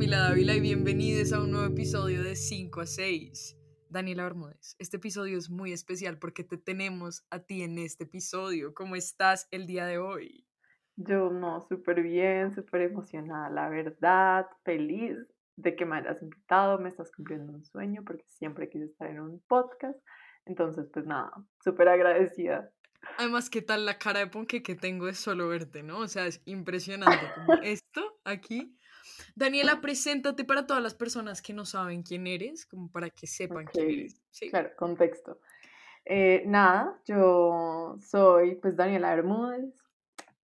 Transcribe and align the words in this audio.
Camila 0.00 0.20
Dávila 0.20 0.54
y 0.54 0.60
bienvenidos 0.60 1.30
a 1.34 1.42
un 1.42 1.50
nuevo 1.50 1.66
episodio 1.66 2.22
de 2.22 2.34
5 2.34 2.80
a 2.80 2.86
6. 2.86 3.58
Daniela 3.90 4.22
Bermúdez, 4.22 4.74
este 4.78 4.96
episodio 4.96 5.36
es 5.36 5.50
muy 5.50 5.74
especial 5.74 6.18
porque 6.18 6.42
te 6.42 6.56
tenemos 6.56 7.26
a 7.28 7.40
ti 7.40 7.62
en 7.62 7.76
este 7.76 8.04
episodio. 8.04 8.72
¿Cómo 8.72 8.96
estás 8.96 9.46
el 9.50 9.66
día 9.66 9.84
de 9.84 9.98
hoy? 9.98 10.46
Yo 10.96 11.28
no, 11.28 11.60
súper 11.68 12.00
bien, 12.00 12.50
súper 12.54 12.80
emocionada, 12.80 13.50
la 13.50 13.68
verdad, 13.68 14.46
feliz 14.64 15.18
de 15.56 15.76
que 15.76 15.84
me 15.84 15.98
hayas 15.98 16.22
invitado, 16.22 16.78
me 16.78 16.88
estás 16.88 17.12
cumpliendo 17.12 17.52
un 17.52 17.66
sueño 17.66 18.02
porque 18.02 18.24
siempre 18.26 18.70
quise 18.70 18.86
estar 18.86 19.10
en 19.10 19.20
un 19.20 19.42
podcast. 19.48 19.98
Entonces, 20.46 20.88
pues 20.90 21.04
nada, 21.04 21.30
súper 21.62 21.88
agradecida. 21.88 22.72
Además, 23.18 23.50
¿qué 23.50 23.60
tal 23.60 23.84
la 23.84 23.98
cara 23.98 24.20
de 24.20 24.28
ponque 24.28 24.62
que 24.62 24.76
tengo 24.76 25.08
es 25.08 25.18
solo 25.18 25.48
verte, 25.48 25.82
¿no? 25.82 25.98
O 25.98 26.08
sea, 26.08 26.26
es 26.26 26.40
impresionante 26.46 27.20
como 27.34 27.52
esto 27.62 28.00
aquí. 28.24 28.78
Daniela, 29.40 29.80
preséntate 29.80 30.44
para 30.44 30.66
todas 30.66 30.82
las 30.82 30.94
personas 30.94 31.40
que 31.40 31.54
no 31.54 31.64
saben 31.64 32.02
quién 32.02 32.26
eres, 32.26 32.66
como 32.66 32.92
para 32.92 33.08
que 33.08 33.26
sepan 33.26 33.64
quién 33.64 33.90
eres. 33.90 34.20
Sí. 34.30 34.50
Claro, 34.50 34.70
contexto. 34.76 35.40
Eh, 36.04 36.44
nada, 36.46 37.00
yo 37.06 37.96
soy 38.00 38.56
pues 38.56 38.76
Daniela 38.76 39.14
Bermúdez, 39.14 39.74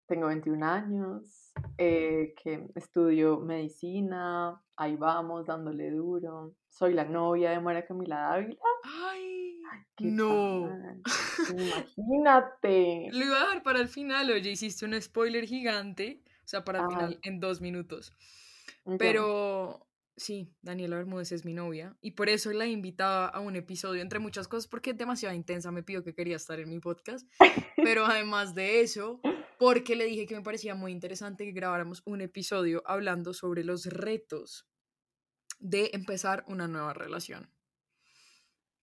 tengo 0.07 0.27
21 0.27 0.63
años, 0.63 1.53
eh, 1.79 2.35
que 2.43 2.67
estudio 2.75 3.41
medicina, 3.41 4.61
ahí 4.77 4.97
vamos, 4.97 5.47
dándole 5.47 5.91
duro. 5.91 6.55
Soy 6.69 6.93
la 6.93 7.05
novia 7.05 7.53
de 7.53 7.61
María 7.61 7.87
Camila 7.87 8.17
Dávila. 8.17 8.57
¡Ay! 8.85 9.59
no. 10.01 10.69
Imagínate. 11.51 13.09
Lo 13.11 13.25
iba 13.25 13.37
a 13.39 13.45
dejar 13.45 13.63
para 13.63 13.81
el 13.81 13.89
final, 13.89 14.31
oye, 14.31 14.51
hiciste 14.51 14.85
un 14.85 15.01
spoiler 15.01 15.47
gigante, 15.47 16.21
o 16.45 16.49
sea, 16.49 16.63
para 16.63 16.81
el 16.81 16.89
final 16.89 17.19
en 17.23 17.41
dos 17.41 17.63
minutos. 17.63 18.13
Pero 18.99 19.87
sí, 20.17 20.55
Daniela 20.63 20.97
Bermúdez 20.97 21.33
es 21.33 21.45
mi 21.45 21.55
novia 21.55 21.97
y 22.01 22.13
por 22.13 22.29
eso 22.29 22.53
la 22.53 22.65
he 22.65 22.71
invitado 22.71 23.35
a 23.35 23.41
un 23.41 23.57
episodio, 23.57 24.03
entre 24.03 24.19
muchas 24.19 24.49
cosas, 24.49 24.69
porque 24.69 24.91
es 24.91 24.99
demasiado 24.99 25.35
intensa, 25.35 25.71
me 25.71 25.83
pidió 25.83 26.05
que 26.05 26.15
quería 26.15 26.37
estar 26.37 26.61
en 26.61 26.69
mi 26.69 26.79
podcast, 26.79 27.27
pero 27.77 28.05
además 28.05 28.55
de 28.55 28.81
eso, 28.81 29.21
porque 29.59 29.97
le 29.97 30.07
dije 30.07 30.27
que 30.27 30.37
me 30.37 30.43
parecía 30.43 30.75
muy 30.75 30.93
interesante 30.93 31.45
que 31.45 31.53
grabáramos 31.53 32.03
un 32.05 32.21
episodio 32.21 32.83
hablando 32.87 33.33
sobre 33.33 33.65
los 33.65 33.87
retos 33.87 34.69
de 35.59 35.91
empezar 35.93 36.45
una 36.49 36.69
nueva 36.69 36.93
relación. 36.93 37.51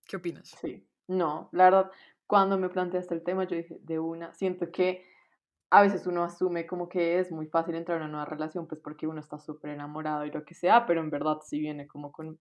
¿Qué 0.08 0.18
opinas? 0.18 0.56
Sí, 0.62 0.88
no, 1.08 1.50
la 1.52 1.66
verdad, 1.66 1.92
cuando 2.26 2.58
me 2.58 2.70
planteaste 2.70 3.14
el 3.14 3.24
tema, 3.24 3.46
yo 3.46 3.58
dije, 3.58 3.80
de 3.82 4.00
una, 4.00 4.34
siento 4.34 4.72
que 4.72 5.06
a 5.72 5.82
veces 5.82 6.08
uno 6.08 6.24
asume 6.24 6.66
como 6.66 6.90
que 6.90 7.20
es 7.20 7.32
muy 7.32 7.48
fácil 7.48 7.76
entrar 7.76 7.98
en 7.98 8.04
una 8.04 8.12
nueva 8.12 8.26
relación, 8.26 8.68
pues 8.68 8.82
porque 8.82 9.08
uno 9.08 9.20
está 9.20 9.40
súper 9.40 9.72
enamorado 9.72 10.26
y 10.26 10.32
lo 10.32 10.44
que 10.44 10.56
sea, 10.56 10.86
pero 10.86 11.02
en 11.02 11.10
verdad 11.10 11.38
sí 11.46 11.60
viene 11.60 11.88
como 11.88 12.12
con 12.12 12.40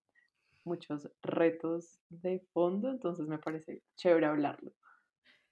muchos 0.65 1.09
retos 1.23 1.99
de 2.09 2.41
fondo, 2.53 2.91
entonces 2.91 3.27
me 3.27 3.39
parece 3.39 3.83
chévere 3.97 4.27
hablarlo. 4.27 4.73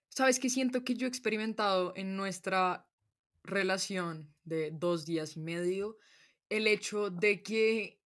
Sabes 0.09 0.39
que 0.39 0.49
siento 0.49 0.85
que 0.85 0.95
yo 0.95 1.07
he 1.07 1.09
experimentado 1.09 1.93
en 1.97 2.17
nuestra 2.17 2.87
relación 3.43 4.35
de 4.45 4.71
dos 4.71 5.05
días 5.05 5.37
y 5.37 5.41
medio 5.41 5.99
el 6.49 6.67
hecho 6.67 7.11
de 7.11 7.43
que 7.43 8.01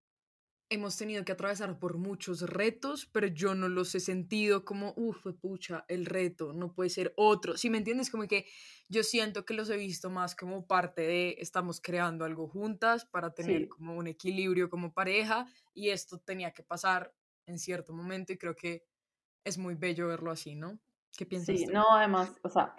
hemos 0.69 0.97
tenido 0.97 1.23
que 1.23 1.31
atravesar 1.31 1.79
por 1.79 1.97
muchos 1.97 2.41
retos, 2.41 3.05
pero 3.05 3.27
yo 3.27 3.55
no 3.55 3.69
los 3.69 3.95
he 3.95 3.99
sentido 3.99 4.65
como, 4.65 4.93
uff, 4.97 5.25
pucha, 5.39 5.85
el 5.87 6.05
reto, 6.05 6.53
no 6.53 6.73
puede 6.73 6.89
ser 6.89 7.13
otro. 7.15 7.57
Si 7.57 7.69
me 7.69 7.77
entiendes, 7.77 8.09
como 8.09 8.27
que 8.27 8.45
yo 8.89 9.03
siento 9.03 9.45
que 9.45 9.53
los 9.53 9.69
he 9.69 9.77
visto 9.77 10.09
más 10.09 10.35
como 10.35 10.67
parte 10.67 11.03
de 11.03 11.35
estamos 11.39 11.79
creando 11.79 12.25
algo 12.25 12.47
juntas 12.47 13.05
para 13.05 13.33
tener 13.33 13.69
como 13.69 13.95
un 13.95 14.07
equilibrio 14.07 14.69
como 14.69 14.93
pareja 14.93 15.45
y 15.73 15.89
esto 15.89 16.19
tenía 16.19 16.51
que 16.51 16.63
pasar 16.63 17.13
en 17.45 17.59
cierto 17.59 17.93
momento 17.93 18.33
y 18.33 18.37
creo 18.37 18.55
que 18.55 18.83
es 19.43 19.57
muy 19.57 19.75
bello 19.75 20.07
verlo 20.07 20.31
así, 20.31 20.55
¿no? 20.55 20.79
¿Qué 21.17 21.25
piensas? 21.25 21.57
Sí, 21.57 21.65
no, 21.67 21.95
además, 21.95 22.37
o 22.43 22.49
sea, 22.49 22.75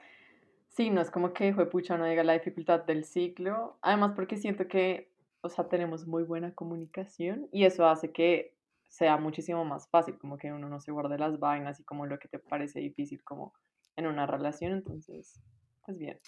sí, 0.69 0.91
no 0.91 1.01
es 1.01 1.11
como 1.11 1.33
que 1.33 1.55
fue 1.55 1.69
pucha, 1.71 1.97
no 1.97 2.05
diga 2.05 2.23
la 2.23 2.35
dificultad 2.35 2.85
del 2.85 3.05
ciclo, 3.05 3.79
además 3.81 4.13
porque 4.15 4.37
siento 4.37 4.69
que 4.69 5.11
o 5.41 5.49
sea, 5.49 5.69
tenemos 5.69 6.07
muy 6.07 6.25
buena 6.25 6.55
comunicación 6.55 7.49
y 7.53 7.65
eso 7.65 7.87
hace 7.87 8.13
que 8.13 8.57
sea 8.89 9.17
muchísimo 9.19 9.65
más 9.65 9.89
fácil, 9.89 10.19
como 10.19 10.39
que 10.39 10.53
uno 10.53 10.69
no 10.69 10.81
se 10.81 10.93
guarde 10.93 11.19
las 11.19 11.39
vainas 11.39 11.79
y 11.81 11.85
como 11.85 12.07
lo 12.07 12.19
que 12.19 12.29
te 12.29 12.39
parece 12.39 12.81
difícil 12.81 13.23
como 13.23 13.53
en 13.97 14.07
una 14.07 14.27
relación, 14.27 14.73
entonces, 14.73 15.41
pues 15.85 15.99
bien. 15.99 16.19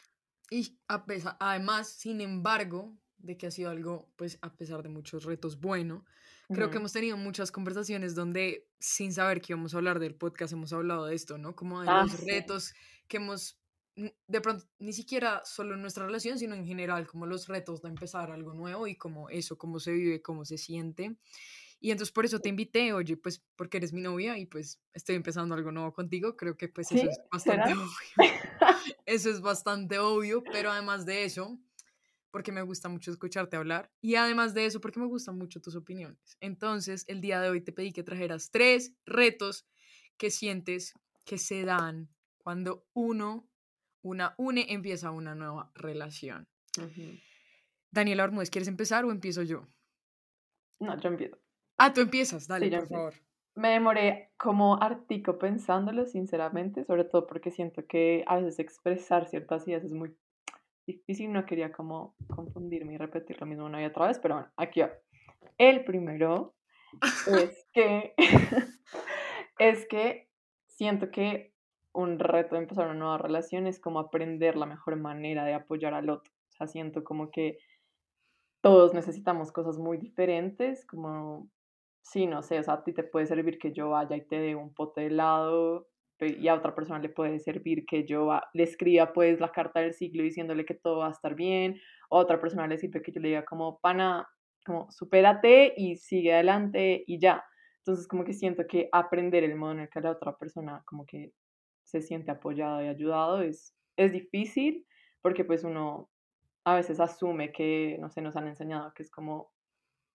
Y 0.50 0.78
a 0.88 1.06
pesar, 1.06 1.36
además, 1.40 1.88
sin 1.88 2.20
embargo, 2.20 2.96
de 3.18 3.36
que 3.36 3.46
ha 3.46 3.50
sido 3.50 3.70
algo, 3.70 4.10
pues 4.16 4.38
a 4.42 4.52
pesar 4.56 4.82
de 4.82 4.88
muchos 4.88 5.24
retos, 5.24 5.60
bueno, 5.60 6.04
creo 6.48 6.70
que 6.70 6.78
hemos 6.78 6.92
tenido 6.92 7.16
muchas 7.16 7.52
conversaciones 7.52 8.14
donde 8.14 8.68
sin 8.80 9.12
saber 9.12 9.40
que 9.40 9.52
íbamos 9.52 9.74
a 9.74 9.76
hablar 9.76 10.00
del 10.00 10.16
podcast 10.16 10.52
hemos 10.52 10.72
hablado 10.72 11.06
de 11.06 11.14
esto, 11.14 11.38
¿no? 11.38 11.54
Como 11.54 11.80
de 11.80 11.88
ah, 11.88 12.02
los 12.02 12.24
retos 12.24 12.74
que 13.06 13.18
hemos 13.18 13.60
de 13.94 14.40
pronto, 14.40 14.64
ni 14.78 14.92
siquiera 14.92 15.42
solo 15.44 15.74
en 15.74 15.82
nuestra 15.82 16.06
relación, 16.06 16.38
sino 16.38 16.54
en 16.54 16.66
general, 16.66 17.06
como 17.06 17.26
los 17.26 17.48
retos 17.48 17.82
de 17.82 17.88
empezar 17.88 18.30
algo 18.30 18.54
nuevo 18.54 18.86
y 18.86 18.96
como 18.96 19.28
eso, 19.28 19.58
cómo 19.58 19.80
se 19.80 19.92
vive, 19.92 20.22
cómo 20.22 20.44
se 20.44 20.58
siente. 20.58 21.16
Y 21.80 21.90
entonces 21.90 22.12
por 22.12 22.26
eso 22.26 22.40
te 22.40 22.50
invité, 22.50 22.92
oye, 22.92 23.16
pues 23.16 23.42
porque 23.56 23.78
eres 23.78 23.92
mi 23.92 24.02
novia 24.02 24.36
y 24.38 24.44
pues 24.46 24.80
estoy 24.92 25.16
empezando 25.16 25.54
algo 25.54 25.72
nuevo 25.72 25.92
contigo, 25.92 26.36
creo 26.36 26.56
que 26.56 26.68
pues 26.68 26.92
eso 26.92 27.08
es 27.08 27.18
bastante 27.32 27.72
obvio. 27.72 27.88
Eso 29.06 29.28
es 29.30 29.40
bastante 29.40 29.98
obvio, 29.98 30.44
pero 30.44 30.70
además 30.70 31.04
de 31.04 31.24
eso, 31.24 31.58
porque 32.30 32.52
me 32.52 32.62
gusta 32.62 32.88
mucho 32.88 33.10
escucharte 33.10 33.56
hablar 33.56 33.90
y 34.00 34.14
además 34.14 34.54
de 34.54 34.66
eso, 34.66 34.80
porque 34.80 35.00
me 35.00 35.06
gustan 35.06 35.36
mucho 35.36 35.60
tus 35.60 35.74
opiniones. 35.74 36.36
Entonces, 36.40 37.04
el 37.08 37.20
día 37.20 37.40
de 37.40 37.50
hoy 37.50 37.60
te 37.60 37.72
pedí 37.72 37.92
que 37.92 38.04
trajeras 38.04 38.50
tres 38.52 38.92
retos 39.04 39.66
que 40.16 40.30
sientes 40.30 40.94
que 41.24 41.38
se 41.38 41.64
dan 41.64 42.08
cuando 42.38 42.86
uno 42.92 43.49
una 44.02 44.34
une, 44.38 44.66
empieza 44.72 45.10
una 45.10 45.34
nueva 45.34 45.70
relación. 45.74 46.48
Daniela 47.90 48.24
Bermúdez, 48.24 48.50
¿quieres 48.50 48.68
empezar 48.68 49.04
o 49.04 49.10
empiezo 49.10 49.42
yo? 49.42 49.66
No, 50.78 50.98
yo 50.98 51.08
empiezo. 51.08 51.36
Ah, 51.76 51.92
tú 51.92 52.00
empiezas, 52.00 52.46
dale, 52.46 52.70
por 52.70 52.88
favor. 52.88 53.14
Me 53.54 53.70
demoré 53.70 54.32
como 54.36 54.80
artico 54.80 55.38
pensándolo, 55.38 56.06
sinceramente, 56.06 56.84
sobre 56.84 57.04
todo 57.04 57.26
porque 57.26 57.50
siento 57.50 57.86
que 57.86 58.24
a 58.26 58.36
veces 58.36 58.58
expresar 58.58 59.26
ciertas 59.28 59.66
ideas 59.66 59.84
es 59.84 59.92
muy 59.92 60.16
difícil, 60.86 61.32
no 61.32 61.44
quería 61.46 61.72
como 61.72 62.14
confundirme 62.28 62.94
y 62.94 62.96
repetir 62.96 63.40
lo 63.40 63.46
mismo 63.46 63.66
una 63.66 63.82
y 63.82 63.86
otra 63.86 64.06
vez, 64.06 64.18
pero 64.18 64.36
bueno, 64.36 64.50
aquí 64.56 64.80
va. 64.80 64.92
El 65.58 65.84
primero 65.84 66.54
es 67.26 67.66
que, 67.72 68.14
es 69.58 69.86
que 69.88 70.30
siento 70.68 71.10
que 71.10 71.49
un 71.92 72.18
reto 72.18 72.54
de 72.54 72.62
empezar 72.62 72.86
una 72.86 72.94
nueva 72.94 73.18
relación 73.18 73.66
es 73.66 73.80
como 73.80 73.98
aprender 73.98 74.56
la 74.56 74.66
mejor 74.66 74.96
manera 74.96 75.44
de 75.44 75.54
apoyar 75.54 75.94
al 75.94 76.10
otro. 76.10 76.32
O 76.50 76.52
sea, 76.52 76.66
siento 76.66 77.04
como 77.04 77.30
que 77.30 77.58
todos 78.62 78.94
necesitamos 78.94 79.52
cosas 79.52 79.78
muy 79.78 79.98
diferentes, 79.98 80.86
como, 80.86 81.50
sí, 82.02 82.26
no 82.26 82.42
sé, 82.42 82.58
o 82.58 82.62
sea, 82.62 82.74
a 82.74 82.84
ti 82.84 82.92
te 82.92 83.04
puede 83.04 83.26
servir 83.26 83.58
que 83.58 83.72
yo 83.72 83.90
vaya 83.90 84.16
y 84.16 84.26
te 84.26 84.38
dé 84.38 84.54
un 84.54 84.74
pote 84.74 85.02
de 85.02 85.06
helado 85.08 85.88
y 86.20 86.48
a 86.48 86.54
otra 86.54 86.74
persona 86.74 86.98
le 86.98 87.08
puede 87.08 87.38
servir 87.40 87.86
que 87.86 88.04
yo 88.04 88.30
le 88.52 88.62
escriba 88.62 89.12
pues 89.12 89.40
la 89.40 89.52
carta 89.52 89.80
del 89.80 89.94
siglo 89.94 90.22
diciéndole 90.22 90.66
que 90.66 90.74
todo 90.74 90.98
va 90.98 91.08
a 91.08 91.12
estar 91.12 91.34
bien, 91.34 91.80
a 92.10 92.16
otra 92.16 92.40
persona 92.40 92.66
le 92.66 92.78
sirve 92.78 93.02
que 93.02 93.12
yo 93.12 93.20
le 93.20 93.28
diga 93.28 93.44
como, 93.44 93.80
pana, 93.80 94.28
como, 94.66 94.90
supérate 94.90 95.72
y 95.76 95.96
sigue 95.96 96.34
adelante 96.34 97.04
y 97.06 97.18
ya. 97.18 97.42
Entonces, 97.78 98.06
como 98.06 98.24
que 98.24 98.34
siento 98.34 98.66
que 98.66 98.88
aprender 98.92 99.44
el 99.44 99.56
modo 99.56 99.72
en 99.72 99.80
el 99.80 99.88
que 99.88 100.00
la 100.00 100.10
otra 100.10 100.36
persona 100.36 100.82
como 100.84 101.06
que 101.06 101.32
se 101.90 102.02
siente 102.02 102.30
apoyado 102.30 102.82
y 102.82 102.88
ayudado 102.88 103.42
es, 103.42 103.74
es 103.96 104.12
difícil 104.12 104.86
porque 105.22 105.44
pues 105.44 105.64
uno 105.64 106.10
a 106.64 106.74
veces 106.74 107.00
asume 107.00 107.52
que, 107.52 107.96
no 108.00 108.10
sé, 108.10 108.22
nos 108.22 108.36
han 108.36 108.46
enseñado 108.46 108.92
que 108.94 109.02
es 109.02 109.10
como, 109.10 109.52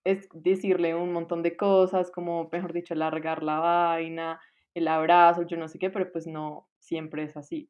es 0.05 0.29
decirle 0.33 0.95
un 0.95 1.11
montón 1.11 1.43
de 1.43 1.57
cosas, 1.57 2.11
como, 2.11 2.49
mejor 2.51 2.73
dicho, 2.73 2.95
largar 2.95 3.43
la 3.43 3.59
vaina, 3.59 4.39
el 4.73 4.87
abrazo, 4.87 5.43
yo 5.43 5.57
no 5.57 5.67
sé 5.67 5.79
qué, 5.79 5.89
pero 5.89 6.11
pues 6.11 6.27
no 6.27 6.69
siempre 6.79 7.23
es 7.23 7.35
así. 7.35 7.69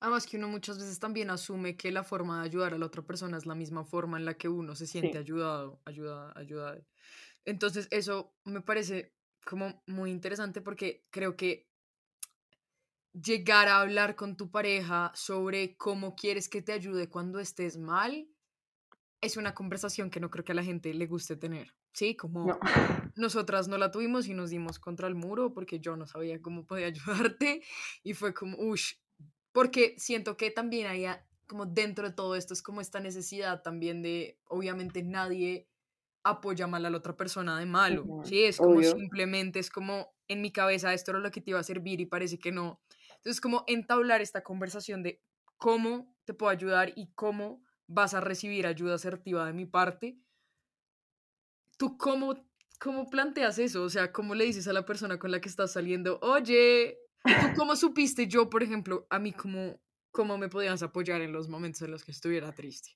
Además 0.00 0.26
que 0.26 0.36
uno 0.36 0.48
muchas 0.48 0.78
veces 0.78 0.98
también 0.98 1.30
asume 1.30 1.76
que 1.76 1.90
la 1.90 2.04
forma 2.04 2.40
de 2.40 2.46
ayudar 2.46 2.74
a 2.74 2.78
la 2.78 2.86
otra 2.86 3.02
persona 3.02 3.38
es 3.38 3.46
la 3.46 3.54
misma 3.54 3.84
forma 3.84 4.18
en 4.18 4.24
la 4.26 4.34
que 4.34 4.48
uno 4.48 4.74
se 4.74 4.86
siente 4.86 5.16
ayudado, 5.18 5.80
ayudada, 5.86 6.32
ayudada. 6.36 6.78
Entonces 7.44 7.88
eso 7.90 8.34
me 8.44 8.60
parece 8.60 9.14
como 9.46 9.82
muy 9.86 10.10
interesante 10.10 10.60
porque 10.60 11.06
creo 11.10 11.36
que 11.36 11.68
llegar 13.14 13.68
a 13.68 13.80
hablar 13.80 14.16
con 14.16 14.36
tu 14.36 14.50
pareja 14.50 15.12
sobre 15.14 15.76
cómo 15.76 16.14
quieres 16.16 16.48
que 16.48 16.62
te 16.62 16.72
ayude 16.72 17.08
cuando 17.08 17.38
estés 17.40 17.78
mal, 17.78 18.28
es 19.20 19.36
una 19.36 19.54
conversación 19.54 20.10
que 20.10 20.20
no 20.20 20.30
creo 20.30 20.44
que 20.44 20.52
a 20.52 20.56
la 20.56 20.64
gente 20.64 20.92
le 20.92 21.06
guste 21.06 21.36
tener. 21.36 21.74
Sí, 21.92 22.16
como 22.16 22.58
nosotras 23.16 23.68
no 23.68 23.78
la 23.78 23.90
tuvimos 23.90 24.26
y 24.26 24.34
nos 24.34 24.50
dimos 24.50 24.78
contra 24.78 25.06
el 25.06 25.14
muro 25.14 25.54
porque 25.54 25.80
yo 25.80 25.96
no 25.96 26.06
sabía 26.06 26.42
cómo 26.42 26.66
podía 26.66 26.86
ayudarte 27.28 27.62
y 28.02 28.14
fue 28.14 28.34
como, 28.34 28.58
uff, 28.58 28.92
porque 29.52 29.94
siento 29.98 30.36
que 30.36 30.50
también 30.50 30.88
hay 30.88 31.06
como 31.46 31.66
dentro 31.66 32.08
de 32.08 32.14
todo 32.14 32.36
esto 32.36 32.54
es 32.54 32.62
como 32.62 32.80
esta 32.80 33.00
necesidad 33.00 33.62
también 33.62 34.02
de, 34.02 34.38
obviamente 34.46 35.02
nadie 35.02 35.68
apoya 36.24 36.66
mal 36.66 36.84
a 36.86 36.90
la 36.90 36.96
otra 36.96 37.16
persona 37.16 37.58
de 37.58 37.66
malo, 37.66 38.22
¿sí? 38.24 38.44
Es 38.44 38.56
como 38.56 38.82
simplemente, 38.82 39.58
es 39.58 39.70
como 39.70 40.14
en 40.26 40.40
mi 40.40 40.50
cabeza 40.50 40.94
esto 40.94 41.10
era 41.10 41.20
lo 41.20 41.30
que 41.30 41.42
te 41.42 41.50
iba 41.50 41.60
a 41.60 41.64
servir 41.64 42.00
y 42.00 42.06
parece 42.06 42.38
que 42.38 42.50
no. 42.50 42.80
Entonces, 43.24 43.40
como 43.40 43.64
entablar 43.66 44.20
esta 44.20 44.42
conversación 44.42 45.02
de 45.02 45.22
cómo 45.56 46.14
te 46.26 46.34
puedo 46.34 46.50
ayudar 46.50 46.92
y 46.94 47.10
cómo 47.14 47.62
vas 47.86 48.12
a 48.12 48.20
recibir 48.20 48.66
ayuda 48.66 48.96
asertiva 48.96 49.46
de 49.46 49.54
mi 49.54 49.64
parte. 49.64 50.18
¿Tú 51.78 51.96
cómo, 51.96 52.34
cómo 52.78 53.08
planteas 53.08 53.58
eso? 53.58 53.82
O 53.82 53.88
sea, 53.88 54.12
¿cómo 54.12 54.34
le 54.34 54.44
dices 54.44 54.68
a 54.68 54.72
la 54.72 54.84
persona 54.84 55.18
con 55.18 55.30
la 55.30 55.40
que 55.40 55.48
estás 55.48 55.72
saliendo, 55.72 56.18
oye, 56.20 56.98
¿tú 57.24 57.56
cómo 57.56 57.76
supiste 57.76 58.26
yo, 58.26 58.48
por 58.48 58.62
ejemplo, 58.62 59.06
a 59.10 59.18
mí 59.18 59.32
cómo, 59.32 59.80
cómo 60.10 60.38
me 60.38 60.48
podías 60.48 60.82
apoyar 60.82 61.20
en 61.20 61.32
los 61.32 61.48
momentos 61.48 61.82
en 61.82 61.90
los 61.90 62.04
que 62.04 62.12
estuviera 62.12 62.52
triste? 62.52 62.90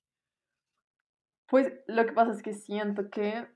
Pues 1.46 1.72
lo 1.86 2.04
que 2.04 2.12
pasa 2.12 2.32
es 2.32 2.42
que 2.42 2.52
siento 2.52 3.08
que 3.10 3.48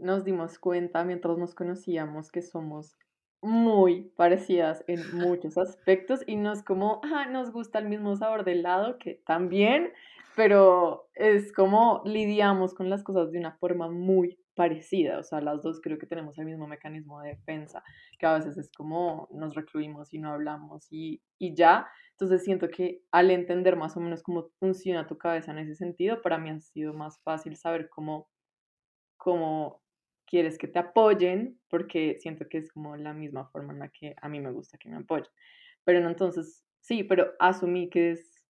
nos 0.00 0.24
dimos 0.24 0.58
cuenta 0.58 1.04
mientras 1.04 1.38
nos 1.38 1.54
conocíamos 1.54 2.30
que 2.30 2.42
somos 2.42 2.96
muy 3.42 4.12
parecidas 4.16 4.84
en 4.86 5.00
muchos 5.16 5.56
aspectos 5.56 6.20
y 6.26 6.36
no 6.36 6.52
es 6.52 6.62
como, 6.62 7.00
ah, 7.04 7.26
nos 7.26 7.52
gusta 7.52 7.78
el 7.78 7.88
mismo 7.88 8.16
sabor 8.16 8.44
del 8.44 8.60
helado, 8.60 8.98
que 8.98 9.22
también, 9.26 9.92
pero 10.36 11.08
es 11.14 11.52
como 11.52 12.02
lidiamos 12.04 12.74
con 12.74 12.90
las 12.90 13.02
cosas 13.02 13.32
de 13.32 13.38
una 13.38 13.52
forma 13.52 13.90
muy 13.90 14.38
parecida, 14.54 15.18
o 15.18 15.22
sea, 15.22 15.40
las 15.40 15.62
dos 15.62 15.80
creo 15.80 15.98
que 15.98 16.06
tenemos 16.06 16.38
el 16.38 16.44
mismo 16.44 16.66
mecanismo 16.66 17.20
de 17.22 17.30
defensa, 17.30 17.82
que 18.18 18.26
a 18.26 18.34
veces 18.34 18.58
es 18.58 18.70
como 18.70 19.28
nos 19.30 19.54
recluimos 19.54 20.12
y 20.12 20.18
no 20.18 20.32
hablamos 20.32 20.86
y, 20.90 21.22
y 21.38 21.54
ya, 21.54 21.88
entonces 22.10 22.44
siento 22.44 22.68
que 22.68 23.00
al 23.10 23.30
entender 23.30 23.76
más 23.76 23.96
o 23.96 24.00
menos 24.00 24.22
cómo 24.22 24.50
funciona 24.58 25.06
tu 25.06 25.16
cabeza 25.16 25.52
en 25.52 25.58
ese 25.60 25.76
sentido, 25.76 26.20
para 26.20 26.36
mí 26.36 26.50
ha 26.50 26.60
sido 26.60 26.92
más 26.92 27.18
fácil 27.22 27.56
saber 27.56 27.88
cómo, 27.88 28.28
cómo 29.16 29.80
quieres 30.30 30.58
que 30.58 30.68
te 30.68 30.78
apoyen, 30.78 31.60
porque 31.68 32.16
siento 32.20 32.48
que 32.48 32.58
es 32.58 32.72
como 32.72 32.96
la 32.96 33.12
misma 33.12 33.48
forma 33.50 33.72
en 33.72 33.80
la 33.80 33.88
que 33.88 34.14
a 34.22 34.28
mí 34.28 34.40
me 34.40 34.52
gusta 34.52 34.78
que 34.78 34.88
me 34.88 34.96
apoyen. 34.96 35.28
Pero 35.84 36.00
no, 36.00 36.08
entonces, 36.08 36.64
sí, 36.80 37.04
pero 37.04 37.32
asumí 37.40 37.90
que 37.90 38.12
es, 38.12 38.46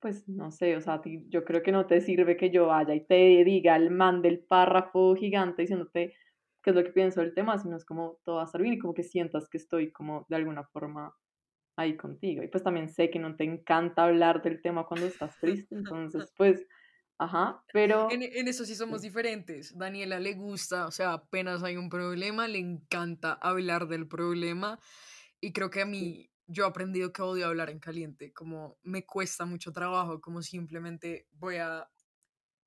pues, 0.00 0.28
no 0.28 0.50
sé, 0.50 0.76
o 0.76 0.80
sea, 0.80 1.00
yo 1.28 1.44
creo 1.44 1.62
que 1.62 1.72
no 1.72 1.86
te 1.86 2.00
sirve 2.00 2.36
que 2.36 2.50
yo 2.50 2.68
vaya 2.68 2.94
y 2.94 3.04
te 3.06 3.44
diga 3.44 3.76
el 3.76 3.90
man 3.90 4.22
del 4.22 4.40
párrafo 4.40 5.14
gigante 5.16 5.62
diciéndote 5.62 6.14
qué 6.62 6.70
es 6.70 6.76
lo 6.76 6.84
que 6.84 6.92
pienso 6.92 7.20
del 7.20 7.34
tema, 7.34 7.58
sino 7.58 7.76
es 7.76 7.84
como 7.84 8.18
todo 8.24 8.36
va 8.36 8.42
a 8.42 8.44
estar 8.46 8.62
bien 8.62 8.74
y 8.74 8.78
como 8.78 8.94
que 8.94 9.02
sientas 9.02 9.48
que 9.48 9.58
estoy 9.58 9.92
como 9.92 10.26
de 10.28 10.36
alguna 10.36 10.64
forma 10.64 11.14
ahí 11.76 11.96
contigo. 11.96 12.42
Y 12.42 12.48
pues 12.48 12.62
también 12.62 12.88
sé 12.88 13.10
que 13.10 13.18
no 13.18 13.36
te 13.36 13.44
encanta 13.44 14.04
hablar 14.04 14.42
del 14.42 14.62
tema 14.62 14.86
cuando 14.86 15.06
estás 15.06 15.38
triste, 15.40 15.74
entonces 15.74 16.32
pues 16.36 16.66
Ajá, 17.20 17.62
pero... 17.70 18.10
En, 18.10 18.22
en, 18.22 18.48
eso 18.48 18.64
sí 18.64 18.74
somos 18.74 19.02
diferentes. 19.02 19.76
Daniela 19.76 20.18
le 20.18 20.32
gusta, 20.32 20.86
o 20.86 20.90
sea, 20.90 21.12
apenas 21.12 21.62
hay 21.62 21.76
un 21.76 21.90
problema, 21.90 22.48
le 22.48 22.58
encanta 22.58 23.34
hablar 23.34 23.88
del 23.88 24.08
problema. 24.08 24.80
Y 25.38 25.52
creo 25.52 25.68
que 25.68 25.82
a 25.82 25.84
mí, 25.84 26.30
yo 26.46 26.64
he 26.64 26.66
aprendido 26.66 27.12
que 27.12 27.20
odio 27.20 27.46
hablar 27.46 27.68
en 27.68 27.78
caliente, 27.78 28.32
como 28.32 28.78
me 28.84 29.04
cuesta 29.04 29.44
mucho 29.44 29.70
trabajo, 29.70 30.22
como 30.22 30.40
simplemente 30.40 31.26
voy 31.32 31.56
a 31.56 31.90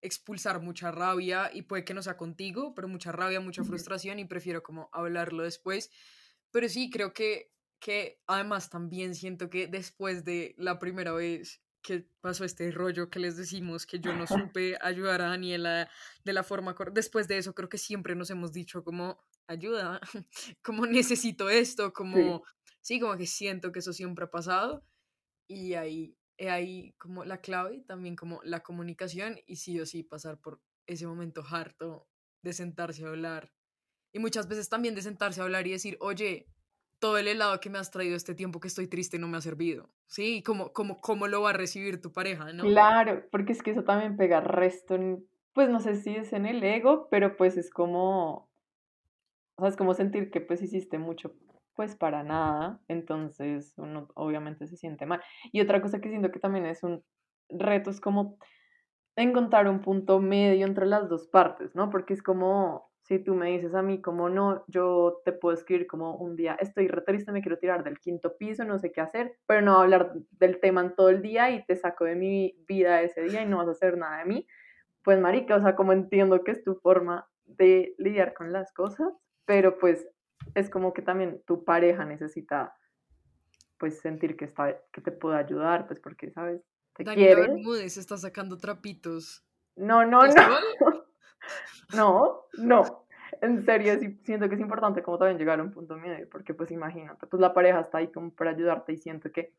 expulsar 0.03 0.61
mucha 0.61 0.91
rabia 0.91 1.49
y 1.51 1.63
puede 1.63 1.83
que 1.83 1.95
no 1.95 2.03
sea 2.03 2.15
contigo, 2.15 2.75
pero 2.75 2.87
mucha 2.87 3.11
rabia, 3.11 3.39
mucha 3.39 3.63
frustración 3.63 4.19
y 4.19 4.25
prefiero 4.25 4.61
como 4.61 4.87
hablarlo 4.93 5.41
después. 5.41 5.89
Pero 6.51 6.69
sí, 6.69 6.91
creo 6.91 7.11
que, 7.11 7.51
que 7.79 8.21
además 8.27 8.69
también 8.69 9.15
siento 9.15 9.49
que 9.49 9.65
después 9.65 10.23
de 10.23 10.53
la 10.59 10.77
primera 10.77 11.11
vez 11.11 11.62
que 11.83 12.07
pasó 12.21 12.45
este 12.45 12.71
rollo 12.71 13.09
que 13.09 13.19
les 13.19 13.37
decimos, 13.37 13.85
que 13.85 13.99
yo 13.99 14.13
no 14.15 14.25
supe 14.51 14.77
ayudar 14.81 15.21
a 15.21 15.29
Daniela 15.29 15.89
de 16.23 16.33
la 16.33 16.43
forma 16.43 16.73
correcta. 16.73 16.99
Después 16.99 17.27
de 17.27 17.37
eso, 17.37 17.53
creo 17.53 17.69
que 17.69 17.77
siempre 17.77 18.15
nos 18.15 18.31
hemos 18.31 18.51
dicho 18.51 18.83
como, 18.83 19.23
ayuda, 19.47 20.01
como 20.63 20.87
necesito 20.87 21.49
esto, 21.49 21.93
como, 21.93 22.43
sí. 22.81 22.99
como 22.99 23.15
que 23.17 23.27
siento 23.27 23.71
que 23.71 23.79
eso 23.79 23.93
siempre 23.93 24.25
ha 24.25 24.31
pasado. 24.31 24.83
Y 25.47 25.73
ahí, 25.73 26.17
ahí 26.39 26.95
como 26.97 27.25
la 27.25 27.41
clave, 27.41 27.81
también 27.81 28.15
como 28.15 28.41
la 28.43 28.63
comunicación 28.63 29.39
y 29.45 29.57
sí 29.57 29.79
o 29.79 29.85
sí 29.85 30.01
pasar 30.03 30.39
por 30.39 30.61
ese 30.87 31.05
momento 31.05 31.43
harto 31.47 32.07
de 32.41 32.53
sentarse 32.53 33.05
a 33.05 33.09
hablar. 33.09 33.53
Y 34.13 34.19
muchas 34.19 34.47
veces 34.47 34.69
también 34.69 34.95
de 34.95 35.01
sentarse 35.01 35.41
a 35.41 35.43
hablar 35.43 35.67
y 35.67 35.71
decir, 35.71 35.97
oye, 35.99 36.47
todo 37.03 37.17
el 37.17 37.27
helado 37.27 37.59
que 37.59 37.69
me 37.69 37.79
has 37.79 37.91
traído 37.91 38.15
este 38.15 38.33
tiempo 38.33 38.61
que 38.61 38.69
estoy 38.69 38.87
triste 38.87 39.19
no 39.19 39.27
me 39.27 39.35
ha 39.35 39.41
servido, 39.41 39.89
¿sí? 40.07 40.41
¿Cómo, 40.41 40.71
cómo, 40.71 41.01
cómo 41.01 41.27
lo 41.27 41.41
va 41.41 41.49
a 41.49 41.53
recibir 41.53 42.01
tu 42.01 42.13
pareja, 42.13 42.53
no? 42.53 42.63
Claro, 42.63 43.25
porque 43.29 43.51
es 43.51 43.61
que 43.61 43.71
eso 43.71 43.83
también 43.83 44.15
pega 44.15 44.39
resto, 44.39 44.95
en, 44.95 45.27
pues 45.51 45.67
no 45.67 45.81
sé 45.81 45.97
si 45.97 46.15
es 46.15 46.31
en 46.31 46.45
el 46.45 46.63
ego, 46.63 47.09
pero 47.11 47.35
pues 47.35 47.57
es 47.57 47.69
como, 47.69 48.49
o 49.55 49.59
sea, 49.59 49.67
es 49.67 49.75
como 49.75 49.93
sentir 49.93 50.31
que 50.31 50.39
pues 50.39 50.61
hiciste 50.61 50.97
mucho, 50.97 51.35
pues 51.75 51.93
para 51.97 52.23
nada, 52.23 52.79
entonces 52.87 53.73
uno 53.75 54.07
obviamente 54.13 54.65
se 54.67 54.77
siente 54.77 55.05
mal. 55.05 55.21
Y 55.51 55.59
otra 55.59 55.81
cosa 55.81 55.99
que 55.99 56.07
siento 56.07 56.31
que 56.31 56.39
también 56.39 56.65
es 56.65 56.83
un 56.83 57.03
reto 57.49 57.89
es 57.89 57.99
como 57.99 58.37
encontrar 59.17 59.67
un 59.67 59.81
punto 59.81 60.21
medio 60.21 60.65
entre 60.65 60.85
las 60.85 61.09
dos 61.09 61.27
partes, 61.27 61.75
¿no? 61.75 61.89
Porque 61.89 62.13
es 62.13 62.23
como, 62.23 62.92
si 63.03 63.19
tú 63.19 63.35
me 63.35 63.51
dices 63.51 63.75
a 63.75 63.81
mí 63.81 64.01
como 64.01 64.29
no, 64.29 64.63
yo 64.67 65.21
te 65.25 65.33
puedo 65.33 65.55
escribir 65.55 65.87
como 65.87 66.15
un 66.15 66.35
día, 66.37 66.55
estoy 66.59 66.87
re 66.87 67.01
triste, 67.01 67.33
me 67.33 67.41
quiero 67.41 67.59
tirar 67.59 67.83
del 67.83 67.99
quinto 67.99 68.37
piso, 68.37 68.63
no 68.63 68.79
sé 68.79 68.91
qué 68.91 69.01
hacer, 69.01 69.37
pero 69.45 69.61
no 69.61 69.81
hablar 69.81 70.13
del 70.31 70.59
tema 70.61 70.81
en 70.81 70.95
todo 70.95 71.09
el 71.09 71.21
día 71.21 71.51
y 71.51 71.65
te 71.65 71.75
saco 71.75 72.05
de 72.05 72.15
mi 72.15 72.55
vida 72.65 73.01
ese 73.01 73.21
día 73.23 73.41
y 73.41 73.45
no 73.45 73.57
vas 73.57 73.67
a 73.67 73.71
hacer 73.71 73.97
nada 73.97 74.19
de 74.19 74.25
mí. 74.25 74.47
Pues 75.03 75.19
marica, 75.19 75.55
o 75.55 75.61
sea, 75.61 75.75
como 75.75 75.91
entiendo 75.91 76.45
que 76.45 76.51
es 76.51 76.63
tu 76.63 76.75
forma 76.75 77.27
de 77.45 77.93
lidiar 77.97 78.33
con 78.33 78.53
las 78.53 78.71
cosas, 78.71 79.13
pero 79.45 79.77
pues 79.79 80.07
es 80.55 80.69
como 80.69 80.93
que 80.93 81.01
también 81.01 81.41
tu 81.45 81.65
pareja 81.65 82.05
necesita 82.05 82.73
pues 83.77 83.99
sentir 83.99 84.37
que 84.37 84.45
está 84.45 84.79
que 84.93 85.01
te 85.01 85.11
puede 85.11 85.37
ayudar, 85.37 85.87
pues 85.87 85.99
porque 85.99 86.31
sabes, 86.31 86.61
te 86.93 87.03
Daniela 87.03 87.47
quiere. 87.47 87.89
se 87.89 87.99
está 87.99 88.15
sacando 88.17 88.57
trapitos. 88.57 89.45
No, 89.75 90.05
no, 90.05 90.25
no. 90.25 90.33
No, 91.93 92.45
no. 92.57 93.05
En 93.41 93.65
serio, 93.65 93.99
sí, 93.99 94.19
siento 94.23 94.47
que 94.47 94.55
es 94.55 94.61
importante 94.61 95.01
como 95.03 95.17
también 95.17 95.37
llegar 95.37 95.59
a 95.59 95.63
un 95.63 95.71
punto 95.71 95.97
medio, 95.97 96.27
porque 96.29 96.53
pues 96.53 96.71
imagínate, 96.71 97.27
pues 97.27 97.41
la 97.41 97.53
pareja 97.53 97.81
está 97.81 97.97
ahí 97.97 98.11
como 98.11 98.31
para 98.31 98.51
ayudarte 98.51 98.93
y 98.93 98.97
siento 98.97 99.31
que 99.31 99.53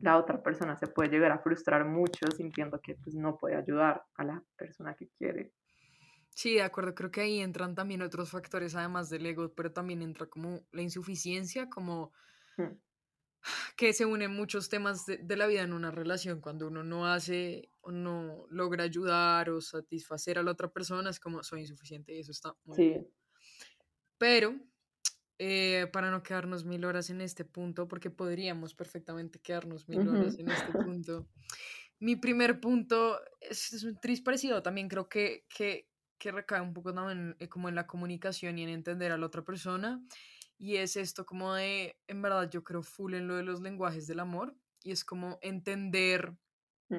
la 0.00 0.18
otra 0.18 0.42
persona 0.42 0.76
se 0.76 0.86
puede 0.86 1.10
llegar 1.10 1.30
a 1.32 1.38
frustrar 1.38 1.84
mucho 1.84 2.26
sintiendo 2.36 2.80
que 2.80 2.94
pues 2.96 3.14
no 3.14 3.36
puede 3.36 3.56
ayudar 3.56 4.04
a 4.16 4.24
la 4.24 4.42
persona 4.56 4.94
que 4.94 5.08
quiere. 5.18 5.52
Sí, 6.30 6.54
de 6.54 6.62
acuerdo, 6.62 6.94
creo 6.94 7.10
que 7.10 7.20
ahí 7.20 7.40
entran 7.40 7.74
también 7.74 8.02
otros 8.02 8.30
factores 8.30 8.74
además 8.74 9.10
del 9.10 9.26
ego, 9.26 9.52
pero 9.54 9.72
también 9.72 10.02
entra 10.02 10.26
como 10.26 10.62
la 10.72 10.82
insuficiencia, 10.82 11.68
como 11.68 12.12
mm 12.56 12.91
que 13.76 13.92
se 13.92 14.04
unen 14.04 14.34
muchos 14.34 14.68
temas 14.68 15.06
de, 15.06 15.36
la 15.36 15.46
vida 15.46 15.62
en 15.62 15.72
una 15.72 15.90
relación. 15.90 16.40
Cuando 16.40 16.68
uno 16.68 16.82
no 16.82 17.06
hace 17.06 17.70
o 17.80 17.90
no 17.90 18.46
logra 18.50 18.84
ayudar 18.84 19.50
o 19.50 19.60
satisfacer 19.60 20.38
a 20.38 20.42
la 20.42 20.52
otra 20.52 20.72
persona, 20.72 21.10
es 21.10 21.20
como 21.20 21.42
soy 21.42 21.60
insuficiente 21.60 22.14
y 22.14 22.20
eso 22.20 22.30
está 22.30 22.54
muy 22.64 22.76
sí. 22.76 22.88
bien. 22.88 23.08
Pero, 24.18 24.54
eh, 25.38 25.88
para 25.92 26.10
no 26.10 26.22
quedarnos 26.22 26.64
mil 26.64 26.84
horas 26.84 27.10
en 27.10 27.20
este 27.20 27.44
punto, 27.44 27.88
porque 27.88 28.10
podríamos 28.10 28.74
perfectamente 28.74 29.40
quedarnos 29.40 29.88
mil 29.88 30.06
horas 30.06 30.38
en 30.38 30.50
este 30.50 30.72
punto, 30.72 31.28
mi 31.98 32.16
primer 32.16 32.60
punto 32.60 33.20
es, 33.40 33.82
un 33.84 33.98
triste 34.00 34.24
parecido. 34.24 34.62
También 34.62 34.88
creo 34.88 35.08
que, 35.08 35.46
que, 35.48 35.88
que 36.18 36.32
recae 36.32 36.60
un 36.60 36.74
poco 36.74 36.92
también 36.92 37.36
eh, 37.38 37.48
como 37.48 37.68
en 37.68 37.74
la 37.74 37.86
comunicación 37.86 38.58
y 38.58 38.64
en 38.64 38.70
entender 38.70 39.12
a 39.12 39.18
la 39.18 39.26
otra 39.26 39.42
persona 39.44 40.04
y 40.58 40.76
es 40.76 40.96
esto 40.96 41.26
como 41.26 41.54
de, 41.54 41.96
en 42.06 42.22
verdad 42.22 42.48
yo 42.50 42.62
creo 42.62 42.82
full 42.82 43.14
en 43.14 43.28
lo 43.28 43.36
de 43.36 43.42
los 43.42 43.60
lenguajes 43.60 44.06
del 44.06 44.20
amor 44.20 44.56
y 44.82 44.92
es 44.92 45.04
como 45.04 45.38
entender 45.42 46.36
mm. 46.88 46.96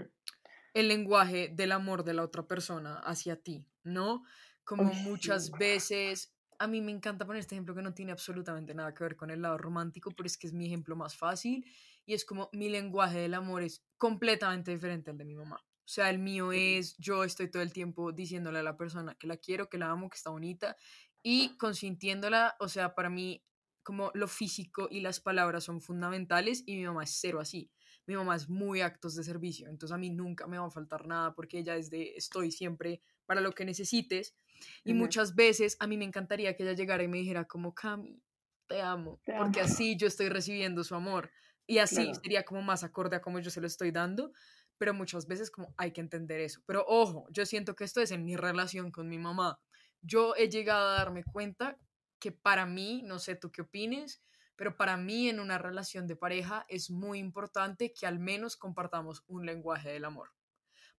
el 0.74 0.88
lenguaje 0.88 1.50
del 1.54 1.72
amor 1.72 2.04
de 2.04 2.14
la 2.14 2.24
otra 2.24 2.48
persona 2.48 3.00
hacia 3.00 3.42
ti, 3.42 3.66
¿no? 3.84 4.24
Como 4.64 4.94
muchas 4.94 5.52
veces, 5.52 6.34
a 6.58 6.68
mí 6.68 6.82
me 6.82 6.92
encanta 6.92 7.26
poner 7.26 7.42
este 7.42 7.56
ejemplo 7.56 7.76
que 7.76 7.82
no 7.82 7.94
tiene 7.94 8.14
absolutamente 8.14 8.74
nada 8.74 8.94
que 8.94 9.04
ver 9.04 9.16
con 9.16 9.30
el 9.30 9.42
lado 9.42 9.58
romántico, 9.58 10.12
pero 10.12 10.28
es 10.28 10.38
que 10.38 10.48
es 10.48 10.54
mi 10.54 10.66
ejemplo 10.66 10.96
más 10.96 11.18
fácil 11.18 11.66
y 12.06 12.14
es 12.14 12.26
como 12.26 12.50
mi 12.54 12.70
lenguaje 12.70 13.20
del 13.20 13.34
amor 13.34 13.64
es 13.64 13.84
completamente 13.98 14.72
diferente 14.72 15.12
al 15.12 15.18
de 15.18 15.26
mi 15.26 15.36
mamá. 15.36 15.58
O 15.86 15.88
sea, 15.88 16.10
el 16.10 16.20
mío 16.20 16.54
es, 16.54 16.96
yo 16.98 17.26
estoy 17.26 17.52
todo 17.52 17.62
el 17.62 17.74
tiempo 17.74 18.14
diciéndole 18.14 18.60
a 18.60 18.64
la 18.64 18.78
persona 18.78 19.16
que 19.16 19.28
la 19.28 19.36
quiero, 19.36 19.68
que 19.68 19.78
la 19.78 19.90
amo, 19.90 20.10
que 20.10 20.16
está 20.16 20.30
bonita 20.30 20.78
y 21.24 21.58
consintiéndola, 21.58 22.56
o 22.60 22.68
sea, 22.68 22.94
para 22.94 23.10
mí 23.10 23.44
como 23.82 24.12
lo 24.14 24.28
físico 24.28 24.88
y 24.92 25.02
las 25.02 25.20
palabras 25.20 25.64
son 25.64 25.82
fundamentales 25.82 26.64
y 26.66 26.76
mi 26.78 26.86
mamá 26.86 27.04
es 27.04 27.18
cero 27.20 27.40
así. 27.40 27.72
Mi 28.06 28.16
mamá 28.16 28.36
es 28.36 28.50
muy 28.50 28.82
actos 28.82 29.16
de 29.16 29.24
servicio, 29.24 29.70
entonces 29.70 29.96
a 29.96 29.98
mí 29.98 30.10
nunca 30.10 30.46
me 30.46 30.58
va 30.58 30.68
a 30.68 30.72
faltar 30.72 31.08
nada 31.08 31.34
porque 31.34 31.60
ella 31.60 31.76
es 31.78 31.90
de 31.90 32.14
estoy 32.16 32.52
siempre 32.52 33.02
para 33.26 33.42
lo 33.42 33.54
que 33.54 33.66
necesites. 33.66 34.36
Y 34.84 34.94
muchas 34.94 35.36
veces 35.36 35.76
a 35.80 35.88
mí 35.88 35.98
me 35.98 36.06
encantaría 36.06 36.56
que 36.56 36.64
ella 36.64 36.74
llegara 36.74 37.04
y 37.04 37.08
me 37.08 37.18
dijera 37.18 37.46
como, 37.46 37.74
Cami, 37.74 38.22
te 38.68 38.82
amo, 38.82 39.20
porque 39.38 39.62
así 39.62 39.96
yo 39.98 40.08
estoy 40.08 40.30
recibiendo 40.30 40.84
su 40.84 40.96
amor. 40.96 41.32
Y 41.66 41.78
así 41.78 42.12
sería 42.22 42.44
como 42.44 42.62
más 42.62 42.84
acorde 42.84 43.16
a 43.16 43.22
como 43.22 43.40
yo 43.40 43.50
se 43.50 43.62
lo 43.62 43.68
estoy 43.68 43.92
dando. 43.92 44.32
pero 44.78 44.94
muchas 44.94 45.28
veces 45.28 45.50
como 45.50 45.74
hay 45.78 45.94
que 45.94 46.02
entender 46.02 46.42
eso. 46.42 46.62
Pero 46.66 46.84
ojo, 46.88 47.26
yo 47.32 47.46
siento 47.46 47.76
que 47.76 47.86
esto 47.86 48.02
es 48.02 48.12
en 48.12 48.26
mi 48.26 48.36
relación 48.36 48.92
con 48.92 49.08
mi 49.08 49.18
mamá. 49.18 49.60
Yo 50.04 50.36
he 50.36 50.50
llegado 50.50 50.90
a 50.90 50.98
darme 50.98 51.24
cuenta 51.24 51.80
que 52.20 52.32
para 52.32 52.66
mí, 52.66 53.02
no 53.04 53.20
sé 53.20 53.36
tú 53.36 53.52
qué 53.52 53.62
opines, 53.62 54.22
pero 54.56 54.78
para 54.78 54.98
mí 54.98 55.30
en 55.30 55.40
una 55.40 55.58
relación 55.58 56.08
de 56.08 56.16
pareja 56.16 56.66
es 56.70 56.92
muy 56.92 57.20
importante 57.20 57.94
que 57.94 58.06
al 58.06 58.20
menos 58.20 58.56
compartamos 58.56 59.24
un 59.28 59.46
lenguaje 59.46 59.92
del 59.92 60.06
amor, 60.06 60.32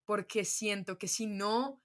porque 0.05 0.45
siento 0.45 0.99
que 0.99 1.07
si 1.07 1.27
no, 1.27 1.83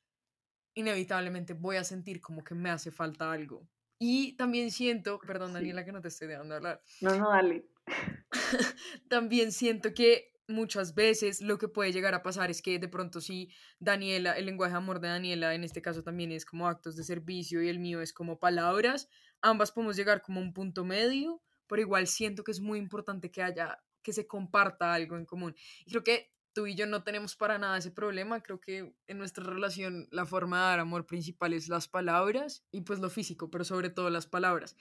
inevitablemente 0.73 1.53
voy 1.53 1.75
a 1.75 1.83
sentir 1.83 2.21
como 2.21 2.43
que 2.43 2.55
me 2.55 2.69
hace 2.69 2.91
falta 2.91 3.31
algo. 3.31 3.67
Y 3.99 4.33
también 4.37 4.71
siento, 4.71 5.19
perdón 5.19 5.53
Daniela 5.53 5.83
que 5.83 5.91
no 5.91 6.01
te 6.01 6.07
estoy 6.07 6.29
dejando 6.29 6.55
hablar. 6.55 6.81
No, 7.01 7.15
no, 7.15 7.29
dale. 7.29 7.69
también 9.09 9.51
siento 9.51 9.93
que 9.93 10.31
muchas 10.49 10.95
veces 10.95 11.41
lo 11.41 11.57
que 11.57 11.67
puede 11.67 11.93
llegar 11.93 12.13
a 12.15 12.23
pasar 12.23 12.49
es 12.49 12.61
que 12.61 12.79
de 12.79 12.87
pronto 12.87 13.21
si 13.21 13.49
Daniela, 13.79 14.33
el 14.33 14.45
lenguaje 14.45 14.73
de 14.73 14.77
amor 14.77 14.99
de 14.99 15.07
Daniela 15.07 15.53
en 15.53 15.63
este 15.63 15.81
caso 15.81 16.03
también 16.03 16.31
es 16.31 16.45
como 16.45 16.67
actos 16.67 16.95
de 16.95 17.03
servicio 17.03 17.61
y 17.63 17.69
el 17.69 17.79
mío 17.79 18.01
es 18.01 18.11
como 18.11 18.39
palabras, 18.39 19.07
ambas 19.41 19.71
podemos 19.71 19.95
llegar 19.95 20.21
como 20.21 20.41
un 20.41 20.53
punto 20.53 20.83
medio, 20.83 21.41
pero 21.67 21.81
igual 21.81 22.07
siento 22.07 22.43
que 22.43 22.51
es 22.51 22.59
muy 22.59 22.79
importante 22.79 23.31
que 23.31 23.43
haya, 23.43 23.81
que 24.01 24.11
se 24.11 24.27
comparta 24.27 24.93
algo 24.93 25.15
en 25.17 25.25
común. 25.25 25.55
Y 25.85 25.91
creo 25.91 26.03
que 26.03 26.33
tú 26.53 26.67
y 26.67 26.75
yo 26.75 26.87
no 26.87 27.03
tenemos 27.03 27.35
para 27.35 27.59
nada 27.59 27.77
ese 27.77 27.91
problema. 27.91 28.41
Creo 28.41 28.59
que 28.59 28.93
en 29.07 29.17
nuestra 29.17 29.43
relación 29.43 30.07
la 30.11 30.25
forma 30.25 30.57
de 30.57 30.63
dar 30.63 30.79
amor 30.79 31.05
principal 31.05 31.53
es 31.53 31.69
las 31.69 31.87
palabras 31.87 32.65
y 32.71 32.81
pues 32.81 32.99
lo 32.99 33.09
físico, 33.09 33.49
pero 33.51 33.63
sobre 33.63 33.89
todo 33.89 34.09
las 34.09 34.25
palabras. 34.25 34.75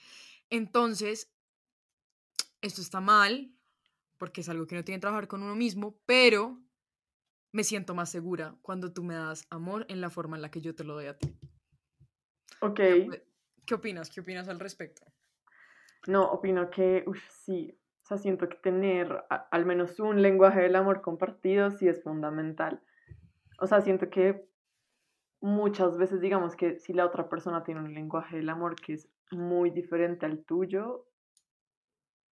Entonces, 0.50 1.30
esto 2.62 2.80
está 2.80 3.00
mal 3.00 3.52
porque 4.18 4.42
es 4.42 4.48
algo 4.48 4.66
que 4.66 4.75
no 4.75 4.84
tiene 4.84 4.98
que 4.98 5.02
trabajar 5.02 5.28
con 5.28 5.42
uno 5.42 5.54
mismo, 5.54 5.98
pero 6.06 6.58
me 7.52 7.64
siento 7.64 7.94
más 7.94 8.10
segura 8.10 8.56
cuando 8.62 8.92
tú 8.92 9.02
me 9.02 9.14
das 9.14 9.46
amor 9.50 9.87
en 9.88 10.00
la 10.00 10.10
forma 10.10 10.37
en 10.37 10.42
la 10.42 10.50
que 10.50 10.60
yo 10.60 10.75
te 10.75 10.84
lo 10.84 10.94
doy 10.94 11.06
a 11.06 11.16
ti. 11.16 11.38
Ok. 12.60 12.80
¿Qué 13.64 13.75
opinas? 13.75 14.10
¿Qué 14.10 14.20
opinas 14.20 14.48
al 14.48 14.60
respecto? 14.60 15.06
No, 16.06 16.25
opino 16.30 16.70
que, 16.70 17.04
uff, 17.06 17.22
sí, 17.30 17.78
o 18.02 18.06
sea, 18.06 18.18
siento 18.18 18.48
que 18.48 18.56
tener 18.56 19.25
al 19.28 19.66
menos 19.66 20.00
un 20.00 20.22
lenguaje 20.22 20.62
del 20.62 20.76
amor 20.76 21.02
compartido 21.02 21.70
sí 21.70 21.88
es 21.88 22.02
fundamental. 22.02 22.82
O 23.60 23.66
sea, 23.66 23.82
siento 23.82 24.08
que 24.08 24.48
muchas 25.40 25.98
veces 25.98 26.20
digamos 26.20 26.56
que 26.56 26.78
si 26.78 26.92
la 26.92 27.04
otra 27.04 27.28
persona 27.28 27.64
tiene 27.64 27.80
un 27.80 27.92
lenguaje 27.92 28.37
del 28.37 28.48
amor 28.48 28.76
que 28.76 28.94
es 28.94 29.08
muy 29.30 29.70
diferente 29.70 30.26
al 30.26 30.44
tuyo, 30.44 31.06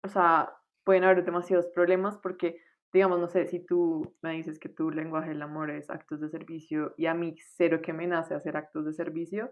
o 0.03 0.09
sea, 0.09 0.55
pueden 0.85 1.05
haber 1.05 1.25
demasiados 1.25 1.67
problemas 1.69 2.17
porque, 2.19 2.61
digamos, 2.93 3.19
no 3.21 3.29
sé, 3.29 3.47
si 3.47 3.61
tú 3.61 4.15
me 4.23 4.33
dices 4.33 4.59
que 4.59 4.69
tu 4.69 4.91
lenguaje 4.91 5.31
del 5.31 5.43
amor 5.43 5.71
es 5.71 5.91
actos 5.91 6.21
de 6.21 6.29
servicio 6.29 6.95
y 6.97 7.07
a 7.07 7.15
mí 7.15 7.35
cero 7.57 7.81
que 7.83 7.93
me 7.93 8.07
nace 8.07 8.35
hacer 8.35 8.57
actos 8.57 8.85
de 8.85 8.93
servicio, 8.93 9.51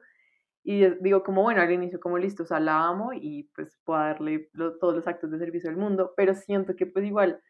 y 0.64 0.86
digo 1.00 1.22
como, 1.24 1.42
bueno, 1.42 1.60
al 1.60 1.72
inicio 1.72 1.98
como 1.98 2.18
listo, 2.18 2.44
o 2.44 2.46
sea, 2.46 2.60
la 2.60 2.86
amo 2.86 3.12
y 3.12 3.50
pues 3.54 3.80
puedo 3.84 3.98
darle 4.00 4.48
todos 4.80 4.94
los 4.94 5.08
actos 5.08 5.30
de 5.30 5.38
servicio 5.38 5.70
del 5.70 5.78
mundo, 5.78 6.14
pero 6.16 6.34
siento 6.34 6.76
que 6.76 6.86
pues 6.86 7.04
igual 7.04 7.40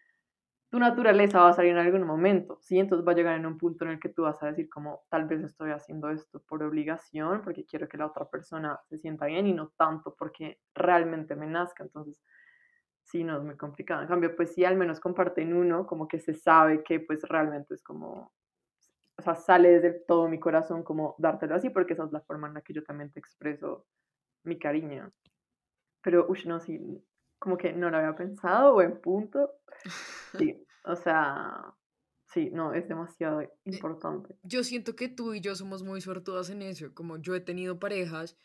tu 0.71 0.79
naturaleza 0.79 1.41
va 1.41 1.51
a 1.51 1.53
salir 1.53 1.73
en 1.73 1.79
algún 1.79 2.05
momento, 2.05 2.57
¿sí? 2.63 2.79
Entonces 2.79 3.07
va 3.07 3.13
a 3.13 3.15
llegar 3.15 3.37
en 3.37 3.45
un 3.45 3.59
punto 3.59 3.85
en 3.85 3.91
el 3.91 4.01
que 4.01 4.09
tú 4.09 4.23
vas 4.23 4.43
a 4.43 4.47
decir 4.47 4.71
como, 4.71 5.03
tal 5.11 5.27
vez 5.27 5.43
estoy 5.43 5.71
haciendo 5.71 6.09
esto 6.09 6.43
por 6.49 6.63
obligación, 6.63 7.43
porque 7.45 7.67
quiero 7.67 7.87
que 7.89 7.99
la 7.99 8.07
otra 8.07 8.31
persona 8.31 8.81
se 8.89 8.97
sienta 8.97 9.27
bien 9.27 9.47
y 9.47 9.53
no 9.53 9.69
tanto 9.77 10.15
porque 10.19 10.61
realmente 10.75 11.37
me 11.37 11.47
nazca, 11.47 11.85
entonces 11.85 12.23
sí, 13.13 13.23
no 13.23 13.37
es 13.37 13.45
muy 13.45 13.57
complicado. 13.57 14.03
En 14.03 14.09
cambio, 14.09 14.35
pues 14.35 14.55
sí, 14.55 14.65
al 14.65 14.77
menos 14.77 14.99
comparten 14.99 15.55
uno, 15.55 15.87
como 15.87 16.09
que 16.09 16.19
se 16.19 16.35
sabe 16.35 16.83
que 16.83 16.99
pues 16.99 17.23
realmente 17.23 17.75
es 17.75 17.83
como 17.83 18.33
o 19.19 19.23
sea, 19.23 19.35
sale 19.35 19.81
desde 19.81 20.01
todo 20.07 20.29
mi 20.29 20.41
corazón 20.41 20.83
como 20.83 21.15
dártelo 21.19 21.55
así, 21.55 21.71
porque 21.71 21.93
esa 21.93 22.05
es 22.05 22.13
la 22.13 22.21
forma 22.23 22.49
en 22.49 22.55
la 22.55 22.63
que 22.63 22.73
yo 22.73 22.83
también 22.83 23.13
te 23.13 23.21
expreso 23.21 23.87
mi 24.45 24.59
cariño. 24.59 25.13
Pero, 26.03 26.27
uy, 26.29 26.41
no, 26.47 26.59
sí, 26.61 26.81
como 27.39 27.57
que 27.57 27.73
no 27.73 27.91
lo 27.91 27.99
había 27.99 28.17
pensado, 28.17 28.75
buen 28.75 29.01
punto. 29.01 29.51
Sí, 30.39 30.67
o 30.85 30.97
sea, 30.97 31.75
sí, 32.33 32.49
no, 32.51 32.73
es 32.73 32.89
demasiado 32.89 33.43
eh, 33.43 33.53
importante. 33.65 34.35
Yo 34.43 34.65
siento 34.65 34.97
que 34.97 35.09
tú 35.09 35.35
y 35.35 35.43
yo 35.43 35.55
somos 35.55 35.83
muy 35.83 36.01
suertudas 36.01 36.49
en 36.49 36.63
eso, 36.63 36.95
como 36.95 37.19
yo 37.19 37.35
he 37.35 37.41
tenido 37.41 37.79
parejas 37.79 38.39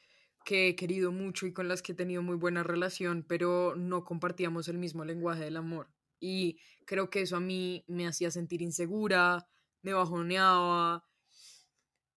que 0.48 0.70
he 0.70 0.76
querido 0.78 1.12
mucho 1.12 1.46
y 1.46 1.52
con 1.52 1.68
las 1.68 1.82
que 1.82 1.92
he 1.92 1.96
tenido 1.96 2.22
muy 2.22 2.38
buena 2.38 2.64
relación, 2.64 3.26
pero 3.28 3.76
no 3.76 4.06
compartíamos 4.06 4.70
el 4.70 4.78
mismo 4.78 5.04
lenguaje 5.04 5.44
del 5.44 5.58
amor. 5.58 5.90
Y 6.22 6.58
creo 6.86 7.10
que 7.10 7.20
eso 7.20 7.36
a 7.36 7.42
mí 7.42 7.84
me 7.86 8.08
hacía 8.08 8.32
sentir 8.32 8.62
insegura, 8.62 9.46
me 9.82 9.92
bajoneaba. 9.92 11.04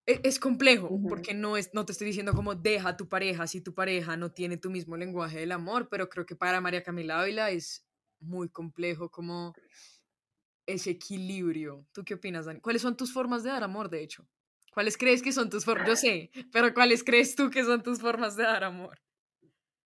E, 0.06 0.20
es, 0.22 0.38
complejo, 0.38 0.96
porque 1.08 1.34
no, 1.34 1.56
es, 1.56 1.74
no 1.74 1.84
te 1.84 1.90
estoy 1.90 2.06
diciendo 2.06 2.32
como 2.32 2.54
deja 2.54 2.90
a 2.90 2.96
tu 2.96 3.08
pareja 3.08 3.48
si 3.48 3.62
tu 3.62 3.74
pareja 3.74 4.16
no 4.16 4.30
tiene 4.30 4.56
tu 4.56 4.70
mismo 4.70 4.96
lenguaje 4.96 5.40
del 5.40 5.50
amor, 5.50 5.88
pero 5.90 6.08
creo 6.08 6.24
que 6.24 6.36
para 6.36 6.60
María 6.60 6.84
Camila 6.84 7.20
Ávila 7.20 7.50
es 7.50 7.84
muy 8.20 8.48
complejo 8.48 9.10
como 9.10 9.54
ese 10.66 10.90
equilibrio. 10.90 11.84
¿Tú 11.90 12.04
qué 12.04 12.14
opinas, 12.14 12.46
Dani? 12.46 12.60
¿Cuáles 12.60 12.82
son 12.82 12.96
tus 12.96 13.12
formas 13.12 13.42
de 13.42 13.50
dar 13.50 13.64
amor, 13.64 13.90
de 13.90 14.04
hecho? 14.04 14.24
¿Cuáles 14.70 14.96
crees 14.96 15.22
que 15.22 15.32
son 15.32 15.50
tus 15.50 15.64
formas? 15.64 15.88
Yo 15.88 15.96
sé, 15.96 16.30
pero 16.52 16.72
¿cuáles 16.72 17.02
crees 17.02 17.34
tú 17.34 17.50
que 17.50 17.64
son 17.64 17.82
tus 17.82 18.00
formas 18.00 18.36
de 18.36 18.44
dar 18.44 18.64
amor? 18.64 18.98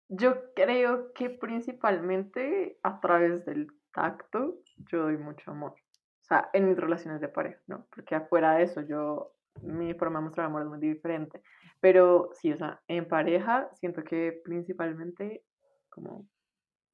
Yo 0.10 0.54
creo 0.54 1.14
que 1.14 1.30
principalmente 1.30 2.78
a 2.84 3.00
través 3.00 3.46
del 3.46 3.68
tacto 3.94 4.60
yo 4.92 5.04
doy 5.04 5.18
mucho 5.18 5.52
amor. 5.52 5.72
O 5.72 6.26
sea, 6.26 6.50
en 6.54 6.68
mis 6.68 6.78
relaciones 6.78 7.22
de 7.22 7.30
pareja, 7.30 7.62
¿no? 7.68 7.88
Porque 7.94 8.16
afuera 8.16 8.56
de 8.56 8.64
eso 8.64 8.82
yo, 8.82 9.34
mi 9.62 9.94
forma 9.94 10.20
de 10.20 10.26
mostrar 10.26 10.48
amor 10.48 10.64
es 10.64 10.68
muy 10.68 10.80
diferente. 10.80 11.42
Pero 11.80 12.30
sí, 12.34 12.52
o 12.52 12.58
sea, 12.58 12.82
en 12.88 13.08
pareja 13.08 13.70
siento 13.76 14.04
que 14.04 14.42
principalmente 14.44 15.44
como 15.90 16.28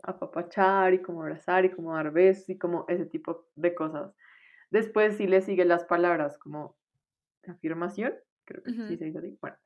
apapachar 0.04 0.94
y 0.94 1.02
como 1.02 1.22
abrazar 1.22 1.66
y 1.66 1.72
como 1.72 1.94
dar 1.94 2.12
besos 2.12 2.50
y 2.50 2.58
como 2.58 2.86
ese 2.88 3.06
tipo 3.06 3.48
de 3.56 3.76
cosas. 3.76 4.14
Después 4.72 5.18
sí 5.18 5.28
le 5.28 5.42
siguen 5.42 5.68
las 5.68 5.84
palabras 5.86 6.38
como 6.38 6.79
afirmación, 7.48 8.14
creo 8.46 8.64
que 8.64 8.72
sí 8.72 8.98
se 8.98 9.06
dice 9.06 9.20
así. 9.20 9.38
Bueno, 9.42 9.58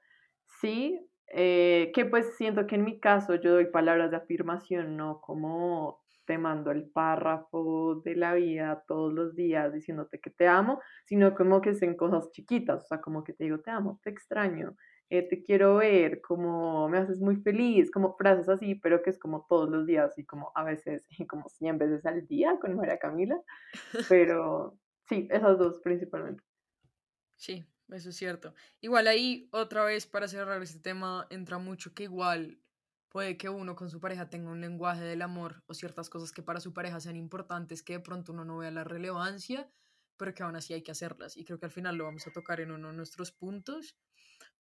sí, 0.62 1.10
eh, 1.27 1.92
que 1.96 2.06
pues 2.06 2.36
siento 2.38 2.68
que 2.68 2.75
en 2.75 2.84
mi 2.84 3.00
caso 3.00 3.36
yo 3.36 3.53
doy 3.53 3.65
palabras 3.65 4.12
de 4.12 4.18
afirmación, 4.18 4.98
no 4.98 5.22
como 5.22 6.03
te 6.25 6.38
mando 6.38 6.72
el 6.72 6.89
párrafo 6.89 8.01
de 8.06 8.15
la 8.15 8.34
vida 8.34 8.84
todos 8.88 9.13
los 9.13 9.36
días 9.36 9.74
diciéndote 9.74 10.20
que 10.20 10.30
te 10.30 10.48
amo, 10.48 10.80
sino 11.06 11.36
como 11.36 11.62
que 11.62 11.75
sean 11.75 11.96
cosas 11.96 12.32
chiquitas, 12.32 12.82
o 12.84 12.86
sea, 12.86 13.01
como 13.01 13.24
que 13.24 13.34
te 13.34 13.46
digo, 13.46 13.60
te 13.60 13.72
amo, 13.72 14.00
te 14.03 14.10
extraño, 14.10 14.75
eh, 15.10 15.27
te 15.27 15.44
quiero 15.44 15.75
ver, 15.75 16.22
como 16.22 16.88
me 16.89 16.98
haces 16.98 17.20
muy 17.20 17.38
feliz, 17.38 17.92
como 17.92 18.15
frases 18.15 18.50
así, 18.50 18.75
pero 18.75 19.01
que 19.03 19.10
es 19.10 19.20
como 19.20 19.46
todos 19.50 19.70
los 19.70 19.86
días 19.86 20.18
y 20.18 20.25
como 20.25 20.51
a 20.56 20.63
veces, 20.63 21.08
como 21.27 21.50
100 21.50 21.77
veces 21.77 22.06
al 22.06 22.27
día 22.27 22.58
con 22.60 22.75
María 22.75 22.98
Camila, 22.98 23.39
pero 24.10 24.77
sí, 25.08 25.27
esas 25.32 25.58
dos 25.58 25.80
principalmente. 25.84 26.44
Sí, 27.44 27.66
eso 27.90 28.10
es 28.10 28.16
cierto. 28.16 28.54
Igual 28.80 29.06
ahí, 29.08 29.50
otra 29.52 29.84
vez, 29.84 30.08
para 30.08 30.30
cerrar 30.30 30.62
este 30.64 30.80
tema, 30.80 31.28
entra 31.30 31.58
mucho 31.58 31.94
que 31.94 32.04
igual 32.04 32.60
Puede 33.10 33.38
que 33.38 33.48
uno 33.48 33.76
con 33.78 33.92
su 33.92 34.00
pareja 34.02 34.30
tenga 34.30 34.50
un 34.52 34.60
lenguaje 34.62 35.04
del 35.04 35.22
amor 35.22 35.64
o 35.68 35.76
ciertas 35.76 36.10
cosas 36.10 36.32
que 36.32 36.42
para 36.42 36.60
su 36.60 36.74
pareja 36.74 37.00
sean 37.00 37.16
importantes 37.16 37.84
que 37.84 37.94
de 37.94 38.00
pronto 38.00 38.34
uno 38.34 38.44
no 38.44 38.58
vea 38.58 38.72
la 38.72 38.84
relevancia, 38.84 39.72
pero 40.18 40.34
que 40.34 40.44
aún 40.44 40.56
así 40.56 40.74
hay 40.74 40.82
que 40.84 40.92
hacerlas. 40.92 41.38
Y 41.38 41.46
creo 41.46 41.60
que 41.60 41.68
al 41.68 41.72
final 41.72 41.96
lo 41.96 42.06
vamos 42.06 42.26
a 42.28 42.34
tocar 42.34 42.60
en 42.60 42.72
uno 42.72 42.90
de 42.90 42.96
nuestros 42.96 43.32
puntos. 43.32 43.96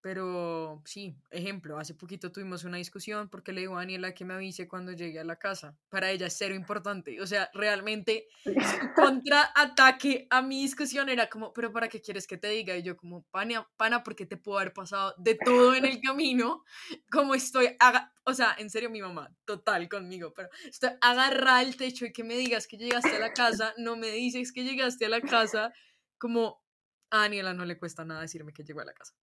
Pero 0.01 0.81
sí, 0.83 1.15
ejemplo, 1.29 1.77
hace 1.77 1.93
poquito 1.93 2.31
tuvimos 2.31 2.63
una 2.63 2.77
discusión 2.77 3.29
porque 3.29 3.53
le 3.53 3.61
digo 3.61 3.75
a 3.75 3.81
Daniela 3.81 4.15
que 4.15 4.25
me 4.25 4.33
avise 4.33 4.67
cuando 4.67 4.93
llegue 4.93 5.19
a 5.19 5.23
la 5.23 5.37
casa. 5.37 5.77
Para 5.89 6.09
ella 6.09 6.25
es 6.25 6.35
cero 6.35 6.55
importante. 6.55 7.21
O 7.21 7.27
sea, 7.27 7.51
realmente 7.53 8.27
su 8.43 8.51
contraataque 8.95 10.27
a 10.31 10.41
mi 10.41 10.63
discusión 10.63 11.07
era 11.09 11.29
como, 11.29 11.53
pero 11.53 11.71
¿para 11.71 11.87
qué 11.87 12.01
quieres 12.01 12.25
que 12.25 12.37
te 12.37 12.49
diga? 12.49 12.75
Y 12.75 12.81
yo 12.81 12.97
como, 12.97 13.23
pana, 13.29 13.67
pana 13.77 14.03
porque 14.03 14.25
te 14.25 14.37
puedo 14.37 14.57
haber 14.57 14.73
pasado 14.73 15.13
de 15.19 15.35
todo 15.35 15.75
en 15.75 15.85
el 15.85 16.01
camino. 16.01 16.63
Como 17.11 17.35
estoy, 17.35 17.77
o 18.23 18.33
sea, 18.33 18.55
en 18.57 18.71
serio 18.71 18.89
mi 18.89 19.01
mamá, 19.01 19.31
total 19.45 19.87
conmigo, 19.87 20.33
pero 20.33 20.49
estoy 20.63 20.89
agarrada 21.01 21.59
al 21.59 21.75
techo 21.75 22.05
y 22.05 22.11
que 22.11 22.23
me 22.23 22.37
digas 22.37 22.65
que 22.65 22.77
llegaste 22.77 23.15
a 23.15 23.19
la 23.19 23.33
casa, 23.33 23.73
no 23.77 23.95
me 23.97 24.09
dices 24.09 24.51
que 24.51 24.63
llegaste 24.63 25.05
a 25.05 25.09
la 25.09 25.21
casa, 25.21 25.73
como 26.17 26.63
a 27.11 27.19
Daniela 27.19 27.53
no 27.53 27.65
le 27.65 27.77
cuesta 27.77 28.05
nada 28.05 28.21
decirme 28.21 28.53
que 28.53 28.63
llegó 28.63 28.81
a 28.81 28.85
la 28.85 28.93
casa. 28.93 29.13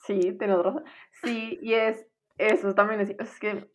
Sí, 0.00 0.36
tienes 0.38 0.58
razón. 0.58 0.84
Sí, 1.22 1.58
y 1.62 1.74
es 1.74 2.10
eso 2.40 2.74
también 2.74 3.00
es, 3.00 3.10
es 3.10 3.38
que 3.38 3.70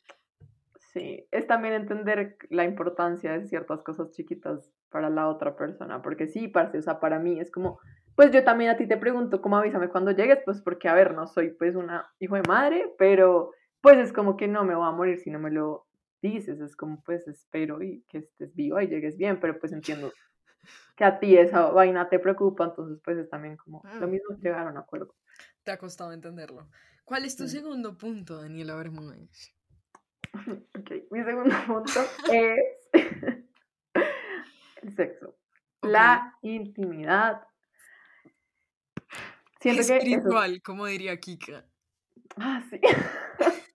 sí, 0.92 1.28
es 1.32 1.46
también 1.46 1.76
entender 1.76 2.38
la 2.50 2.66
importancia 2.66 3.34
de 3.34 3.48
ciertas 3.48 3.84
cosas 3.84 4.10
chiquitas 4.12 4.72
para 4.90 5.10
la 5.10 5.28
otra 5.28 5.56
persona, 5.56 6.02
porque 6.02 6.28
sí, 6.28 6.48
parce, 6.48 6.80
o 6.80 6.82
sea, 6.82 7.00
para 7.00 7.20
mí 7.20 7.40
es 7.40 7.52
como, 7.52 7.80
pues 8.16 8.32
yo 8.32 8.44
también 8.44 8.72
a 8.72 8.78
ti 8.78 8.88
te 8.88 8.98
pregunto, 8.98 9.42
¿cómo 9.42 9.58
avísame 9.58 9.90
cuando 9.90 10.12
llegues? 10.12 10.40
Pues 10.44 10.62
porque, 10.62 10.90
a 10.90 10.96
ver, 10.96 11.14
no 11.14 11.28
soy 11.28 11.52
pues 11.52 11.76
una 11.76 12.10
hijo 12.20 12.36
de 12.36 12.44
madre, 12.48 12.92
pero 12.98 13.52
pues 13.82 13.98
es 14.00 14.12
como 14.12 14.36
que 14.36 14.48
no 14.48 14.64
me 14.64 14.74
voy 14.74 14.88
a 14.88 14.92
morir 14.92 15.20
si 15.20 15.30
no 15.30 15.38
me 15.38 15.52
lo 15.52 15.86
dices, 16.22 16.60
es 16.60 16.76
como 16.76 17.04
pues 17.04 17.28
espero 17.28 17.84
y 17.84 18.04
que 18.10 18.20
estés 18.20 18.56
viva 18.56 18.84
y 18.84 18.88
llegues 18.88 19.16
bien, 19.18 19.40
pero 19.40 19.60
pues 19.60 19.74
entiendo 19.74 20.12
que 20.96 21.04
a 21.04 21.20
ti 21.20 21.38
esa 21.38 21.70
vaina 21.72 22.10
te 22.10 22.20
preocupa, 22.20 22.66
entonces 22.66 23.00
pues 23.04 23.18
es 23.18 23.30
también 23.30 23.58
como 23.58 23.82
lo 24.00 24.08
mm. 24.08 24.12
mismo 24.12 24.36
llegar 24.38 24.68
a 24.68 24.72
un 24.72 24.78
acuerdo. 24.78 25.16
Te 25.64 25.72
ha 25.72 25.78
costado 25.78 26.12
entenderlo. 26.12 26.68
¿Cuál 27.04 27.26
es 27.26 27.36
tu 27.36 27.48
segundo 27.48 27.98
punto, 27.98 28.42
Daniela 28.42 28.76
Bermúdez? 28.76 29.54
Ok, 30.78 30.92
mi 31.12 31.24
segundo 31.24 31.56
punto 31.66 32.02
es 32.30 32.90
el 34.82 34.96
sexo. 34.96 35.38
La 35.82 36.38
intimidad. 36.42 37.48
Siento 39.62 39.82
Espiritual, 39.82 40.62
como 40.62 40.88
diría 40.88 41.18
Kika. 41.20 41.66
Ah, 42.38 42.62
sí. 42.70 42.80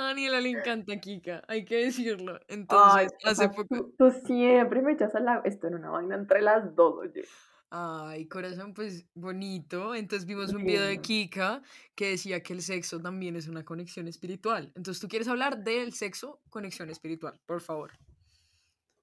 A 0.00 0.04
Daniela 0.04 0.40
le 0.40 0.48
encanta 0.48 0.98
Kika, 0.98 1.42
hay 1.46 1.62
que 1.66 1.84
decirlo. 1.84 2.40
Entonces, 2.48 3.12
hace 3.22 3.50
poco. 3.50 3.90
Tú, 3.98 4.10
siempre 4.24 4.80
me 4.80 4.92
echas 4.92 5.14
al 5.14 5.26
lado. 5.26 5.42
Esto 5.44 5.66
en 5.66 5.74
una 5.74 5.90
vaina 5.90 6.14
entre 6.14 6.40
las 6.40 6.74
dos, 6.74 7.00
oye. 7.00 7.22
Ay, 7.68 8.26
corazón, 8.26 8.72
pues 8.72 9.06
bonito. 9.12 9.94
Entonces 9.94 10.26
vimos 10.26 10.54
un 10.54 10.64
video 10.64 10.86
de 10.86 11.02
Kika 11.02 11.60
que 11.94 12.12
decía 12.12 12.42
que 12.42 12.54
el 12.54 12.62
sexo 12.62 12.98
también 12.98 13.36
es 13.36 13.46
una 13.46 13.62
conexión 13.62 14.08
espiritual. 14.08 14.72
Entonces, 14.74 15.02
¿tú 15.02 15.08
quieres 15.08 15.28
hablar 15.28 15.58
del 15.58 15.92
sexo, 15.92 16.40
conexión 16.48 16.88
espiritual? 16.88 17.38
Por 17.44 17.60
favor. 17.60 17.92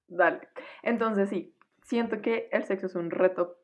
Dale. 0.08 0.48
Entonces, 0.82 1.28
sí, 1.28 1.54
siento 1.84 2.20
que 2.20 2.48
el 2.50 2.64
sexo 2.64 2.86
es 2.86 2.96
un 2.96 3.12
reto 3.12 3.56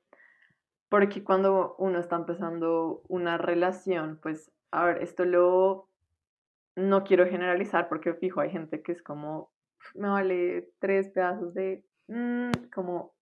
porque 0.89 1.25
cuando 1.25 1.75
uno 1.81 1.99
está 1.99 2.15
empezando 2.15 3.03
una 3.09 3.39
relación, 3.39 4.21
pues, 4.23 4.53
a 4.71 4.85
ver, 4.85 5.03
esto 5.03 5.25
lo 5.25 5.89
no 6.77 7.05
quiero 7.05 7.27
generalizar 7.27 7.89
porque 7.89 8.15
fijo, 8.15 8.41
hay 8.41 8.51
gente 8.51 8.83
que 8.83 8.93
es 8.93 9.03
como, 9.03 9.53
me 9.95 10.09
vale 10.09 10.71
tres 10.81 11.11
pedazos 11.11 11.55
de, 11.55 11.85
mm, 12.09 12.71
como, 12.73 13.15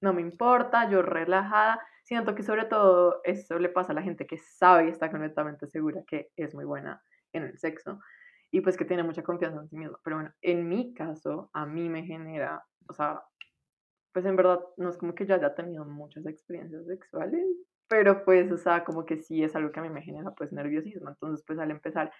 no 0.00 0.12
me 0.12 0.22
importa, 0.22 0.88
yo 0.90 1.02
relajada. 1.02 1.80
Siento 2.04 2.34
que 2.34 2.42
sobre 2.42 2.64
todo 2.64 3.20
eso 3.24 3.58
le 3.58 3.68
pasa 3.68 3.92
a 3.92 3.94
la 3.94 4.02
gente 4.02 4.26
que 4.26 4.38
sabe 4.38 4.86
y 4.86 4.90
está 4.90 5.10
completamente 5.10 5.66
segura 5.66 6.02
que 6.06 6.30
es 6.36 6.54
muy 6.54 6.64
buena 6.64 7.02
en 7.32 7.44
el 7.44 7.58
sexo 7.58 8.00
y 8.50 8.60
pues 8.60 8.76
que 8.76 8.84
tiene 8.84 9.02
mucha 9.02 9.22
confianza 9.22 9.60
en 9.60 9.68
sí 9.68 9.76
misma. 9.76 9.98
Pero 10.04 10.16
bueno, 10.16 10.32
en 10.40 10.68
mi 10.68 10.94
caso, 10.94 11.50
a 11.52 11.66
mí 11.66 11.88
me 11.88 12.04
genera, 12.04 12.64
o 12.88 12.92
sea, 12.94 13.22
pues 14.12 14.24
en 14.24 14.36
verdad 14.36 14.60
no 14.76 14.88
es 14.88 14.96
como 14.96 15.14
que 15.14 15.26
yo 15.26 15.34
haya 15.34 15.54
tenido 15.54 15.84
muchas 15.84 16.26
experiencias 16.26 16.86
sexuales, 16.86 17.46
pero 17.88 18.24
pues, 18.24 18.50
o 18.52 18.56
sea, 18.56 18.84
como 18.84 19.04
que 19.04 19.18
sí 19.18 19.42
es 19.42 19.54
algo 19.54 19.70
que 19.70 19.80
a 19.80 19.82
mí 19.82 19.90
me 19.90 20.02
genera 20.02 20.30
pues 20.32 20.52
nerviosismo. 20.52 21.08
Entonces, 21.10 21.44
pues 21.46 21.58
al 21.58 21.70
empezar 21.70 22.10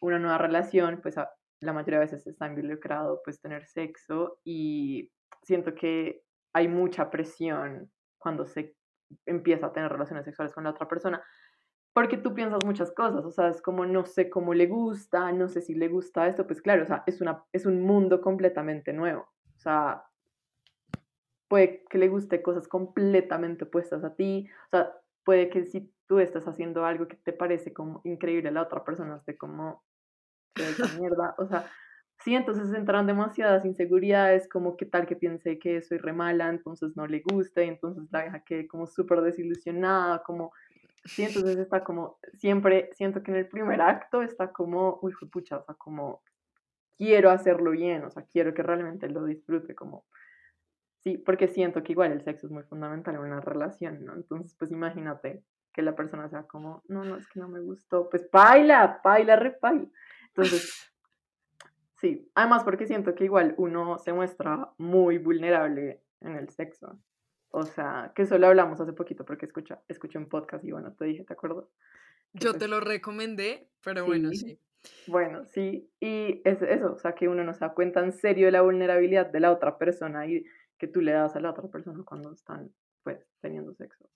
una 0.00 0.18
nueva 0.18 0.38
relación, 0.38 1.00
pues 1.02 1.16
la 1.60 1.72
mayoría 1.72 1.98
de 1.98 2.06
veces 2.06 2.26
está 2.26 2.46
involucrado 2.46 3.20
pues 3.24 3.40
tener 3.40 3.66
sexo 3.66 4.38
y 4.44 5.10
siento 5.42 5.74
que 5.74 6.22
hay 6.52 6.68
mucha 6.68 7.10
presión 7.10 7.90
cuando 8.18 8.46
se 8.46 8.76
empieza 9.24 9.66
a 9.66 9.72
tener 9.72 9.90
relaciones 9.90 10.24
sexuales 10.24 10.52
con 10.52 10.64
la 10.64 10.70
otra 10.70 10.88
persona, 10.88 11.22
porque 11.92 12.18
tú 12.18 12.34
piensas 12.34 12.64
muchas 12.64 12.92
cosas, 12.92 13.24
o 13.24 13.30
sea, 13.30 13.48
es 13.48 13.62
como 13.62 13.86
no 13.86 14.04
sé 14.04 14.28
cómo 14.28 14.52
le 14.52 14.66
gusta, 14.66 15.32
no 15.32 15.48
sé 15.48 15.62
si 15.62 15.74
le 15.74 15.88
gusta 15.88 16.26
esto, 16.26 16.46
pues 16.46 16.60
claro, 16.60 16.82
o 16.82 16.86
sea, 16.86 17.02
es, 17.06 17.20
una, 17.20 17.44
es 17.52 17.66
un 17.66 17.82
mundo 17.82 18.20
completamente 18.20 18.92
nuevo, 18.92 19.22
o 19.54 19.58
sea, 19.58 20.04
puede 21.48 21.84
que 21.88 21.98
le 21.98 22.08
guste 22.08 22.42
cosas 22.42 22.68
completamente 22.68 23.64
opuestas 23.64 24.04
a 24.04 24.14
ti, 24.14 24.48
o 24.66 24.68
sea, 24.76 24.92
puede 25.24 25.48
que 25.48 25.64
si 25.64 25.90
tú 26.06 26.18
estás 26.18 26.46
haciendo 26.46 26.84
algo 26.84 27.08
que 27.08 27.16
te 27.16 27.32
parece 27.32 27.72
como 27.72 28.00
increíble, 28.04 28.50
la 28.50 28.62
otra 28.62 28.84
persona 28.84 29.16
esté 29.16 29.36
como, 29.36 29.82
mierda, 30.98 31.34
o 31.38 31.46
sea, 31.46 31.66
sí, 32.24 32.34
entonces 32.34 32.72
entran 32.74 33.06
demasiadas 33.06 33.64
inseguridades, 33.64 34.48
como 34.48 34.76
que 34.76 34.86
tal 34.86 35.06
que 35.06 35.16
piense 35.16 35.58
que 35.58 35.82
soy 35.82 35.98
re 35.98 36.12
mala, 36.12 36.48
entonces 36.48 36.96
no 36.96 37.06
le 37.06 37.20
gusta, 37.20 37.62
y 37.62 37.68
entonces 37.68 38.04
la 38.10 38.22
deja 38.22 38.40
que 38.40 38.66
como 38.66 38.86
súper 38.86 39.20
desilusionada, 39.20 40.22
como, 40.22 40.52
sí, 41.04 41.24
entonces 41.24 41.56
está 41.58 41.84
como, 41.84 42.18
siempre 42.34 42.90
siento 42.94 43.22
que 43.22 43.30
en 43.30 43.38
el 43.38 43.48
primer 43.48 43.80
acto 43.80 44.22
está 44.22 44.52
como, 44.52 44.98
uy, 45.02 45.12
pucha, 45.30 45.58
o 45.58 45.64
sea, 45.64 45.74
como, 45.74 46.22
quiero 46.96 47.30
hacerlo 47.30 47.72
bien, 47.72 48.04
o 48.04 48.10
sea, 48.10 48.24
quiero 48.24 48.54
que 48.54 48.62
realmente 48.62 49.08
lo 49.08 49.24
disfrute, 49.24 49.74
como, 49.74 50.04
sí, 51.00 51.18
porque 51.18 51.48
siento 51.48 51.82
que 51.82 51.92
igual 51.92 52.12
el 52.12 52.24
sexo 52.24 52.46
es 52.46 52.52
muy 52.52 52.64
fundamental 52.64 53.14
en 53.14 53.20
una 53.20 53.40
relación, 53.40 54.04
¿no? 54.04 54.14
Entonces, 54.14 54.56
pues 54.58 54.70
imagínate 54.72 55.42
que 55.72 55.82
la 55.82 55.94
persona 55.94 56.28
sea 56.28 56.44
como, 56.44 56.82
no, 56.88 57.04
no, 57.04 57.16
es 57.16 57.28
que 57.28 57.38
no 57.38 57.48
me 57.48 57.60
gustó, 57.60 58.08
pues 58.08 58.28
baila, 58.32 59.00
baila, 59.04 59.36
repaila. 59.36 59.86
Entonces, 60.36 60.92
sí, 62.00 62.30
además 62.34 62.64
porque 62.64 62.86
siento 62.86 63.14
que 63.14 63.24
igual 63.24 63.54
uno 63.56 63.98
se 63.98 64.12
muestra 64.12 64.70
muy 64.78 65.18
vulnerable 65.18 66.02
en 66.20 66.36
el 66.36 66.50
sexo. 66.50 66.98
O 67.50 67.64
sea, 67.64 68.12
que 68.14 68.22
eso 68.22 68.36
lo 68.38 68.48
hablamos 68.48 68.80
hace 68.80 68.92
poquito 68.92 69.24
porque 69.24 69.46
escucha, 69.46 69.80
escuché 69.88 70.18
un 70.18 70.28
podcast 70.28 70.64
y 70.64 70.72
bueno, 70.72 70.92
te 70.94 71.06
dije, 71.06 71.24
¿te 71.24 71.32
acuerdo? 71.32 71.70
Yo 72.32 72.52
te 72.54 72.68
lo 72.68 72.80
recomendé, 72.80 73.70
pero 73.82 74.04
bueno, 74.04 74.30
sí. 74.32 74.60
Bueno, 75.06 75.44
sí, 75.46 75.90
y 76.00 76.42
es 76.44 76.60
eso, 76.62 76.92
o 76.92 76.98
sea, 76.98 77.14
que 77.14 77.28
uno 77.28 77.42
no 77.44 77.54
se 77.54 77.60
da 77.60 77.74
cuenta 77.74 78.00
en 78.00 78.12
serio 78.12 78.46
de 78.46 78.52
la 78.52 78.62
vulnerabilidad 78.62 79.26
de 79.26 79.40
la 79.40 79.50
otra 79.50 79.78
persona 79.78 80.26
y 80.26 80.44
que 80.78 80.86
tú 80.86 81.00
le 81.00 81.12
das 81.12 81.34
a 81.34 81.40
la 81.40 81.50
otra 81.50 81.68
persona 81.68 82.04
cuando 82.04 82.32
están, 82.32 82.70
pues, 83.02 83.26
teniendo 83.40 83.74
sexo. 83.74 84.08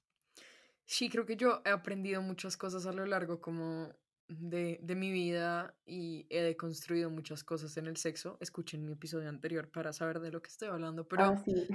Sí, 0.84 1.08
creo 1.08 1.24
que 1.24 1.36
yo 1.36 1.62
he 1.64 1.70
aprendido 1.70 2.20
muchas 2.20 2.56
cosas 2.56 2.86
a 2.86 2.92
lo 2.92 3.06
largo 3.06 3.40
como 3.40 3.94
de, 4.30 4.78
de, 4.80 4.94
mi 4.94 5.10
vida 5.10 5.74
y 5.84 6.26
he 6.30 6.40
deconstruido 6.40 7.10
muchas 7.10 7.42
cosas 7.42 7.76
en 7.76 7.86
el 7.86 7.96
sexo. 7.96 8.38
Escuchen 8.40 8.84
mi 8.86 8.92
episodio 8.92 9.28
anterior 9.28 9.68
para 9.70 9.92
saber 9.92 10.20
de 10.20 10.30
lo 10.30 10.40
que 10.40 10.48
estoy 10.48 10.68
hablando, 10.68 11.06
pero 11.08 11.24
ah, 11.24 11.42
sí. 11.44 11.66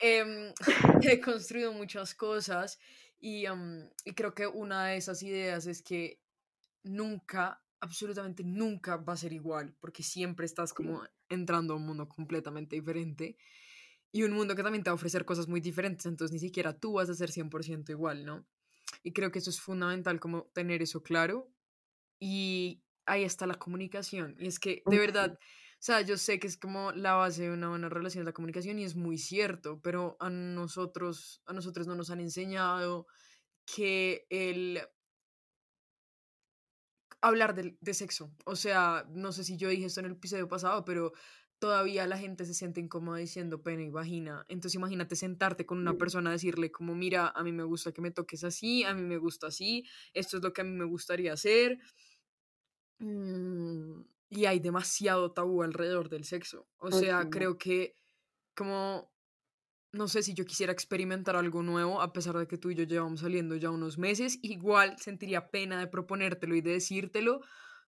eh, 0.00 0.52
he 1.02 1.20
construido 1.20 1.72
muchas 1.72 2.14
cosas 2.14 2.78
y, 3.20 3.44
y 4.04 4.12
creo 4.14 4.34
que 4.34 4.46
una 4.46 4.86
de 4.86 4.96
esas 4.96 5.22
ideas 5.22 5.66
es 5.66 5.82
que 5.82 6.20
nunca, 6.82 7.62
absolutamente 7.80 8.42
nunca 8.42 8.96
va 8.96 9.12
a 9.12 9.16
ser 9.16 9.32
igual, 9.32 9.76
porque 9.80 10.02
siempre 10.02 10.46
estás 10.46 10.72
como 10.72 11.04
entrando 11.28 11.74
a 11.74 11.76
un 11.76 11.86
mundo 11.86 12.08
completamente 12.08 12.74
diferente 12.74 13.36
y 14.10 14.24
un 14.24 14.32
mundo 14.32 14.56
que 14.56 14.64
también 14.64 14.82
te 14.82 14.90
va 14.90 14.92
a 14.92 14.94
ofrecer 14.96 15.24
cosas 15.24 15.46
muy 15.46 15.60
diferentes, 15.60 16.06
entonces 16.06 16.32
ni 16.32 16.40
siquiera 16.40 16.76
tú 16.76 16.94
vas 16.94 17.08
a 17.08 17.14
ser 17.14 17.30
100% 17.30 17.90
igual, 17.90 18.24
¿no? 18.24 18.44
Y 19.04 19.12
creo 19.12 19.30
que 19.30 19.38
eso 19.38 19.50
es 19.50 19.60
fundamental 19.60 20.18
como 20.18 20.46
tener 20.52 20.82
eso 20.82 21.04
claro 21.04 21.48
y 22.20 22.82
ahí 23.06 23.24
está 23.24 23.46
la 23.46 23.54
comunicación. 23.54 24.36
Y 24.38 24.46
es 24.46 24.60
que, 24.60 24.82
de 24.86 24.98
verdad, 24.98 25.32
o 25.32 25.82
sea, 25.82 26.02
yo 26.02 26.16
sé 26.16 26.38
que 26.38 26.46
es 26.46 26.56
como 26.56 26.92
la 26.92 27.14
base 27.14 27.42
de 27.42 27.50
una 27.50 27.70
buena 27.70 27.88
relación 27.88 28.24
la 28.24 28.32
comunicación 28.32 28.78
y 28.78 28.84
es 28.84 28.94
muy 28.94 29.18
cierto, 29.18 29.80
pero 29.80 30.16
a 30.20 30.28
nosotros, 30.30 31.42
a 31.46 31.54
nosotros 31.54 31.86
no 31.86 31.94
nos 31.94 32.10
han 32.10 32.20
enseñado 32.20 33.06
que 33.64 34.26
el 34.28 34.80
hablar 37.22 37.54
de, 37.54 37.76
de, 37.80 37.94
sexo. 37.94 38.30
O 38.44 38.56
sea, 38.56 39.06
no 39.10 39.32
sé 39.32 39.44
si 39.44 39.56
yo 39.56 39.68
dije 39.68 39.86
esto 39.86 40.00
en 40.00 40.06
el 40.06 40.12
episodio 40.12 40.48
pasado, 40.48 40.84
pero 40.84 41.12
todavía 41.60 42.06
la 42.06 42.18
gente 42.18 42.46
se 42.46 42.54
siente 42.54 42.80
incómoda 42.80 43.18
diciendo 43.18 43.62
pene 43.62 43.84
y 43.84 43.90
vagina. 43.90 44.44
Entonces 44.48 44.74
imagínate 44.74 45.14
sentarte 45.14 45.66
con 45.66 45.78
una 45.78 45.96
persona, 45.96 46.32
decirle 46.32 46.72
como, 46.72 46.94
mira, 46.94 47.28
a 47.28 47.44
mí 47.44 47.52
me 47.52 47.62
gusta 47.64 47.92
que 47.92 48.00
me 48.00 48.10
toques 48.10 48.42
así, 48.44 48.82
a 48.82 48.94
mí 48.94 49.02
me 49.02 49.18
gusta 49.18 49.48
así, 49.48 49.84
esto 50.14 50.38
es 50.38 50.42
lo 50.42 50.52
que 50.52 50.62
a 50.62 50.64
mí 50.64 50.72
me 50.72 50.86
gustaría 50.86 51.34
hacer. 51.34 51.78
Mm, 53.00 54.02
y 54.28 54.44
hay 54.44 54.60
demasiado 54.60 55.32
tabú 55.32 55.62
alrededor 55.62 56.08
del 56.08 56.24
sexo. 56.24 56.68
O 56.78 56.92
sea, 56.92 57.28
creo 57.28 57.58
que 57.58 57.96
como, 58.54 59.12
no 59.92 60.06
sé 60.06 60.22
si 60.22 60.34
yo 60.34 60.44
quisiera 60.44 60.72
experimentar 60.72 61.34
algo 61.34 61.62
nuevo, 61.62 62.00
a 62.00 62.12
pesar 62.12 62.36
de 62.36 62.46
que 62.46 62.58
tú 62.58 62.70
y 62.70 62.76
yo 62.76 62.84
llevamos 62.84 63.20
saliendo 63.20 63.56
ya 63.56 63.70
unos 63.70 63.98
meses, 63.98 64.38
igual 64.42 64.96
sentiría 64.98 65.50
pena 65.50 65.80
de 65.80 65.88
proponértelo 65.88 66.54
y 66.54 66.60
de 66.60 66.72
decírtelo, 66.72 67.40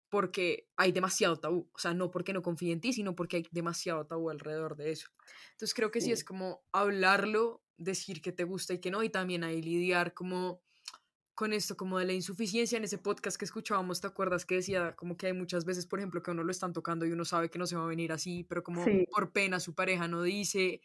porque 0.09 0.69
hay 0.77 0.93
demasiado 0.93 1.37
tabú. 1.39 1.71
O 1.73 1.79
sea, 1.79 1.95
no 1.95 2.11
porque 2.11 2.33
no 2.33 2.43
confíe 2.43 2.73
en 2.73 2.81
ti, 2.81 2.93
sino 2.93 3.15
porque 3.15 3.37
hay 3.37 3.47
demasiado 3.51 4.07
tabú 4.07 4.31
alrededor 4.31 4.77
de 4.77 4.91
eso. 4.91 5.11
Entonces 5.53 5.75
creo 5.75 5.91
que 5.91 6.01
sí, 6.01 6.11
es 6.11 6.25
como 6.25 6.65
hablarlo, 6.73 7.63
decir 7.77 8.21
que 8.21 8.33
te 8.33 8.45
gusta 8.45 8.75
y 8.75 8.81
que 8.81 8.91
no, 8.91 9.03
y 9.03 9.11
también 9.11 9.45
ahí 9.45 9.63
lidiar 9.63 10.13
como 10.15 10.63
con 11.35 11.53
esto 11.53 11.77
como 11.77 11.99
de 11.99 12.05
la 12.05 12.13
insuficiencia 12.13 12.77
en 12.77 12.85
ese 12.85 12.99
podcast 12.99 13.37
que 13.37 13.45
escuchábamos, 13.45 14.01
¿te 14.01 14.07
acuerdas 14.07 14.45
que 14.45 14.57
decía 14.57 14.95
como 14.97 15.17
que 15.17 15.29
hay 15.29 15.33
muchas 15.33 15.65
veces, 15.65 15.87
por 15.87 15.99
ejemplo, 15.99 16.23
que 16.23 16.31
a 16.31 16.35
uno 16.35 16.45
lo 16.45 16.51
están 16.51 16.73
tocando 16.73 17.07
y 17.07 17.13
uno 17.13 17.25
sabe 17.25 17.51
que 17.51 17.59
no 17.59 17.67
se 17.67 17.77
va 17.77 17.85
a 17.85 17.89
venir 17.89 18.13
así, 18.13 18.45
pero 18.45 18.63
como 18.63 18.85
por 19.11 19.33
pena 19.33 19.59
su 19.59 19.75
pareja 19.75 20.09
no 20.09 20.23
dice, 20.23 20.83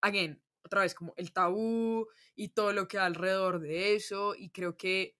again, 0.00 0.42
otra 0.62 0.82
vez 0.82 0.94
como 0.94 1.14
el 1.16 1.32
tabú 1.32 2.06
y 2.34 2.48
todo 2.48 2.72
lo 2.72 2.88
que 2.88 2.98
hay 2.98 3.06
alrededor 3.06 3.60
de 3.60 3.94
eso 3.94 4.34
y 4.34 4.50
creo 4.50 4.76
que 4.76 5.16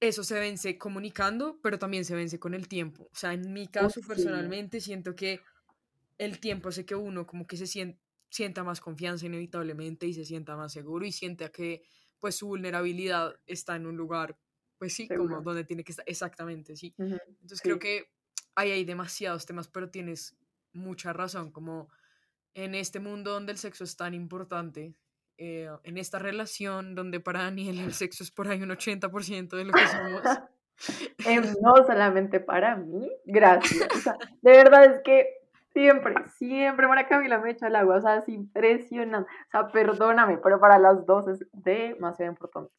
eso 0.00 0.24
se 0.24 0.38
vence 0.38 0.78
comunicando, 0.78 1.58
pero 1.62 1.78
también 1.78 2.04
se 2.04 2.14
vence 2.14 2.38
con 2.38 2.54
el 2.54 2.68
tiempo. 2.68 3.04
O 3.04 3.16
sea, 3.16 3.34
en 3.34 3.52
mi 3.52 3.68
caso 3.68 4.00
personalmente 4.06 4.80
siento 4.80 5.14
que 5.14 5.40
el 6.16 6.40
tiempo 6.40 6.70
hace 6.70 6.86
que 6.86 6.94
uno 6.94 7.26
como 7.26 7.46
que 7.46 7.56
se 7.56 7.66
sienta 8.30 8.64
más 8.64 8.80
confianza 8.80 9.26
inevitablemente 9.26 10.06
y 10.06 10.14
se 10.14 10.24
sienta 10.24 10.56
más 10.56 10.72
seguro 10.72 11.04
y 11.04 11.12
sienta 11.12 11.50
que 11.50 11.82
pues 12.20 12.36
su 12.36 12.46
vulnerabilidad 12.46 13.34
está 13.46 13.76
en 13.76 13.86
un 13.86 13.96
lugar, 13.96 14.36
pues 14.78 14.94
sí, 14.94 15.08
como 15.08 15.40
donde 15.40 15.64
tiene 15.64 15.82
que 15.82 15.92
estar, 15.92 16.04
exactamente, 16.06 16.76
sí. 16.76 16.94
Entonces 16.98 17.60
creo 17.62 17.78
que 17.78 18.10
ahí 18.54 18.70
hay 18.70 18.84
demasiados 18.84 19.46
temas, 19.46 19.68
pero 19.68 19.90
tienes 19.90 20.36
mucha 20.72 21.12
razón, 21.12 21.50
como 21.50 21.88
en 22.54 22.74
este 22.74 23.00
mundo 23.00 23.32
donde 23.32 23.52
el 23.52 23.58
sexo 23.58 23.84
es 23.84 23.96
tan 23.96 24.14
importante, 24.14 24.94
eh, 25.38 25.70
en 25.84 25.96
esta 25.96 26.18
relación 26.18 26.94
donde 26.94 27.18
para 27.18 27.44
Daniel 27.44 27.78
el 27.78 27.94
sexo 27.94 28.22
es 28.22 28.30
por 28.30 28.48
ahí 28.48 28.62
un 28.62 28.70
80% 28.70 29.56
de 29.56 29.64
lo 29.64 29.72
que 29.72 29.86
somos. 29.88 30.22
Em, 31.26 31.44
no 31.60 31.76
solamente 31.86 32.40
para 32.40 32.74
mí, 32.74 33.10
gracias. 33.26 33.86
de 34.40 34.50
verdad 34.50 34.84
es 34.84 35.02
que 35.04 35.39
siempre, 35.72 36.14
siempre 36.36 36.86
Mara 36.86 37.08
Camila 37.08 37.38
me 37.38 37.50
echa 37.50 37.68
el 37.68 37.76
agua, 37.76 37.96
o 37.96 38.00
sea, 38.00 38.18
es 38.18 38.28
impresionante. 38.28 39.30
O 39.48 39.50
sea, 39.50 39.68
perdóname, 39.68 40.38
pero 40.38 40.60
para 40.60 40.78
las 40.78 41.06
dos 41.06 41.28
es 41.28 41.46
demasiado 41.52 42.32
importante. 42.32 42.72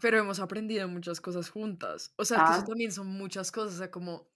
Pero 0.00 0.18
hemos 0.18 0.38
aprendido 0.38 0.86
muchas 0.88 1.20
cosas 1.20 1.50
juntas. 1.50 2.14
O 2.16 2.24
sea, 2.24 2.38
que 2.38 2.52
eso 2.52 2.62
ah. 2.62 2.66
también 2.66 2.92
son 2.92 3.08
muchas 3.08 3.50
cosas. 3.50 3.74
O 3.74 3.78
sea, 3.78 3.90
como 3.90 4.28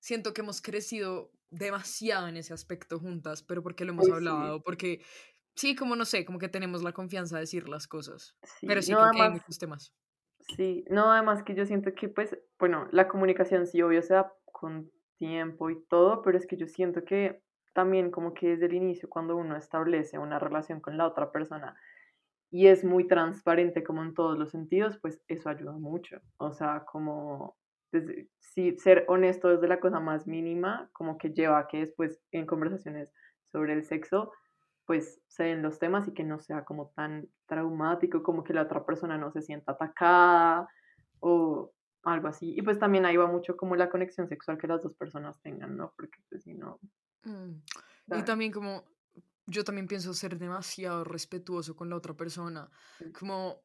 siento 0.00 0.34
que 0.34 0.42
hemos 0.42 0.60
crecido 0.60 1.32
demasiado 1.50 2.28
en 2.28 2.36
ese 2.36 2.52
aspecto 2.52 2.98
juntas, 2.98 3.42
pero 3.42 3.62
porque 3.62 3.84
lo 3.84 3.92
hemos 3.92 4.10
hablado, 4.10 4.62
porque 4.62 5.02
sí, 5.54 5.74
como 5.74 5.96
no 5.96 6.04
sé, 6.04 6.24
como 6.24 6.38
que 6.38 6.48
tenemos 6.48 6.82
la 6.82 6.92
confianza 6.92 7.36
de 7.36 7.42
decir 7.42 7.68
las 7.68 7.88
cosas. 7.88 8.36
pero 8.60 8.82
sí, 8.82 8.92
creo 8.92 9.10
que 9.12 9.22
hay 9.22 9.30
muchos 9.30 9.58
temas. 9.58 9.94
Sí, 10.56 10.84
no, 10.88 11.10
además 11.12 11.42
que 11.42 11.54
yo 11.54 11.66
siento 11.66 11.94
que, 11.94 12.08
pues, 12.08 12.38
bueno, 12.58 12.88
la 12.90 13.08
comunicación 13.08 13.66
sí, 13.66 13.82
obvio, 13.82 14.02
se 14.02 14.14
da 14.14 14.32
con 14.44 14.90
tiempo 15.18 15.70
y 15.70 15.82
todo, 15.88 16.22
pero 16.22 16.38
es 16.38 16.46
que 16.46 16.56
yo 16.56 16.66
siento 16.66 17.04
que 17.04 17.42
también 17.74 18.10
como 18.10 18.34
que 18.34 18.50
desde 18.50 18.66
el 18.66 18.74
inicio, 18.74 19.08
cuando 19.08 19.36
uno 19.36 19.56
establece 19.56 20.18
una 20.18 20.38
relación 20.38 20.80
con 20.80 20.96
la 20.96 21.06
otra 21.06 21.30
persona 21.30 21.76
y 22.50 22.68
es 22.68 22.84
muy 22.84 23.06
transparente 23.06 23.84
como 23.84 24.02
en 24.02 24.14
todos 24.14 24.38
los 24.38 24.50
sentidos, 24.50 24.98
pues 25.00 25.22
eso 25.28 25.50
ayuda 25.50 25.72
mucho. 25.72 26.20
O 26.38 26.52
sea, 26.52 26.84
como 26.86 27.56
sí, 28.40 28.76
ser 28.78 29.04
honesto 29.08 29.48
desde 29.48 29.68
la 29.68 29.80
cosa 29.80 30.00
más 30.00 30.26
mínima, 30.26 30.88
como 30.92 31.18
que 31.18 31.30
lleva 31.30 31.58
a 31.58 31.68
que 31.68 31.78
después 31.78 32.20
en 32.32 32.46
conversaciones 32.46 33.12
sobre 33.52 33.74
el 33.74 33.84
sexo, 33.84 34.32
pues 34.86 35.20
se 35.26 35.44
den 35.44 35.62
los 35.62 35.78
temas 35.78 36.08
y 36.08 36.14
que 36.14 36.24
no 36.24 36.38
sea 36.38 36.64
como 36.64 36.90
tan 36.96 37.28
traumático, 37.46 38.22
como 38.22 38.42
que 38.44 38.54
la 38.54 38.62
otra 38.62 38.84
persona 38.84 39.18
no 39.18 39.30
se 39.30 39.42
sienta 39.42 39.72
atacada 39.72 40.68
o 41.20 41.72
algo 42.02 42.28
así. 42.28 42.54
Y 42.56 42.62
pues 42.62 42.78
también 42.78 43.04
ahí 43.06 43.16
va 43.16 43.26
mucho 43.26 43.56
como 43.56 43.76
la 43.76 43.90
conexión 43.90 44.28
sexual 44.28 44.58
que 44.58 44.66
las 44.66 44.82
dos 44.82 44.94
personas 44.94 45.40
tengan, 45.40 45.76
¿no? 45.76 45.92
Porque 45.96 46.18
pues 46.28 46.42
si 46.42 46.54
no... 46.54 46.80
Mm. 47.24 47.62
Y 48.16 48.22
también 48.22 48.52
como 48.52 48.84
yo 49.48 49.64
también 49.64 49.86
pienso 49.86 50.12
ser 50.12 50.38
demasiado 50.38 51.04
respetuoso 51.04 51.74
con 51.74 51.88
la 51.88 51.96
otra 51.96 52.14
persona. 52.14 52.70
Como 53.18 53.62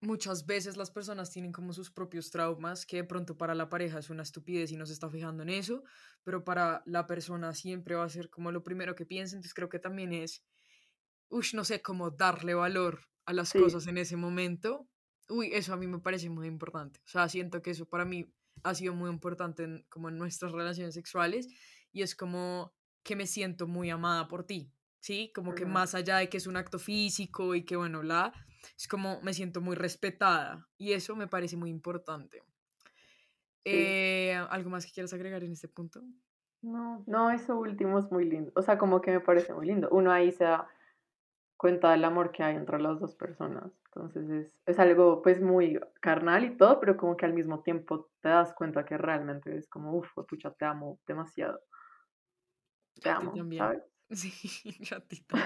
muchas 0.00 0.46
veces 0.46 0.76
las 0.76 0.90
personas 0.90 1.30
tienen 1.30 1.52
como 1.52 1.72
sus 1.72 1.90
propios 1.90 2.30
traumas, 2.30 2.84
que 2.84 2.96
de 2.96 3.04
pronto 3.04 3.38
para 3.38 3.54
la 3.54 3.68
pareja 3.68 4.00
es 4.00 4.10
una 4.10 4.24
estupidez 4.24 4.72
y 4.72 4.76
no 4.76 4.84
se 4.84 4.92
está 4.92 5.08
fijando 5.08 5.44
en 5.44 5.48
eso, 5.48 5.84
pero 6.24 6.44
para 6.44 6.82
la 6.86 7.06
persona 7.06 7.54
siempre 7.54 7.94
va 7.94 8.04
a 8.04 8.08
ser 8.08 8.30
como 8.30 8.50
lo 8.50 8.64
primero 8.64 8.96
que 8.96 9.06
piensa. 9.06 9.36
Entonces 9.36 9.54
creo 9.54 9.68
que 9.68 9.78
también 9.78 10.12
es, 10.12 10.44
uy, 11.28 11.46
no 11.54 11.64
sé, 11.64 11.80
cómo 11.80 12.10
darle 12.10 12.54
valor 12.54 13.00
a 13.24 13.32
las 13.32 13.52
cosas 13.52 13.86
en 13.86 13.98
ese 13.98 14.16
momento. 14.16 14.88
Uy, 15.32 15.50
eso 15.52 15.72
a 15.74 15.76
mí 15.76 15.86
me 15.86 15.98
parece 15.98 16.28
muy 16.30 16.46
importante. 16.46 17.00
O 17.04 17.08
sea, 17.08 17.28
siento 17.28 17.62
que 17.62 17.70
eso 17.70 17.86
para 17.86 18.04
mí 18.04 18.32
ha 18.62 18.74
sido 18.74 18.94
muy 18.94 19.10
importante 19.10 19.86
como 19.88 20.08
en 20.08 20.18
nuestras 20.18 20.52
relaciones 20.52 20.94
sexuales 20.94 21.48
y 21.90 22.02
es 22.02 22.14
como 22.14 22.74
que 23.02 23.16
me 23.16 23.26
siento 23.26 23.66
muy 23.66 23.90
amada 23.90 24.28
por 24.28 24.44
ti. 24.44 24.70
¿sí? 25.02 25.32
Como 25.34 25.54
que 25.54 25.66
más 25.66 25.94
allá 25.94 26.18
de 26.18 26.28
que 26.28 26.38
es 26.38 26.46
un 26.46 26.56
acto 26.56 26.78
físico 26.78 27.54
y 27.54 27.64
que, 27.64 27.76
bueno, 27.76 28.02
la, 28.02 28.32
es 28.76 28.88
como 28.88 29.20
me 29.20 29.34
siento 29.34 29.60
muy 29.60 29.74
respetada 29.74 30.68
y 30.78 30.92
eso 30.92 31.16
me 31.16 31.26
parece 31.26 31.56
muy 31.56 31.70
importante. 31.70 32.42
Eh, 33.64 34.34
¿Algo 34.50 34.70
más 34.70 34.86
que 34.86 34.92
quieras 34.92 35.12
agregar 35.12 35.44
en 35.44 35.52
este 35.52 35.68
punto? 35.68 36.02
No, 36.62 37.02
no, 37.06 37.30
eso 37.30 37.58
último 37.58 37.98
es 37.98 38.10
muy 38.10 38.24
lindo. 38.24 38.52
O 38.54 38.62
sea, 38.62 38.78
como 38.78 39.00
que 39.00 39.10
me 39.10 39.20
parece 39.20 39.52
muy 39.52 39.66
lindo. 39.66 39.88
Uno 39.90 40.12
ahí 40.12 40.30
se 40.30 40.44
da 40.44 40.68
cuenta 41.62 41.92
del 41.92 42.04
amor 42.04 42.32
que 42.32 42.42
hay 42.42 42.56
entre 42.56 42.80
las 42.80 42.98
dos 42.98 43.14
personas. 43.14 43.70
Entonces 43.86 44.28
es, 44.28 44.52
es 44.66 44.78
algo 44.80 45.22
pues 45.22 45.40
muy 45.40 45.78
carnal 46.00 46.44
y 46.44 46.56
todo, 46.56 46.80
pero 46.80 46.96
como 46.96 47.16
que 47.16 47.24
al 47.24 47.34
mismo 47.34 47.62
tiempo 47.62 48.10
te 48.20 48.30
das 48.30 48.52
cuenta 48.52 48.84
que 48.84 48.98
realmente 48.98 49.56
es 49.56 49.68
como, 49.68 49.96
uff, 49.96 50.08
pucha, 50.28 50.50
te 50.50 50.64
amo 50.64 50.98
demasiado. 51.06 51.60
Te 53.00 53.10
amo, 53.10 53.32
¿sabes? 53.56 53.82
Sí, 54.10 54.76
gatito. 54.90 55.36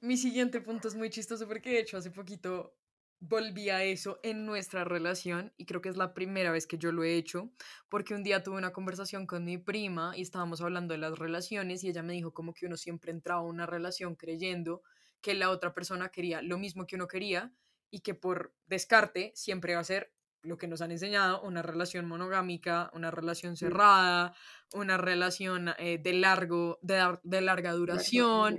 Mi 0.00 0.16
siguiente 0.16 0.62
punto 0.62 0.88
es 0.88 0.96
muy 0.96 1.10
chistoso 1.10 1.46
porque 1.46 1.70
de 1.70 1.80
hecho 1.80 1.98
hace 1.98 2.10
poquito 2.10 2.74
volví 3.20 3.68
a 3.68 3.84
eso 3.84 4.18
en 4.22 4.46
nuestra 4.46 4.82
relación 4.82 5.52
y 5.58 5.66
creo 5.66 5.82
que 5.82 5.90
es 5.90 5.96
la 5.96 6.14
primera 6.14 6.50
vez 6.50 6.66
que 6.66 6.78
yo 6.78 6.90
lo 6.90 7.04
he 7.04 7.14
hecho 7.16 7.52
porque 7.88 8.14
un 8.14 8.24
día 8.24 8.42
tuve 8.42 8.56
una 8.56 8.72
conversación 8.72 9.26
con 9.26 9.44
mi 9.44 9.58
prima 9.58 10.16
y 10.16 10.22
estábamos 10.22 10.60
hablando 10.60 10.94
de 10.94 10.98
las 10.98 11.16
relaciones 11.16 11.84
y 11.84 11.90
ella 11.90 12.02
me 12.02 12.14
dijo 12.14 12.32
como 12.32 12.52
que 12.54 12.66
uno 12.66 12.76
siempre 12.76 13.12
entraba 13.12 13.42
a 13.42 13.44
una 13.44 13.66
relación 13.66 14.16
creyendo 14.16 14.82
que 15.22 15.34
la 15.34 15.50
otra 15.50 15.72
persona 15.72 16.10
quería 16.10 16.42
lo 16.42 16.58
mismo 16.58 16.86
que 16.86 16.96
uno 16.96 17.08
quería 17.08 17.54
y 17.90 18.00
que 18.00 18.14
por 18.14 18.54
descarte 18.66 19.32
siempre 19.34 19.74
va 19.74 19.80
a 19.80 19.84
ser 19.84 20.12
lo 20.42 20.58
que 20.58 20.66
nos 20.66 20.82
han 20.82 20.90
enseñado, 20.90 21.40
una 21.42 21.62
relación 21.62 22.06
monogámica, 22.06 22.90
una 22.94 23.10
relación 23.10 23.56
cerrada, 23.56 24.34
una 24.74 24.96
relación 24.96 25.70
eh, 25.78 25.98
de, 26.02 26.12
largo, 26.14 26.80
de, 26.82 27.40
larga 27.40 27.72
duración. 27.72 28.58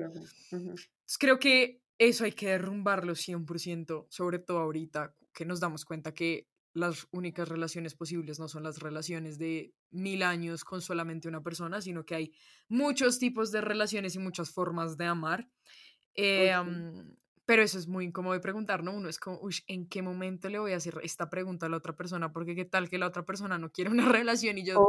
creo 1.19 1.39
que 1.39 1.84
eso 1.97 2.23
hay 2.23 2.32
que 2.32 2.47
derrumbarlo 2.47 3.13
100%, 3.13 4.08
sobre 4.10 4.39
todo 4.39 4.60
ahorita 4.60 5.15
que 5.34 5.45
nos 5.45 5.60
damos 5.60 5.84
cuenta 5.84 6.13
que 6.13 6.47
las 6.73 7.08
únicas 7.12 7.47
relaciones 7.49 7.93
posibles 7.93 8.39
no 8.39 8.47
son 8.47 8.63
las 8.63 8.80
relaciones 8.80 9.38
de 9.38 9.76
mil 9.91 10.23
años 10.23 10.63
con 10.63 10.82
solamente 10.82 11.28
una 11.28 11.43
persona, 11.43 11.82
sino 11.82 12.04
que 12.06 12.15
hay 12.15 12.34
muchos 12.67 13.19
tipos 13.19 13.52
de 13.52 13.62
relaciones 13.62 14.15
y 14.15 14.19
muchas 14.19 14.49
formas 14.49 14.97
de 14.97 15.06
amar. 15.06 15.49
Eh, 16.15 16.54
pero 17.45 17.62
eso 17.62 17.78
es 17.78 17.88
muy 17.88 18.06
incómodo 18.06 18.34
de 18.34 18.39
preguntar, 18.39 18.84
¿no? 18.84 18.93
Uno 18.93 19.10
es 19.10 19.19
como, 19.19 19.38
uy, 19.41 19.56
¿en 19.67 19.88
qué 19.88 20.02
momento 20.02 20.47
le 20.49 20.60
voy 20.60 20.71
a 20.71 20.78
hacer 20.78 20.95
esta 21.04 21.30
pregunta 21.30 21.65
a 21.65 21.69
la 21.69 21.78
otra 21.78 21.93
persona? 21.93 22.32
Porque 22.32 22.56
qué 22.56 22.63
tal 22.63 22.89
que 22.89 22.97
la 22.97 23.08
otra 23.08 23.26
persona 23.26 23.58
no 23.58 23.69
quiere 23.69 23.89
una 23.89 24.06
relación 24.12 24.58
y 24.58 24.65
yo, 24.65 24.88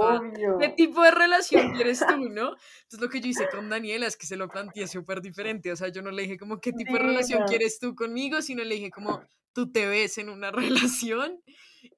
¿qué 0.61 0.69
tipo 0.69 1.03
de 1.03 1.11
relación 1.11 1.73
quieres 1.73 2.01
tú, 2.07 2.07
no? 2.31 2.55
Entonces 2.83 3.01
lo 3.01 3.09
que 3.09 3.21
yo 3.21 3.29
hice 3.29 3.49
con 3.51 3.69
Daniela 3.69 4.07
es 4.07 4.17
que 4.17 4.27
se 4.27 4.37
lo 4.37 4.49
planteé 4.49 4.87
súper 4.87 5.21
diferente, 5.21 5.73
o 5.73 5.77
sea, 5.77 5.89
yo 5.89 6.03
no 6.03 6.13
le 6.13 6.23
dije 6.23 6.39
como, 6.39 6.61
¿qué 6.61 6.73
tipo 6.73 6.93
de 6.93 7.01
relación 7.01 7.45
quieres 7.47 7.79
tú 7.81 7.95
conmigo? 7.95 8.41
Sino 8.41 8.63
le 8.63 8.77
dije 8.77 8.91
como, 8.91 9.21
¿tú 9.53 9.73
te 9.73 9.87
ves 9.87 10.19
en 10.19 10.29
una 10.29 10.51
relación? 10.93 11.43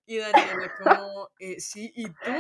Y 0.07 0.17
Daniela 0.17 0.73
como, 0.83 1.29
eh, 1.39 1.61
sí, 1.61 1.93
¿y 1.95 2.07
tú? 2.07 2.33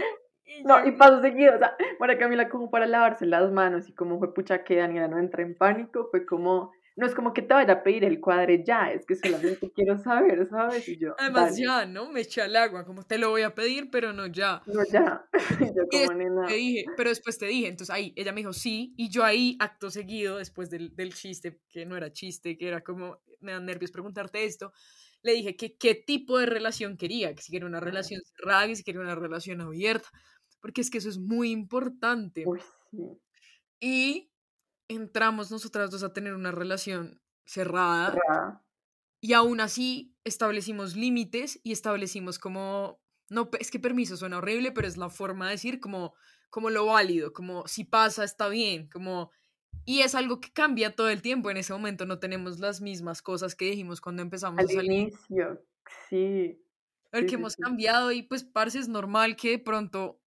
No, 0.64 0.86
y 0.86 0.92
paso 0.92 1.20
seguido, 1.20 1.54
o 1.54 1.58
sea, 1.58 1.76
para 1.98 2.18
Camila 2.18 2.48
como 2.48 2.70
para 2.70 2.86
lavarse 2.86 3.26
las 3.26 3.50
manos 3.50 3.88
y 3.88 3.92
como 3.92 4.18
fue 4.18 4.34
pucha 4.34 4.64
que 4.64 4.76
Daniela 4.76 5.08
no 5.08 5.18
entra 5.18 5.42
en 5.42 5.56
pánico, 5.56 6.08
fue 6.10 6.24
como 6.26 6.72
no 6.96 7.06
es 7.06 7.14
como 7.14 7.34
que 7.34 7.42
te 7.42 7.52
vaya 7.52 7.74
a 7.74 7.82
pedir 7.82 8.04
el 8.04 8.20
cuadre 8.20 8.64
ya, 8.64 8.90
es 8.90 9.04
que 9.04 9.16
solamente 9.16 9.70
quiero 9.70 9.98
saber, 9.98 10.48
¿sabes? 10.48 10.88
Y 10.88 10.96
yo, 10.96 11.14
Además 11.18 11.56
ya, 11.58 11.84
¿no? 11.84 12.10
Me 12.10 12.22
eché 12.22 12.40
al 12.40 12.56
agua, 12.56 12.86
como 12.86 13.04
te 13.04 13.18
lo 13.18 13.28
voy 13.28 13.42
a 13.42 13.54
pedir, 13.54 13.90
pero 13.90 14.14
no 14.14 14.26
ya. 14.26 14.62
No 14.64 14.82
ya. 14.90 15.28
yo 15.76 15.86
como 15.90 16.12
nena. 16.14 16.46
Te 16.46 16.54
dije, 16.54 16.86
pero 16.96 17.10
después 17.10 17.36
te 17.36 17.44
dije, 17.44 17.68
entonces 17.68 17.94
ahí, 17.94 18.14
ella 18.16 18.32
me 18.32 18.40
dijo 18.40 18.54
sí, 18.54 18.94
y 18.96 19.10
yo 19.10 19.24
ahí, 19.24 19.58
acto 19.60 19.90
seguido, 19.90 20.38
después 20.38 20.70
del, 20.70 20.96
del 20.96 21.12
chiste, 21.12 21.60
que 21.68 21.84
no 21.84 21.98
era 21.98 22.10
chiste, 22.12 22.56
que 22.56 22.66
era 22.66 22.80
como, 22.80 23.20
me 23.40 23.52
dan 23.52 23.66
nervios 23.66 23.90
preguntarte 23.90 24.44
esto, 24.44 24.72
le 25.22 25.32
dije 25.32 25.54
que 25.54 25.76
qué 25.76 25.94
tipo 25.94 26.38
de 26.38 26.46
relación 26.46 26.96
quería, 26.96 27.34
que 27.34 27.42
si 27.42 27.52
quería 27.52 27.66
una 27.66 27.80
relación 27.80 28.22
cerrada, 28.24 28.68
que 28.68 28.76
si 28.76 28.84
quería 28.84 29.02
una 29.02 29.14
relación 29.14 29.60
abierta, 29.60 30.08
porque 30.66 30.80
es 30.80 30.90
que 30.90 30.98
eso 30.98 31.08
es 31.08 31.18
muy 31.18 31.52
importante. 31.52 32.42
Uy, 32.44 32.60
sí. 32.90 32.98
Y 33.78 34.32
entramos 34.88 35.52
nosotras 35.52 35.92
dos 35.92 36.02
a 36.02 36.12
tener 36.12 36.34
una 36.34 36.50
relación 36.50 37.22
cerrada, 37.44 38.18
y 39.20 39.32
aún 39.32 39.60
así 39.60 40.12
establecimos 40.24 40.96
límites 40.96 41.60
y 41.62 41.70
establecimos 41.70 42.40
como, 42.40 43.00
no, 43.28 43.48
es 43.60 43.70
que 43.70 43.78
permiso 43.78 44.16
suena 44.16 44.38
horrible, 44.38 44.72
pero 44.72 44.88
es 44.88 44.96
la 44.96 45.08
forma 45.08 45.44
de 45.44 45.52
decir 45.52 45.78
como, 45.78 46.14
como 46.50 46.68
lo 46.68 46.86
válido, 46.86 47.32
como 47.32 47.68
si 47.68 47.84
pasa 47.84 48.24
está 48.24 48.48
bien, 48.48 48.88
como... 48.88 49.30
Y 49.84 50.00
es 50.00 50.16
algo 50.16 50.40
que 50.40 50.52
cambia 50.52 50.96
todo 50.96 51.10
el 51.10 51.22
tiempo. 51.22 51.48
En 51.48 51.58
ese 51.58 51.72
momento 51.72 52.06
no 52.06 52.18
tenemos 52.18 52.58
las 52.58 52.80
mismas 52.80 53.22
cosas 53.22 53.54
que 53.54 53.66
dijimos 53.66 54.00
cuando 54.00 54.22
empezamos 54.22 54.58
Al 54.58 54.66
a 54.66 54.68
salir. 54.68 54.90
inicio, 54.90 55.64
sí. 56.10 56.60
ver 57.12 57.26
que 57.26 57.36
hemos 57.36 57.54
cambiado 57.54 58.10
y 58.10 58.22
pues 58.22 58.42
parece 58.42 58.80
es 58.80 58.88
normal 58.88 59.36
que 59.36 59.50
de 59.50 59.58
pronto 59.60 60.20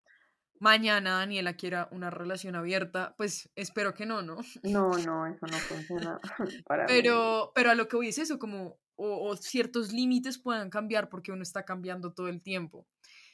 mañana 0.60 1.18
Daniela 1.20 1.54
quiera 1.56 1.88
una 1.92 2.10
relación 2.10 2.56
abierta, 2.56 3.16
pues 3.18 3.50
espero 3.56 3.94
que 3.94 4.06
no, 4.06 4.22
¿no? 4.22 4.38
No, 4.64 4.92
no, 5.08 5.26
eso 5.26 5.46
no 5.48 5.58
funciona 5.58 6.20
para 6.66 6.86
pero, 6.86 7.52
Pero 7.56 7.72
a 7.72 7.76
lo 7.76 7.88
que 7.88 7.96
voy 7.96 8.10
es 8.10 8.18
eso, 8.20 8.38
como, 8.38 8.80
o, 8.96 9.36
ciertos 9.38 9.92
límites 9.92 10.38
puedan 10.38 10.70
cambiar 10.70 11.10
porque 11.10 11.32
uno 11.32 11.44
está 11.44 11.66
cambiando 11.66 12.14
todo 12.14 12.28
el 12.28 12.42
tiempo. 12.42 12.88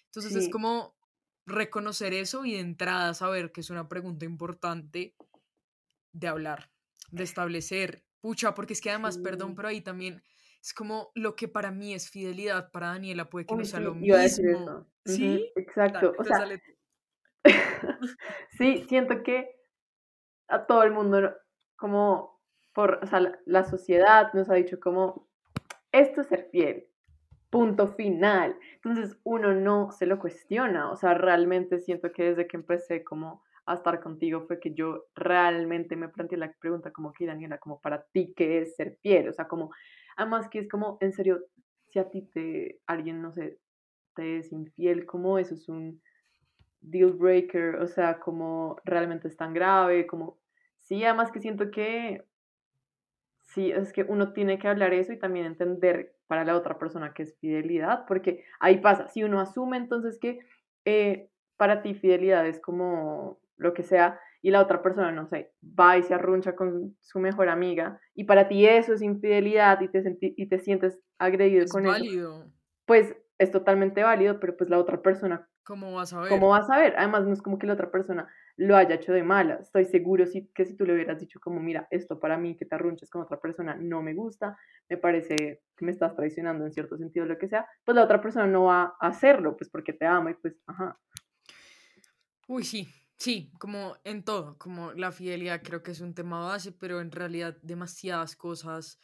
Entonces 0.06 0.36
es 0.36 0.50
como 0.50 0.96
reconocer 1.46 2.14
eso 2.14 2.46
y 2.46 2.54
de 2.54 2.60
entrada 2.60 3.14
saber 3.14 3.52
que 3.52 3.62
es 3.62 3.70
una 3.70 3.90
pregunta 3.90 4.26
importante 4.26 5.14
de 6.14 6.28
hablar, 6.28 6.72
de 7.12 7.24
establecer, 7.24 8.06
pucha, 8.22 8.54
porque 8.54 8.74
es 8.74 8.82
que 8.82 8.92
además, 8.92 9.18
perdón, 9.18 9.56
pero 9.56 9.68
ahí 9.68 9.82
también 9.82 10.24
es 10.62 10.74
como 10.74 11.12
lo 11.16 11.36
que 11.36 11.48
para 11.48 11.70
mí 11.70 11.94
es 11.94 12.10
fidelidad, 12.10 12.72
para 12.72 12.88
Daniela 12.88 13.30
puede 13.30 13.46
que 13.46 13.56
no 13.56 13.66
sea 13.66 13.82
lo 13.82 13.94
mismo. 13.94 14.88
Sí, 15.06 15.52
exacto. 15.56 16.14
o 16.18 16.24
sea, 16.24 16.48
sí, 18.58 18.86
siento 18.88 19.24
que 19.24 19.56
a 20.48 20.66
todo 20.66 20.84
el 20.84 20.92
mundo, 20.92 21.34
como 21.76 22.40
por, 22.74 23.00
o 23.02 23.08
sea, 23.08 23.22
la, 23.46 23.64
sociedad 23.64 24.34
nos 24.34 24.50
ha 24.50 24.56
dicho 24.56 24.80
como, 24.80 25.28
esto 25.92 26.22
es 26.22 26.28
ser 26.28 26.50
fiel, 26.52 26.88
punto 27.50 27.88
final. 27.94 28.58
Entonces 28.76 29.18
uno 29.24 29.54
no 29.54 29.92
se 29.92 30.06
lo 30.06 30.20
cuestiona, 30.20 30.92
o 30.92 30.98
sea, 30.98 31.14
realmente 31.14 31.80
siento 31.80 32.12
que 32.12 32.24
desde 32.24 32.48
que 32.48 32.58
empecé 32.58 33.04
como 33.04 33.44
a 33.66 33.76
estar 33.76 34.00
contigo 34.02 34.46
fue 34.46 34.60
que 34.60 34.74
yo 34.74 35.06
realmente 35.16 35.96
me 35.96 36.10
planteé 36.10 36.38
la 36.38 36.54
pregunta 36.60 36.92
como 36.92 37.14
que 37.14 37.26
Daniela, 37.26 37.58
como 37.58 37.80
para 37.82 38.04
ti, 38.12 38.34
¿qué 38.36 38.60
es 38.60 38.76
ser 38.76 38.98
fiel? 39.02 39.30
O 39.30 39.34
sea, 39.34 39.48
como, 39.48 39.72
además 40.18 40.50
que 40.50 40.60
es 40.60 40.70
como, 40.70 40.98
en 41.02 41.14
serio, 41.14 41.40
si 41.88 42.00
a 42.00 42.10
ti 42.10 42.24
te, 42.34 42.82
alguien, 42.86 43.22
no 43.22 43.32
sé, 43.32 43.58
te 44.16 44.38
es 44.38 44.52
infiel, 44.52 45.06
como 45.06 45.40
eso 45.40 45.56
es 45.56 45.68
un 45.70 46.02
deal 46.90 47.14
breaker, 47.14 47.76
o 47.76 47.88
sea, 47.88 48.20
como 48.20 48.78
realmente 48.86 49.28
es 49.28 49.38
tan 49.38 49.54
grave, 49.54 50.08
como, 50.08 50.38
sí, 50.80 51.04
además 51.04 51.32
que 51.32 51.40
siento 51.40 51.72
que, 51.72 52.24
sí, 53.42 53.72
es 53.72 53.94
que 53.94 54.04
uno 54.04 54.34
tiene 54.34 54.60
que 54.60 54.68
hablar 54.68 54.94
eso 54.94 55.14
y 55.14 55.20
también 55.20 55.46
entender 55.46 56.16
para 56.28 56.44
la 56.44 56.56
otra 56.56 56.78
persona 56.78 57.14
que 57.14 57.24
es 57.24 57.38
fidelidad, 57.40 58.06
porque 58.08 58.44
ahí 58.60 58.78
pasa, 58.78 59.08
si 59.08 59.24
uno 59.24 59.40
asume 59.40 59.78
entonces 59.78 60.18
que 60.20 60.40
eh, 60.86 61.30
para 61.58 61.82
ti 61.82 61.94
fidelidad 61.94 62.46
es 62.48 62.60
como 62.60 63.40
lo 63.58 63.74
que 63.74 63.84
sea, 63.84 64.20
y 64.42 64.52
la 64.52 64.62
otra 64.62 64.84
persona, 64.84 65.12
no 65.12 65.26
sé, 65.26 65.52
va 65.64 65.98
y 65.98 66.04
se 66.04 66.14
arruncha 66.14 66.56
con 66.56 66.96
su 67.02 67.20
mejor 67.20 67.50
amiga, 67.50 68.00
y 68.14 68.26
para 68.26 68.48
ti 68.48 68.68
eso 68.68 68.94
es 68.94 69.02
infidelidad 69.02 69.82
y 69.82 69.88
te, 69.88 70.04
y 70.20 70.46
te 70.48 70.60
sientes 70.60 71.00
agredido 71.18 71.66
con 71.68 71.88
eso, 71.88 72.46
pues 72.86 73.16
es 73.40 73.52
totalmente 73.52 74.04
válido, 74.04 74.40
pero 74.40 74.56
pues 74.56 74.70
la 74.70 74.78
otra 74.78 75.02
persona... 75.02 75.50
¿Cómo 75.66 75.94
vas 75.94 76.14
a 76.14 76.22
ver? 76.22 76.30
¿Cómo 76.30 76.50
vas 76.50 76.70
a 76.70 76.78
ver? 76.78 76.94
Además, 76.96 77.26
no 77.26 77.34
es 77.34 77.42
como 77.42 77.58
que 77.58 77.68
la 77.68 77.74
otra 77.74 77.92
persona 77.92 78.28
lo 78.56 78.78
haya 78.78 78.96
hecho 78.96 79.12
de 79.12 79.24
mala. 79.24 79.56
Estoy 79.56 79.86
seguro 79.86 80.26
si, 80.28 80.48
que 80.54 80.66
si 80.66 80.76
tú 80.76 80.86
le 80.86 80.94
hubieras 80.94 81.20
dicho 81.20 81.40
como, 81.40 81.60
mira, 81.60 81.88
esto 81.90 82.20
para 82.20 82.38
mí, 82.38 82.56
que 82.56 82.66
te 82.66 82.76
arrunches 82.76 83.10
con 83.10 83.24
otra 83.24 83.42
persona, 83.42 83.76
no 83.76 84.02
me 84.02 84.14
gusta, 84.14 84.58
me 84.88 84.98
parece 84.98 85.64
que 85.76 85.86
me 85.86 85.92
estás 85.92 86.16
traicionando 86.16 86.66
en 86.66 86.72
cierto 86.72 86.98
sentido, 86.98 87.26
lo 87.26 87.38
que 87.38 87.48
sea, 87.48 87.68
pues 87.84 87.96
la 87.96 88.04
otra 88.04 88.22
persona 88.22 88.48
no 88.48 88.66
va 88.66 88.96
a 89.00 89.08
hacerlo, 89.08 89.58
pues 89.58 89.70
porque 89.70 89.92
te 89.92 90.06
ama 90.06 90.32
y 90.32 90.34
pues, 90.36 90.56
ajá. 90.68 91.00
Uy, 92.48 92.64
sí, 92.64 92.88
Sí, 93.18 93.52
como 93.60 93.96
en 94.04 94.24
todo, 94.24 94.58
como 94.58 94.92
la 94.92 95.12
fidelidad 95.12 95.62
creo 95.64 95.82
que 95.82 95.92
es 95.92 96.02
un 96.02 96.14
tema 96.14 96.46
base, 96.46 96.74
pero 96.74 97.00
en 97.00 97.12
realidad 97.12 97.58
demasiadas 97.62 98.36
cosas 98.36 99.00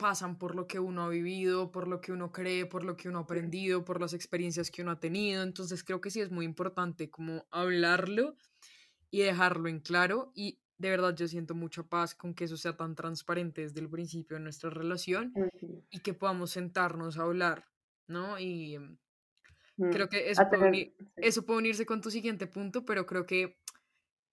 pasan 0.00 0.38
por 0.38 0.54
lo 0.54 0.66
que 0.66 0.78
uno 0.78 1.04
ha 1.04 1.08
vivido, 1.10 1.70
por 1.70 1.86
lo 1.86 2.00
que 2.00 2.10
uno 2.10 2.32
cree, 2.32 2.64
por 2.64 2.84
lo 2.84 2.96
que 2.96 3.10
uno 3.10 3.18
ha 3.18 3.22
aprendido, 3.22 3.84
por 3.84 4.00
las 4.00 4.14
experiencias 4.14 4.70
que 4.70 4.80
uno 4.80 4.92
ha 4.92 4.98
tenido. 4.98 5.42
Entonces 5.42 5.84
creo 5.84 6.00
que 6.00 6.10
sí 6.10 6.20
es 6.22 6.30
muy 6.30 6.46
importante 6.46 7.10
como 7.10 7.46
hablarlo 7.50 8.36
y 9.10 9.20
dejarlo 9.20 9.68
en 9.68 9.80
claro. 9.80 10.32
Y 10.34 10.58
de 10.78 10.88
verdad 10.88 11.14
yo 11.14 11.28
siento 11.28 11.54
mucha 11.54 11.82
paz 11.82 12.14
con 12.14 12.34
que 12.34 12.44
eso 12.44 12.56
sea 12.56 12.78
tan 12.78 12.94
transparente 12.94 13.60
desde 13.60 13.80
el 13.80 13.90
principio 13.90 14.38
de 14.38 14.42
nuestra 14.42 14.70
relación 14.70 15.34
y 15.90 16.00
que 16.00 16.14
podamos 16.14 16.52
sentarnos 16.52 17.18
a 17.18 17.24
hablar, 17.24 17.66
¿no? 18.06 18.40
Y 18.40 18.78
Creo 19.90 20.08
que 20.08 20.30
eso 20.30 20.42
puede, 20.50 20.94
eso 21.16 21.46
puede 21.46 21.58
unirse 21.58 21.86
con 21.86 22.00
tu 22.02 22.10
siguiente 22.10 22.46
punto, 22.46 22.84
pero 22.84 23.06
creo 23.06 23.24
que 23.24 23.58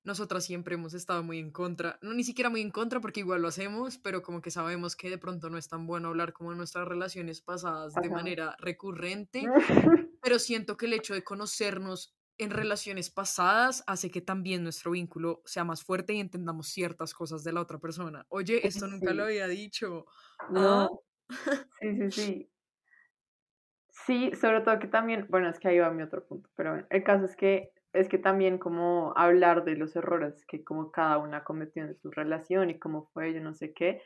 nosotras 0.08 0.46
siempre 0.46 0.76
hemos 0.76 0.93
estado 0.93 1.22
muy 1.22 1.38
en 1.38 1.52
contra, 1.52 2.00
no 2.02 2.13
ni 2.13 2.24
siquiera 2.24 2.50
muy 2.50 2.62
en 2.62 2.72
contra 2.72 3.02
porque 3.02 3.20
igual 3.20 3.41
lo 3.41 3.50
hacemos, 3.50 3.98
pero 3.98 4.24
como 4.24 4.41
que 4.41 4.52
sabemos 4.52 4.96
que 4.96 5.10
de 5.10 5.17
pronto 5.17 5.50
no 5.50 5.58
es 5.58 5.67
tan 5.67 5.86
bueno 5.86 6.08
hablar 6.08 6.32
como 6.32 6.54
en 6.54 6.58
nuestras 6.58 6.88
relaciones 6.88 7.41
pasadas 7.41 7.93
de 7.93 8.10
manera 8.10 8.56
recurrente, 8.60 9.43
pero 10.24 10.39
siento 10.39 10.78
que 10.78 10.86
el 10.86 10.93
hecho 10.93 11.13
de 11.13 11.26
conocernos 11.26 12.15
en 12.38 12.52
relaciones 12.52 13.10
pasadas 13.10 13.84
hace 13.86 14.10
que 14.10 14.22
también 14.22 14.63
nuestro 14.63 14.91
vínculo 14.91 15.41
sea 15.43 15.65
más 15.65 15.84
fuerte 15.84 16.13
y 16.13 16.22
entendamos 16.22 16.70
ciertas 16.70 17.13
cosas 17.13 17.43
de 17.43 17.52
la 17.52 17.62
otra 17.62 17.78
persona. 17.80 18.26
Oye, 18.30 18.65
esto 18.65 18.88
nunca 18.88 19.13
lo 19.13 19.26
había 19.26 19.48
dicho. 19.48 20.06
No. 20.50 21.02
Sí, 21.82 21.96
sí, 21.98 22.12
sí. 22.12 22.52
Sí, 24.06 24.32
sobre 24.39 24.62
todo 24.62 24.80
que 24.80 24.88
también, 24.88 25.26
bueno, 25.30 25.50
es 25.50 25.60
que 25.60 25.67
ahí 25.67 25.80
va 25.80 25.91
mi 25.91 26.04
otro 26.04 26.26
punto, 26.26 26.50
pero 26.56 26.72
bueno, 26.72 26.88
el 26.91 27.04
caso 27.04 27.26
es 27.26 27.36
que 27.36 27.74
es 28.00 28.10
que 28.10 28.18
también 28.18 28.58
como 28.58 29.14
hablar 29.16 29.64
de 29.66 29.76
los 29.76 29.96
errores 29.96 30.46
que 30.48 30.64
como 30.64 30.92
cada 30.92 31.18
una 31.18 31.44
cometió 31.44 31.84
en 31.84 31.96
su 31.96 32.12
relación 32.12 32.70
y 32.70 32.80
cómo 32.80 33.10
fue, 33.14 33.34
yo 33.34 33.42
no 33.42 33.54
sé 33.54 33.74
qué, 33.74 34.02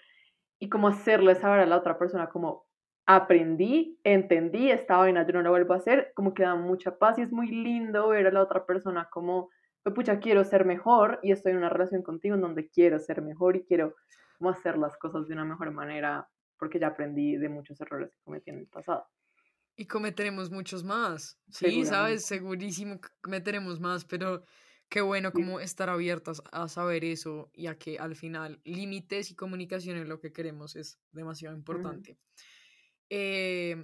y 0.59 0.69
como 0.69 0.87
hacerle 0.87 1.35
saber 1.35 1.61
a 1.61 1.65
la 1.65 1.77
otra 1.77 1.97
persona 1.97 2.29
como 2.29 2.65
aprendí, 3.05 3.99
entendí, 4.03 4.71
esta 4.71 4.97
vaina 4.97 5.25
yo 5.25 5.33
no 5.33 5.41
lo 5.41 5.49
vuelvo 5.51 5.73
a 5.73 5.77
hacer, 5.77 6.11
como 6.15 6.33
que 6.33 6.43
da 6.43 6.55
mucha 6.55 6.97
paz 6.97 7.17
y 7.17 7.23
es 7.23 7.31
muy 7.31 7.47
lindo 7.47 8.09
ver 8.09 8.27
a 8.27 8.31
la 8.31 8.41
otra 8.43 8.65
persona 8.65 9.09
como, 9.11 9.49
pues, 9.83 9.95
pucha, 9.95 10.19
quiero 10.19 10.43
ser 10.45 10.65
mejor 10.65 11.19
y 11.23 11.31
estoy 11.31 11.51
en 11.53 11.57
una 11.59 11.69
relación 11.69 12.03
contigo 12.03 12.35
en 12.35 12.41
donde 12.41 12.69
quiero 12.69 12.99
ser 12.99 13.21
mejor 13.21 13.55
y 13.57 13.65
quiero 13.65 13.95
como 14.37 14.51
hacer 14.51 14.77
las 14.77 14.97
cosas 14.97 15.27
de 15.27 15.33
una 15.33 15.45
mejor 15.45 15.71
manera 15.71 16.27
porque 16.57 16.79
ya 16.79 16.87
aprendí 16.87 17.37
de 17.37 17.49
muchos 17.49 17.81
errores 17.81 18.11
que 18.11 18.21
cometí 18.23 18.51
en 18.51 18.59
el 18.59 18.67
pasado. 18.67 19.07
Y 19.81 19.87
cometeremos 19.87 20.51
muchos 20.51 20.83
más. 20.83 21.39
Sí, 21.49 21.85
sabes, 21.85 22.23
segurísimo 22.23 23.01
que 23.01 23.09
cometeremos 23.19 23.79
más, 23.79 24.05
pero 24.05 24.45
qué 24.89 25.01
bueno 25.01 25.31
como 25.33 25.59
estar 25.59 25.89
abiertas 25.89 26.43
a 26.51 26.67
saber 26.67 27.03
eso 27.03 27.49
y 27.51 27.65
a 27.65 27.79
que 27.79 27.97
al 27.97 28.15
final 28.15 28.61
límites 28.63 29.31
y 29.31 29.35
comunicación 29.35 29.97
en 29.97 30.07
lo 30.07 30.19
que 30.19 30.31
queremos 30.31 30.75
es 30.75 30.99
demasiado 31.11 31.55
importante. 31.55 32.19
Eh, 33.09 33.75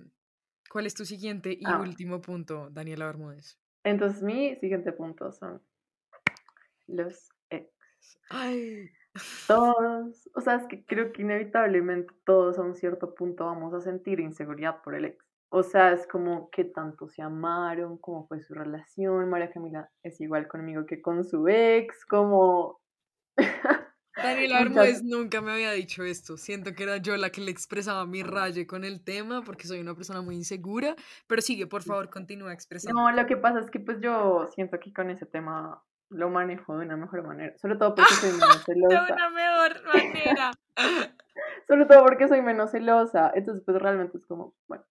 ¿Cuál 0.70 0.86
es 0.86 0.94
tu 0.94 1.04
siguiente 1.04 1.58
y 1.60 1.66
ah. 1.66 1.80
último 1.80 2.22
punto, 2.22 2.70
Daniela 2.70 3.08
Bermúdez? 3.08 3.58
Entonces, 3.84 4.22
mi 4.22 4.56
siguiente 4.58 4.92
punto 4.92 5.32
son 5.32 5.64
los 6.86 7.28
ex. 7.50 7.72
Ay. 8.30 8.92
Todos, 9.48 10.30
o 10.36 10.42
sea, 10.42 10.58
es 10.58 10.68
que 10.68 10.86
creo 10.86 11.12
que 11.12 11.24
inevitablemente 11.24 12.14
todos 12.24 12.60
a 12.60 12.62
un 12.62 12.76
cierto 12.76 13.16
punto 13.16 13.48
vamos 13.48 13.74
a 13.74 13.82
sentir 13.82 14.20
inseguridad 14.20 14.84
por 14.84 14.94
el 14.94 15.06
ex. 15.06 15.27
O 15.50 15.64
sea, 15.64 15.94
es 15.94 16.06
como 16.08 16.50
que 16.50 16.66
tanto 16.66 17.08
se 17.08 17.22
amaron, 17.22 17.98
cómo 17.98 18.28
fue 18.28 18.42
su 18.42 18.54
relación. 18.54 19.30
María 19.30 19.52
Camila 19.52 19.90
es 20.04 20.20
igual 20.20 20.48
conmigo 20.48 20.86
que 20.86 21.02
con 21.02 21.24
su 21.24 21.48
ex, 21.48 22.06
como... 22.06 22.82
Daniela 24.18 24.60
Bermúdez 24.60 25.04
nunca 25.04 25.42
me 25.42 25.52
había 25.52 25.72
dicho 25.72 26.04
esto. 26.04 26.38
Siento 26.38 26.74
que 26.74 26.84
era 26.84 26.98
yo 26.98 27.16
la 27.18 27.30
que 27.30 27.42
le 27.42 27.52
expresaba 27.52 28.06
mi 28.06 28.24
raye 28.24 28.66
con 28.66 28.84
el 28.84 29.04
tema 29.04 29.44
porque 29.44 29.68
soy 29.68 29.80
una 29.80 29.94
persona 29.94 30.22
muy 30.22 30.36
insegura. 30.36 30.96
Pero 31.28 31.42
sigue, 31.42 31.68
por 31.68 31.84
favor, 31.84 32.10
continúa 32.10 32.52
expresando. 32.52 33.00
No, 33.00 33.12
lo 33.12 33.26
que 33.28 33.38
pasa 33.38 33.60
es 33.60 33.70
que 33.70 33.80
pues 33.80 34.00
yo 34.02 34.48
siento 34.54 34.80
que 34.80 34.92
con 34.92 35.12
ese 35.12 35.28
tema 35.28 35.84
lo 36.10 36.30
manejo 36.30 36.78
de 36.78 36.86
una 36.86 36.98
mejor 36.98 37.24
manera. 37.26 37.56
Sobre 37.58 37.76
todo 37.76 37.96
porque 37.96 38.14
soy 38.16 38.32
menos 38.40 38.64
celosa. 38.66 39.06
De 39.06 39.14
una 39.14 39.30
mejor 39.30 39.84
manera. 39.86 40.52
Sobre 41.68 41.86
todo 41.86 42.04
porque 42.04 42.28
soy 42.28 42.42
menos 42.42 42.72
celosa. 42.72 43.32
Entonces 43.36 43.64
pues 43.66 43.78
realmente 43.80 44.18
es 44.18 44.26
como, 44.26 44.56
bueno, 44.68 44.84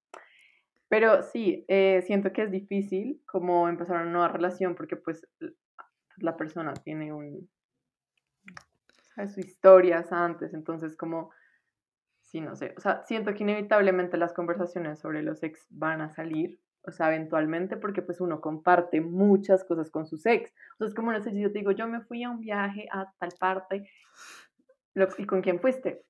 pero 0.88 1.22
sí, 1.22 1.64
eh, 1.68 2.02
siento 2.06 2.32
que 2.32 2.42
es 2.42 2.50
difícil 2.50 3.22
como 3.26 3.68
empezar 3.68 3.96
una 3.96 4.10
nueva 4.10 4.28
relación 4.28 4.74
porque 4.74 4.96
pues 4.96 5.26
la 6.18 6.36
persona 6.36 6.74
tiene 6.74 7.12
un... 7.12 7.48
sus 9.16 9.38
historias 9.38 10.12
antes, 10.12 10.54
entonces 10.54 10.96
como... 10.96 11.30
Sí, 12.20 12.40
no 12.40 12.56
sé, 12.56 12.74
o 12.76 12.80
sea, 12.80 13.04
siento 13.04 13.32
que 13.34 13.44
inevitablemente 13.44 14.16
las 14.16 14.32
conversaciones 14.32 14.98
sobre 14.98 15.22
los 15.22 15.42
ex 15.44 15.64
van 15.70 16.00
a 16.00 16.10
salir, 16.10 16.60
o 16.82 16.90
sea, 16.90 17.14
eventualmente, 17.14 17.76
porque 17.76 18.02
pues 18.02 18.20
uno 18.20 18.40
comparte 18.40 19.00
muchas 19.00 19.64
cosas 19.64 19.90
con 19.90 20.06
sus 20.06 20.26
ex. 20.26 20.52
O 20.74 20.78
sea, 20.78 20.88
es 20.88 20.94
como, 20.94 21.12
no 21.12 21.22
sé 21.22 21.30
si 21.30 21.40
yo 21.40 21.52
te 21.52 21.60
digo, 21.60 21.70
yo 21.70 21.86
me 21.86 22.00
fui 22.00 22.24
a 22.24 22.30
un 22.30 22.40
viaje 22.40 22.88
a 22.92 23.12
tal 23.18 23.30
parte, 23.38 23.88
¿y 25.18 25.24
con 25.24 25.40
quién 25.40 25.60
fuiste? 25.60 26.04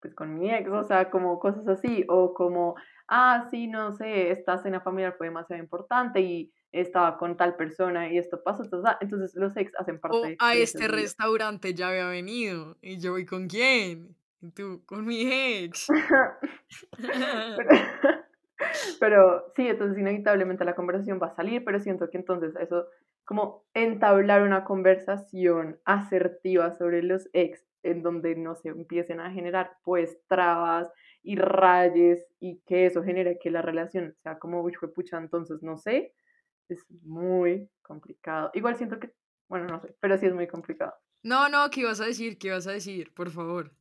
Pues 0.00 0.14
con 0.14 0.38
mi 0.38 0.50
ex, 0.50 0.70
o 0.70 0.84
sea, 0.84 1.10
como 1.10 1.38
cosas 1.38 1.68
así, 1.68 2.04
o 2.08 2.32
como, 2.32 2.74
ah, 3.08 3.46
sí, 3.50 3.66
no 3.66 3.92
sé, 3.92 4.30
esta 4.30 4.56
cena 4.58 4.80
familiar 4.80 5.14
fue 5.18 5.26
demasiado 5.26 5.62
importante 5.62 6.20
y 6.20 6.52
estaba 6.72 7.18
con 7.18 7.36
tal 7.36 7.56
persona 7.56 8.12
y 8.12 8.18
esto 8.18 8.42
pasó, 8.42 8.62
entonces 9.00 9.34
los 9.34 9.56
ex 9.56 9.72
hacen 9.76 9.98
parte 9.98 10.16
o 10.16 10.24
a 10.38 10.54
este 10.54 10.86
restaurante 10.86 11.74
ya 11.74 11.88
había 11.88 12.06
venido 12.06 12.76
y 12.80 13.00
yo 13.00 13.12
voy 13.12 13.26
con 13.26 13.48
quién, 13.48 14.14
y 14.40 14.52
tú 14.52 14.82
con 14.86 15.04
mi 15.04 15.22
ex. 15.22 15.88
pero, 19.00 19.52
sí, 19.56 19.68
entonces 19.68 19.98
inevitablemente 19.98 20.64
la 20.64 20.74
conversación 20.74 21.20
va 21.22 21.28
a 21.28 21.36
salir, 21.36 21.64
pero 21.64 21.80
siento 21.80 22.10
que 22.10 22.18
entonces 22.18 22.54
eso, 22.60 22.86
como 23.24 23.64
entablar 23.74 24.42
una 24.42 24.64
conversación 24.64 25.78
asertiva 25.84 26.72
sobre 26.72 27.02
los 27.02 27.28
ex, 27.32 27.64
en 27.82 28.02
donde 28.02 28.36
no 28.36 28.54
se 28.54 28.68
empiecen 28.68 29.20
a 29.20 29.30
generar 29.30 29.76
pues 29.84 30.18
trabas, 30.28 30.90
y 31.22 31.36
rayes 31.36 32.26
y 32.38 32.60
que 32.66 32.86
eso 32.86 33.02
genere 33.02 33.38
que 33.38 33.50
la 33.50 33.62
relación 33.62 34.14
sea 34.22 34.38
como, 34.38 34.62
uy, 34.62 34.72
pucha, 34.94 35.18
entonces 35.18 35.62
no 35.62 35.76
sé, 35.76 36.14
es 36.68 36.84
muy 37.02 37.68
complicado. 37.82 38.50
Igual 38.54 38.76
siento 38.76 38.98
que, 38.98 39.12
bueno, 39.48 39.66
no 39.66 39.80
sé, 39.80 39.94
pero 40.00 40.16
sí 40.16 40.26
es 40.26 40.34
muy 40.34 40.46
complicado. 40.46 40.94
No, 41.22 41.48
no, 41.48 41.68
¿qué 41.70 41.80
ibas 41.80 42.00
a 42.00 42.06
decir? 42.06 42.38
¿Qué 42.38 42.48
ibas 42.48 42.66
a 42.66 42.72
decir? 42.72 43.12
Por 43.12 43.30
favor. 43.30 43.72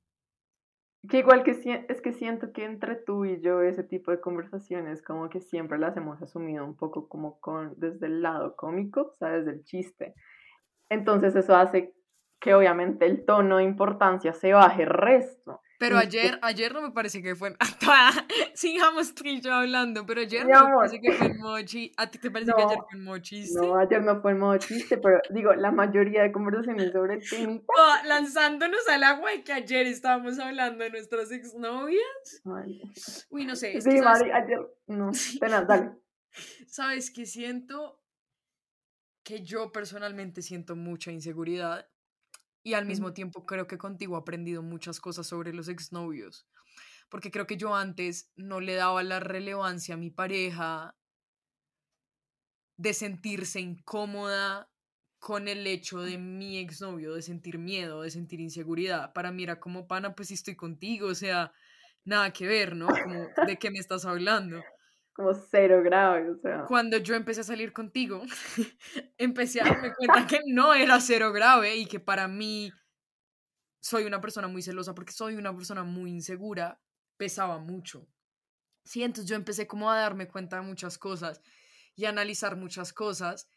Que 1.09 1.19
igual 1.19 1.43
que 1.43 1.51
es 1.51 2.01
que 2.01 2.11
siento 2.11 2.51
que 2.51 2.65
entre 2.65 2.95
tú 2.95 3.23
y 3.23 3.39
yo 3.39 3.61
ese 3.61 3.83
tipo 3.83 4.11
de 4.11 4.19
conversaciones 4.19 5.01
como 5.01 5.29
que 5.29 5.39
siempre 5.39 5.79
las 5.79 5.95
hemos 5.95 6.21
asumido 6.21 6.65
un 6.65 6.75
poco 6.75 7.07
como 7.07 7.39
con 7.39 7.73
desde 7.77 8.07
el 8.07 8.21
lado 8.21 8.57
cómico, 8.57 9.13
o 9.13 9.15
sea, 9.17 9.29
desde 9.29 9.51
el 9.51 9.63
chiste. 9.63 10.13
Entonces 10.89 11.37
eso 11.37 11.55
hace 11.55 11.93
que 12.39 12.53
obviamente 12.53 13.05
el 13.05 13.25
tono 13.25 13.57
de 13.57 13.63
importancia 13.63 14.33
se 14.33 14.53
baje 14.53 14.85
resto. 14.85 15.61
Pero 15.79 15.97
ayer, 15.97 16.37
ayer 16.41 16.73
no 16.73 16.81
me 16.81 16.91
parece 16.91 17.23
que 17.23 17.35
fue. 17.35 17.55
Sigamos 18.53 19.15
tú 19.15 19.23
y 19.25 19.39
yo 19.39 19.53
hablando, 19.53 20.05
pero 20.05 20.19
ayer 20.19 20.45
no 20.45 20.67
me 20.67 20.75
parece 20.75 20.99
que 20.99 21.13
fue 21.13 21.27
en 21.27 21.37
mochi. 21.37 21.91
¿A 21.95 22.11
ti 22.11 22.19
te 22.19 22.29
parece 22.29 22.51
que 22.53 22.61
ayer 22.61 22.77
fue 22.77 22.99
en 22.99 23.03
modo 23.05 23.19
chiste? 23.19 23.57
No, 23.57 23.77
ayer 23.77 24.01
no 24.03 24.21
fue 24.21 24.31
en 24.31 24.39
modo 24.39 24.57
chiste, 24.57 24.97
pero 24.97 25.21
digo, 25.29 25.53
la 25.53 25.71
mayoría 25.71 26.23
de 26.23 26.33
conversaciones 26.33 26.91
sobre 26.91 27.15
el 27.15 27.29
tema. 27.29 27.61
lanzándonos 28.05 28.85
al 28.89 29.03
agua 29.03 29.33
y 29.33 29.43
que 29.43 29.53
ayer 29.53 29.87
estábamos 29.87 30.37
hablando 30.39 30.83
de 30.83 30.89
nuestras 30.89 31.31
exnovias. 31.31 32.41
Uy, 33.29 33.45
no 33.45 33.55
sé. 33.55 33.79
sí, 33.79 34.01
Mari, 34.01 34.31
ayer. 34.31 34.59
No, 34.87 35.11
Tenaz, 35.39 35.65
dale. 35.65 35.91
¿Sabes 36.67 37.09
qué 37.09 37.25
siento? 37.25 38.01
Que 39.23 39.43
yo 39.43 39.71
personalmente 39.71 40.41
siento 40.41 40.75
mucha 40.75 41.11
inseguridad 41.11 41.87
y 42.69 42.73
al 42.75 42.85
mismo 42.85 43.13
tiempo 43.13 43.47
creo 43.47 43.65
que 43.65 43.79
contigo 43.79 44.15
he 44.15 44.19
aprendido 44.19 44.61
muchas 44.61 44.99
cosas 44.99 45.25
sobre 45.25 45.53
los 45.53 45.67
exnovios, 45.67 46.47
porque 47.09 47.31
creo 47.31 47.47
que 47.47 47.57
yo 47.57 47.75
antes 47.75 48.31
no 48.35 48.59
le 48.59 48.75
daba 48.75 49.01
la 49.01 49.19
relevancia 49.19 49.95
a 49.95 49.97
mi 49.97 50.11
pareja 50.11 50.95
de 52.77 52.93
sentirse 52.93 53.59
incómoda 53.59 54.69
con 55.17 55.47
el 55.47 55.65
hecho 55.65 55.99
de 56.01 56.19
mi 56.19 56.59
exnovio, 56.59 57.15
de 57.15 57.23
sentir 57.23 57.57
miedo, 57.57 58.03
de 58.03 58.11
sentir 58.11 58.39
inseguridad. 58.39 59.13
Para 59.13 59.31
mí 59.31 59.43
era 59.43 59.59
como, 59.59 59.87
pana, 59.87 60.13
pues 60.13 60.27
si 60.27 60.35
estoy 60.35 60.55
contigo, 60.55 61.07
o 61.07 61.15
sea, 61.15 61.51
nada 62.05 62.31
que 62.31 62.45
ver, 62.45 62.75
¿no? 62.75 62.87
Como, 62.87 63.27
¿de 63.47 63.57
qué 63.57 63.71
me 63.71 63.79
estás 63.79 64.05
hablando? 64.05 64.63
Como 65.13 65.33
cero 65.33 65.81
grave, 65.83 66.31
o 66.31 66.37
sea. 66.37 66.65
Cuando 66.65 66.97
yo 66.97 67.15
empecé 67.15 67.41
a 67.41 67.43
salir 67.43 67.73
contigo, 67.73 68.21
empecé 69.17 69.61
a 69.61 69.65
darme 69.65 69.93
cuenta 69.93 70.27
que 70.27 70.39
no 70.47 70.73
era 70.73 70.99
cero 71.01 71.31
grave 71.31 71.75
y 71.75 71.85
que 71.85 71.99
para 71.99 72.27
mí 72.27 72.71
soy 73.81 74.05
una 74.05 74.21
persona 74.21 74.47
muy 74.47 74.61
celosa 74.61 74.93
porque 74.93 75.11
soy 75.11 75.35
una 75.35 75.55
persona 75.55 75.83
muy 75.83 76.11
insegura, 76.11 76.81
pesaba 77.17 77.59
mucho. 77.59 78.07
Sí, 78.83 79.03
entonces 79.03 79.29
yo 79.29 79.35
empecé 79.35 79.67
como 79.67 79.91
a 79.91 79.99
darme 79.99 80.27
cuenta 80.27 80.57
de 80.57 80.63
muchas 80.63 80.97
cosas 80.97 81.41
y 81.95 82.05
a 82.05 82.09
analizar 82.09 82.55
muchas 82.55 82.93
cosas 82.93 83.49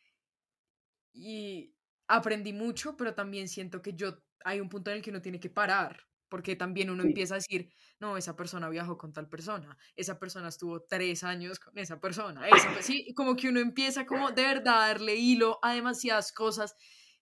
y 1.13 1.75
aprendí 2.09 2.53
mucho, 2.53 2.97
pero 2.97 3.15
también 3.15 3.49
siento 3.49 3.83
que 3.83 3.95
yo 3.95 4.19
hay 4.45 4.61
un 4.61 4.69
punto 4.69 4.91
en 4.91 4.97
el 4.97 5.03
que 5.03 5.11
uno 5.11 5.23
tiene 5.23 5.41
que 5.41 5.51
parar 5.51 5.97
porque 6.33 6.57
también 6.57 6.89
uno 6.89 7.03
empieza 7.03 7.35
a 7.35 7.37
decir, 7.37 7.69
no, 8.01 8.17
esa 8.17 8.35
persona 8.35 8.71
viajó 8.71 8.97
con 8.97 9.13
tal 9.13 9.29
persona, 9.29 9.77
esa 9.97 10.19
persona 10.19 10.49
estuvo 10.49 10.81
tres 10.81 11.25
años 11.25 11.61
con 11.61 11.77
esa 11.77 12.01
persona, 12.01 12.49
esa, 12.49 12.81
sí, 12.81 13.13
como 13.13 13.37
que 13.37 13.51
uno 13.51 13.61
empieza 13.61 14.07
como 14.07 14.31
de 14.31 14.41
verdad 14.41 14.85
a 14.85 14.87
darle 14.87 15.15
hilo 15.15 15.59
a 15.61 15.75
demasiadas 15.75 16.33
cosas, 16.33 16.75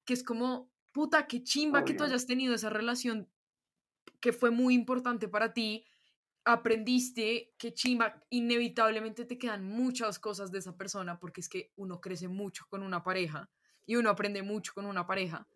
que 0.05 0.13
es 0.13 0.23
como, 0.23 0.71
puta, 0.93 1.27
qué 1.27 1.43
chimba 1.43 1.85
que 1.85 1.93
tú 1.93 2.05
hayas 2.05 2.25
tenido 2.25 2.55
esa 2.55 2.71
relación 2.71 3.29
que 4.21 4.33
fue 4.33 4.53
muy 4.53 4.75
importante 4.75 5.27
para 5.27 5.53
ti, 5.53 5.85
aprendiste, 6.45 7.53
qué 7.59 7.75
chimba, 7.75 8.25
inevitablemente 8.31 9.25
te 9.25 9.39
quedan 9.39 9.65
muchas 9.65 10.21
cosas 10.21 10.53
de 10.53 10.61
esa 10.61 10.77
persona, 10.77 11.19
porque 11.19 11.41
es 11.41 11.49
que 11.49 11.73
uno 11.75 12.01
crece 12.01 12.29
mucho 12.29 12.65
con 12.69 12.85
una 12.85 13.03
pareja 13.03 13.51
y 13.87 13.97
uno 13.97 14.09
aprende 14.09 14.45
mucho 14.45 14.73
con 14.73 14.87
una 14.87 15.05
pareja 15.05 15.49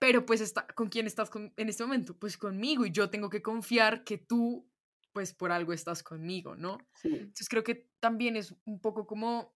pero 0.00 0.24
pues 0.24 0.40
está, 0.40 0.66
¿con 0.66 0.88
quién 0.88 1.06
estás 1.06 1.30
en 1.34 1.68
este 1.68 1.84
momento? 1.84 2.18
Pues 2.18 2.38
conmigo 2.38 2.86
y 2.86 2.90
yo 2.90 3.10
tengo 3.10 3.28
que 3.28 3.42
confiar 3.42 4.02
que 4.02 4.16
tú, 4.16 4.66
pues 5.12 5.34
por 5.34 5.52
algo 5.52 5.74
estás 5.74 6.02
conmigo, 6.02 6.56
¿no? 6.56 6.78
Entonces 7.04 7.48
creo 7.50 7.62
que 7.62 7.90
también 8.00 8.34
es 8.34 8.54
un 8.64 8.80
poco 8.80 9.06
como, 9.06 9.54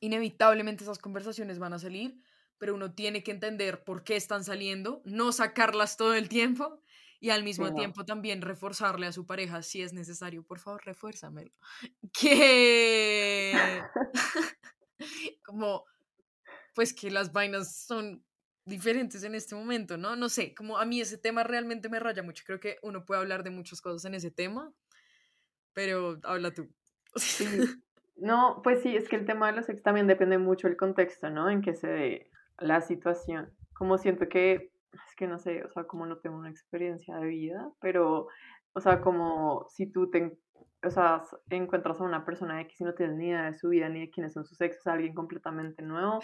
inevitablemente 0.00 0.82
esas 0.82 0.98
conversaciones 0.98 1.58
van 1.58 1.74
a 1.74 1.78
salir, 1.78 2.18
pero 2.56 2.74
uno 2.74 2.94
tiene 2.94 3.22
que 3.22 3.32
entender 3.32 3.84
por 3.84 4.02
qué 4.02 4.16
están 4.16 4.44
saliendo, 4.44 5.02
no 5.04 5.30
sacarlas 5.30 5.98
todo 5.98 6.14
el 6.14 6.30
tiempo 6.30 6.82
y 7.20 7.28
al 7.28 7.44
mismo 7.44 7.74
tiempo 7.74 8.06
también 8.06 8.40
reforzarle 8.40 9.06
a 9.08 9.12
su 9.12 9.26
pareja 9.26 9.62
si 9.62 9.82
es 9.82 9.92
necesario. 9.92 10.42
Por 10.42 10.58
favor, 10.58 10.82
refuérzamelo. 10.86 11.52
Que... 12.18 13.82
como, 15.44 15.84
pues 16.74 16.94
que 16.94 17.10
las 17.10 17.32
vainas 17.32 17.76
son 17.76 18.24
diferentes 18.70 19.22
en 19.24 19.34
este 19.34 19.54
momento, 19.54 19.98
¿no? 19.98 20.16
No 20.16 20.30
sé, 20.30 20.54
como 20.54 20.78
a 20.78 20.86
mí 20.86 21.00
ese 21.00 21.18
tema 21.18 21.42
realmente 21.42 21.90
me 21.90 22.00
raya 22.00 22.22
mucho. 22.22 22.44
Creo 22.46 22.60
que 22.60 22.78
uno 22.82 23.04
puede 23.04 23.20
hablar 23.20 23.42
de 23.42 23.50
muchas 23.50 23.82
cosas 23.82 24.06
en 24.06 24.14
ese 24.14 24.30
tema, 24.30 24.72
pero 25.74 26.18
habla 26.22 26.52
tú. 26.52 26.68
Sí. 27.16 27.44
No, 28.22 28.60
pues 28.62 28.82
sí, 28.82 28.94
es 28.94 29.08
que 29.08 29.16
el 29.16 29.24
tema 29.24 29.46
de 29.46 29.56
los 29.56 29.68
ex 29.70 29.82
también 29.82 30.06
depende 30.06 30.36
mucho 30.36 30.68
del 30.68 30.76
contexto, 30.76 31.30
¿no? 31.30 31.48
En 31.48 31.62
que 31.62 31.72
se 31.72 31.88
dé 31.88 32.30
la 32.58 32.82
situación. 32.82 33.50
Como 33.72 33.96
siento 33.96 34.28
que, 34.28 34.72
es 34.92 35.16
que 35.16 35.26
no 35.26 35.38
sé, 35.38 35.64
o 35.64 35.70
sea, 35.70 35.84
como 35.84 36.04
no 36.04 36.18
tengo 36.18 36.36
una 36.36 36.50
experiencia 36.50 37.16
de 37.16 37.26
vida, 37.26 37.72
pero, 37.80 38.28
o 38.74 38.80
sea, 38.82 39.00
como 39.00 39.66
si 39.70 39.86
tú 39.86 40.10
te, 40.10 40.36
o 40.84 40.90
sea, 40.90 41.22
encuentras 41.48 41.98
a 41.98 42.04
una 42.04 42.26
persona 42.26 42.60
X 42.60 42.82
y 42.82 42.84
no 42.84 42.92
tienes 42.92 43.16
ni 43.16 43.28
idea 43.28 43.44
de 43.44 43.54
su 43.54 43.70
vida 43.70 43.88
ni 43.88 44.00
de 44.00 44.10
quiénes 44.10 44.34
son 44.34 44.44
sus 44.44 44.60
exes, 44.60 44.86
alguien 44.86 45.14
completamente 45.14 45.82
nuevo, 45.82 46.20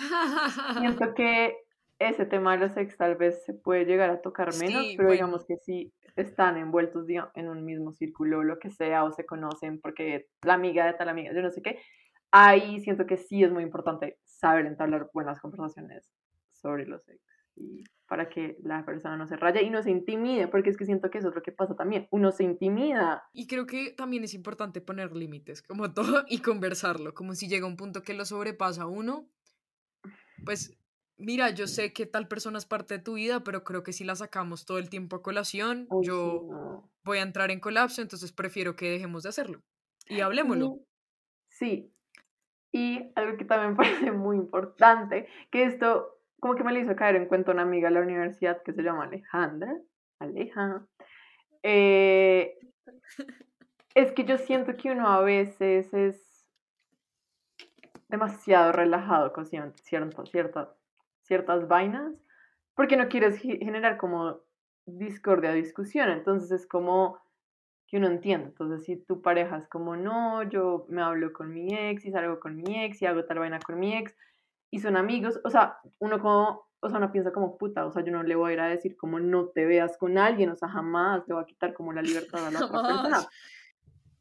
siento 0.79 1.15
que 1.15 1.57
ese 1.99 2.27
tema 2.27 2.53
de 2.53 2.67
los 2.67 2.77
ex 2.77 2.97
tal 2.97 3.17
vez 3.17 3.45
se 3.45 3.55
puede 3.55 3.85
llegar 3.85 4.11
a 4.11 4.21
tocar 4.21 4.55
menos, 4.57 4.87
pero 4.97 5.13
digamos 5.13 5.45
que 5.47 5.57
sí 5.57 5.93
están 6.15 6.57
envueltos 6.57 7.07
digamos, 7.07 7.31
en 7.35 7.49
un 7.49 7.65
mismo 7.65 7.93
círculo, 7.93 8.43
lo 8.43 8.59
que 8.59 8.71
sea, 8.71 9.05
o 9.05 9.13
se 9.13 9.25
conocen 9.25 9.81
porque 9.81 10.27
la 10.43 10.55
amiga 10.55 10.87
de 10.87 10.95
tal 10.95 11.09
amiga, 11.09 11.33
yo 11.35 11.43
no 11.43 11.51
sé 11.51 11.63
qué, 11.63 11.81
ahí 12.31 12.81
siento 12.81 13.07
que 13.07 13.17
sí 13.17 13.43
es 13.43 13.51
muy 13.51 13.63
importante 13.63 14.19
saber 14.25 14.67
entablar 14.67 15.11
buenas 15.13 15.41
conversaciones 15.41 16.11
sobre 16.53 16.87
los 16.87 17.09
ex 17.09 17.21
y 17.57 17.85
para 18.07 18.29
que 18.29 18.57
la 18.63 18.85
persona 18.85 19.17
no 19.17 19.27
se 19.27 19.37
raya 19.37 19.63
y 19.63 19.71
no 19.71 19.83
se 19.83 19.91
intimide, 19.91 20.47
porque 20.47 20.71
es 20.71 20.77
que 20.77 20.85
siento 20.85 21.11
que 21.11 21.19
eso 21.19 21.31
es 21.31 21.35
lo 21.35 21.43
que 21.43 21.53
pasa 21.53 21.75
también, 21.75 22.07
uno 22.11 22.31
se 22.31 22.45
intimida. 22.45 23.25
Y 23.33 23.47
creo 23.47 23.67
que 23.67 23.93
también 23.93 24.23
es 24.23 24.35
importante 24.35 24.81
poner 24.81 25.17
límites, 25.17 25.63
como 25.63 25.93
todo, 25.95 26.25
y 26.29 26.39
conversarlo, 26.39 27.15
como 27.15 27.35
si 27.35 27.49
llega 27.49 27.67
un 27.67 27.77
punto 27.77 28.03
que 28.03 28.15
lo 28.15 28.25
sobrepasa 28.25 28.87
uno, 28.87 29.29
pues 30.45 30.77
mira, 31.19 31.51
yo 31.51 31.67
sé 31.67 31.93
que 31.93 32.07
tal 32.07 32.29
persona 32.29 32.59
es 32.59 32.67
parte 32.67 32.99
de 32.99 33.03
tu 33.03 33.15
vida, 33.15 33.43
pero 33.45 33.65
creo 33.65 33.83
que 33.83 33.93
si 33.93 34.05
la 34.05 34.17
sacamos 34.17 34.65
todo 34.65 34.79
el 34.79 34.91
tiempo 34.91 35.17
a 35.17 35.23
colación, 35.23 35.89
yo 36.03 36.83
voy 37.05 37.19
a 37.19 37.23
entrar 37.23 37.51
en 37.51 37.61
colapso, 37.61 38.03
entonces 38.03 38.33
prefiero 38.33 38.77
que 38.77 38.91
dejemos 38.91 39.23
de 39.23 39.31
hacerlo 39.31 39.63
y 40.09 40.21
hablemoslo. 40.21 40.81
Sí. 41.51 41.93
Y 42.73 43.13
algo 43.15 43.37
que 43.39 43.45
también 43.45 43.77
parece 43.77 44.13
muy 44.13 44.37
importante, 44.37 45.29
que 45.51 45.65
esto 45.65 46.17
como 46.41 46.55
que 46.55 46.65
me 46.65 46.73
lo 46.73 46.79
hizo 46.79 46.95
caer 46.95 47.17
en 47.17 47.27
cuenta 47.27 47.53
una 47.53 47.63
amiga 47.63 47.89
de 47.89 47.95
la 47.95 48.03
universidad 48.03 48.63
que 48.63 48.73
se 48.73 48.83
llama 48.83 49.05
Alejandra. 49.05 49.75
Aleja. 50.21 50.87
Eh, 51.63 52.59
es 53.95 54.13
que 54.13 54.25
yo 54.25 54.39
siento 54.39 54.77
que 54.77 54.91
uno 54.91 55.09
a 55.09 55.23
veces 55.23 55.93
es 55.93 56.47
demasiado 58.09 58.73
relajado 58.73 59.33
con 59.33 59.47
ciertas, 59.47 59.83
ciertas 60.31 60.69
ciertas 61.27 61.69
vainas, 61.69 62.15
porque 62.75 62.97
no 62.97 63.09
quieres 63.09 63.39
generar 63.39 63.97
como 63.97 64.41
discordia 64.87 65.51
o 65.51 65.55
discusión. 65.55 66.11
Entonces 66.11 66.51
es 66.51 66.67
como 66.67 67.19
que 67.87 67.99
uno 67.99 68.09
entiende. 68.09 68.49
Entonces, 68.49 68.85
si 68.85 68.97
tu 68.97 69.23
pareja 69.23 69.59
es 69.59 69.69
como, 69.69 69.97
no, 69.97 70.43
yo 70.43 70.87
me 70.89 71.03
hablo 71.03 71.33
con 71.33 71.53
mi 71.53 71.75
ex 71.75 72.05
y 72.05 72.11
salgo 72.11 72.41
con 72.41 72.57
mi 72.57 72.85
ex 72.85 73.01
y 73.03 73.07
hago 73.07 73.25
tal 73.25 73.39
vaina 73.39 73.61
con 73.61 73.79
mi 73.79 73.97
ex 73.97 74.15
y 74.71 74.81
son 74.81 74.97
amigos, 74.97 75.41
o 75.45 75.51
sea, 75.51 75.79
uno 76.01 76.21
como, 76.21 76.67
o 76.81 76.89
sea, 76.89 76.99
uno 76.99 77.13
piensa 77.13 77.33
como 77.33 77.57
puta, 77.57 77.87
o 77.87 77.93
sea, 77.93 78.03
yo 78.05 78.13
no 78.13 78.23
le 78.23 78.35
voy 78.35 78.51
a 78.51 78.55
ir 78.55 78.61
a 78.61 78.69
decir 78.69 78.97
como 78.97 79.21
no 79.21 79.47
te 79.47 79.65
veas 79.65 79.97
con 79.97 80.19
alguien, 80.19 80.51
o 80.51 80.57
sea, 80.57 80.69
jamás 80.69 81.23
le 81.29 81.35
voy 81.35 81.43
a 81.43 81.47
quitar 81.47 81.73
como 81.73 81.93
la 81.93 82.03
libertad 82.03 82.47
a 82.47 82.51
la 82.51 82.65
otra 82.65 82.83
persona. 82.83 83.29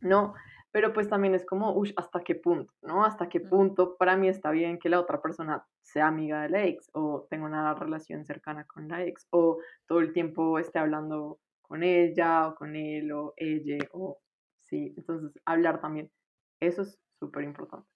No, 0.02 0.36
pero 0.76 0.92
pues 0.92 1.08
también 1.08 1.34
es 1.34 1.46
como, 1.46 1.72
uy, 1.72 1.94
¿hasta 1.96 2.20
qué 2.20 2.36
punto? 2.36 2.74
¿No? 2.82 3.06
¿Hasta 3.06 3.30
qué 3.30 3.40
punto 3.40 3.96
para 3.96 4.18
mí 4.18 4.28
está 4.28 4.52
bien 4.52 4.78
que 4.78 4.90
la 4.90 5.00
otra 5.00 5.22
persona 5.22 5.66
sea 5.82 6.08
amiga 6.08 6.42
de 6.42 6.50
la 6.50 6.66
ex 6.66 6.90
o 6.92 7.26
tenga 7.30 7.46
una 7.46 7.74
relación 7.76 8.26
cercana 8.26 8.66
con 8.66 8.90
la 8.90 9.02
ex 9.06 9.26
o 9.30 9.60
todo 9.88 10.02
el 10.02 10.12
tiempo 10.12 10.60
esté 10.60 10.80
hablando 10.80 11.40
con 11.62 11.82
ella 11.82 12.50
o 12.50 12.56
con 12.56 12.76
él 12.76 13.10
o 13.14 13.34
ella 13.38 13.78
o 13.94 14.20
sí, 14.60 14.94
entonces 14.98 15.32
hablar 15.46 15.80
también, 15.80 16.12
eso 16.60 16.82
es 16.82 17.00
súper 17.22 17.46
importante. 17.46 17.88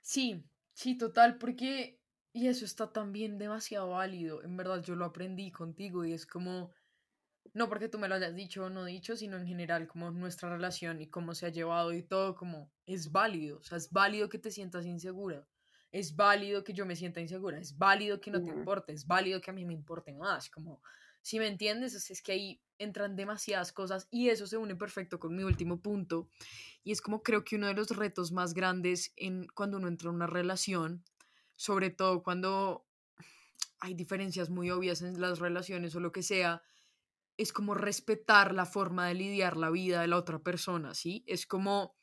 Sí, 0.00 0.44
sí, 0.72 0.96
total, 0.96 1.36
porque, 1.36 1.98
y 2.32 2.46
eso 2.46 2.64
está 2.64 2.92
también 2.92 3.38
demasiado 3.38 3.90
válido, 3.90 4.44
en 4.44 4.56
verdad 4.56 4.84
yo 4.84 4.94
lo 4.94 5.06
aprendí 5.06 5.50
contigo 5.50 6.04
y 6.04 6.12
es 6.12 6.26
como 6.26 6.70
no 7.54 7.68
porque 7.68 7.88
tú 7.88 7.98
me 7.98 8.08
lo 8.08 8.14
hayas 8.14 8.34
dicho 8.34 8.64
o 8.64 8.70
no 8.70 8.84
dicho, 8.84 9.16
sino 9.16 9.36
en 9.36 9.46
general 9.46 9.86
como 9.86 10.10
nuestra 10.10 10.48
relación 10.48 11.00
y 11.00 11.08
cómo 11.08 11.34
se 11.34 11.46
ha 11.46 11.50
llevado 11.50 11.92
y 11.92 12.02
todo, 12.02 12.34
como 12.34 12.70
es 12.86 13.12
válido, 13.12 13.58
o 13.58 13.62
sea, 13.62 13.78
es 13.78 13.90
válido 13.90 14.28
que 14.28 14.38
te 14.38 14.50
sientas 14.50 14.86
insegura, 14.86 15.46
es 15.92 16.14
válido 16.16 16.64
que 16.64 16.72
yo 16.72 16.86
me 16.86 16.96
sienta 16.96 17.20
insegura, 17.20 17.58
es 17.58 17.76
válido 17.76 18.20
que 18.20 18.30
no 18.30 18.42
te 18.42 18.50
importe, 18.50 18.92
es 18.92 19.06
válido 19.06 19.40
que 19.40 19.50
a 19.50 19.54
mí 19.54 19.64
me 19.64 19.74
importe 19.74 20.12
más, 20.12 20.48
como, 20.50 20.82
si 21.22 21.38
me 21.38 21.48
entiendes, 21.48 21.94
es, 21.94 22.10
es 22.10 22.22
que 22.22 22.32
ahí 22.32 22.62
entran 22.78 23.16
demasiadas 23.16 23.72
cosas 23.72 24.08
y 24.10 24.30
eso 24.30 24.46
se 24.46 24.56
une 24.56 24.74
perfecto 24.74 25.18
con 25.18 25.36
mi 25.36 25.42
último 25.42 25.80
punto, 25.80 26.28
y 26.82 26.92
es 26.92 27.00
como 27.00 27.22
creo 27.22 27.44
que 27.44 27.56
uno 27.56 27.66
de 27.66 27.74
los 27.74 27.90
retos 27.90 28.32
más 28.32 28.54
grandes 28.54 29.12
en 29.16 29.46
cuando 29.48 29.76
uno 29.76 29.88
entra 29.88 30.08
en 30.08 30.16
una 30.16 30.26
relación, 30.26 31.04
sobre 31.56 31.90
todo 31.90 32.22
cuando 32.22 32.86
hay 33.80 33.94
diferencias 33.94 34.50
muy 34.50 34.70
obvias 34.70 35.02
en 35.02 35.20
las 35.20 35.38
relaciones 35.38 35.94
o 35.94 36.00
lo 36.00 36.12
que 36.12 36.22
sea, 36.22 36.62
es 37.40 37.54
como 37.54 37.72
respetar 37.72 38.52
la 38.52 38.66
forma 38.66 39.08
de 39.08 39.14
lidiar 39.14 39.56
la 39.56 39.70
vida 39.70 40.02
de 40.02 40.08
la 40.08 40.18
otra 40.18 40.40
persona, 40.40 40.92
¿sí? 40.92 41.24
Es 41.26 41.46
como, 41.46 41.96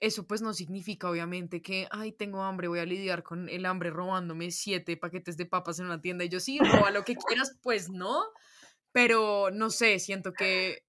eso 0.00 0.26
pues 0.26 0.42
no 0.42 0.52
significa 0.54 1.08
obviamente 1.08 1.62
que, 1.62 1.86
ay, 1.92 2.10
tengo 2.10 2.42
hambre, 2.42 2.66
voy 2.66 2.80
a 2.80 2.84
lidiar 2.84 3.22
con 3.22 3.48
el 3.48 3.64
hambre 3.66 3.90
robándome 3.90 4.50
siete 4.50 4.96
paquetes 4.96 5.36
de 5.36 5.46
papas 5.46 5.78
en 5.78 5.86
una 5.86 6.00
tienda 6.00 6.24
y 6.24 6.28
yo 6.28 6.40
sí, 6.40 6.58
roba 6.58 6.90
lo 6.90 7.04
que 7.04 7.14
quieras, 7.14 7.56
pues 7.62 7.90
no, 7.90 8.24
pero 8.90 9.50
no 9.52 9.70
sé, 9.70 10.00
siento 10.00 10.32
que 10.32 10.84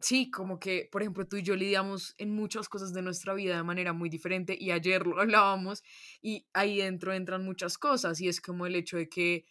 sí, 0.00 0.28
como 0.32 0.58
que, 0.58 0.88
por 0.90 1.02
ejemplo, 1.02 1.28
tú 1.28 1.36
y 1.36 1.42
yo 1.44 1.54
lidiamos 1.54 2.16
en 2.18 2.34
muchas 2.34 2.68
cosas 2.68 2.92
de 2.92 3.02
nuestra 3.02 3.34
vida 3.34 3.56
de 3.56 3.62
manera 3.62 3.92
muy 3.92 4.10
diferente 4.10 4.56
y 4.58 4.72
ayer 4.72 5.06
lo 5.06 5.20
hablábamos 5.20 5.84
y 6.20 6.48
ahí 6.52 6.78
dentro 6.78 7.12
entran 7.12 7.44
muchas 7.44 7.78
cosas 7.78 8.20
y 8.20 8.26
es 8.26 8.40
como 8.40 8.66
el 8.66 8.74
hecho 8.74 8.96
de 8.96 9.08
que 9.08 9.44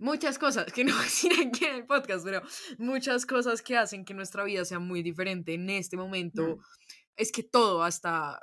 muchas 0.00 0.38
cosas, 0.38 0.72
que 0.72 0.82
no 0.84 0.92
voy 0.94 1.02
a 1.02 1.04
decir 1.04 1.32
aquí 1.34 1.64
en 1.66 1.76
el 1.76 1.86
podcast, 1.86 2.24
pero 2.24 2.42
muchas 2.78 3.26
cosas 3.26 3.62
que 3.62 3.76
hacen 3.76 4.04
que 4.04 4.14
nuestra 4.14 4.42
vida 4.44 4.64
sea 4.64 4.80
muy 4.80 5.02
diferente 5.02 5.54
en 5.54 5.70
este 5.70 5.96
momento, 5.96 6.58
es 7.16 7.30
que 7.30 7.42
todo, 7.42 7.84
hasta 7.84 8.40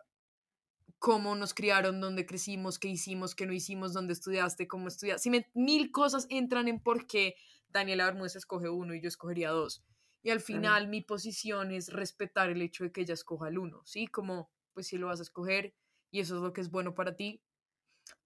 cómo 0.99 1.35
nos 1.35 1.53
criaron, 1.53 1.99
dónde 1.99 2.25
crecimos, 2.25 2.79
qué 2.79 2.87
hicimos, 2.87 3.35
qué 3.35 3.45
no 3.45 3.53
hicimos, 3.53 3.93
dónde 3.93 4.13
estudiaste, 4.13 4.67
cómo 4.67 4.87
estudiaste, 4.87 5.29
si 5.29 5.45
mil 5.53 5.91
cosas 5.91 6.27
entran 6.29 6.67
en 6.67 6.79
por 6.79 7.05
qué 7.07 7.35
Daniela 7.69 8.05
Bermúdez 8.05 8.35
escoge 8.35 8.69
uno 8.69 8.95
y 8.95 9.01
yo 9.01 9.07
escogería 9.07 9.49
dos. 9.49 9.83
Y 10.23 10.29
al 10.29 10.41
final 10.41 10.87
mi 10.87 11.01
posición 11.01 11.71
es 11.71 11.89
respetar 11.93 12.49
el 12.49 12.61
hecho 12.61 12.83
de 12.83 12.91
que 12.91 13.01
ella 13.01 13.13
escoja 13.13 13.49
el 13.49 13.59
uno, 13.59 13.81
¿sí? 13.85 14.07
Como, 14.07 14.49
pues 14.73 14.87
si 14.87 14.97
lo 14.97 15.07
vas 15.07 15.19
a 15.19 15.23
escoger 15.23 15.75
y 16.11 16.19
eso 16.19 16.35
es 16.35 16.41
lo 16.41 16.53
que 16.53 16.61
es 16.61 16.71
bueno 16.71 16.95
para 16.95 17.15
ti, 17.15 17.41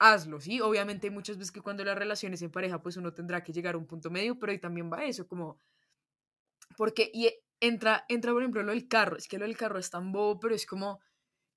hazlo, 0.02 0.42
¿sí? 0.42 0.60
Obviamente 0.62 1.08
hay 1.08 1.14
muchas 1.14 1.38
veces 1.38 1.52
que 1.52 1.62
cuando 1.62 1.84
las 1.86 1.98
relaciones 1.98 2.42
en 2.42 2.52
pareja, 2.52 2.82
pues 2.82 2.98
uno 2.98 3.14
tendrá 3.14 3.44
que 3.44 3.54
llegar 3.54 3.76
a 3.76 3.78
un 3.78 3.86
punto 3.86 4.10
medio, 4.10 4.38
pero 4.40 4.52
ahí 4.52 4.58
también 4.58 4.92
va 4.92 5.06
eso, 5.06 5.28
como, 5.28 5.62
porque, 6.76 7.12
y 7.14 7.30
entra, 7.60 8.04
entra 8.10 8.32
por 8.32 8.42
ejemplo 8.42 8.64
lo 8.64 8.72
del 8.72 8.88
carro, 8.88 9.16
es 9.16 9.28
que 9.28 9.38
lo 9.38 9.46
del 9.46 9.56
carro 9.56 9.78
es 9.78 9.92
tan 9.92 10.12
bobo, 10.12 10.40
pero 10.40 10.56
es 10.56 10.66
como, 10.66 11.02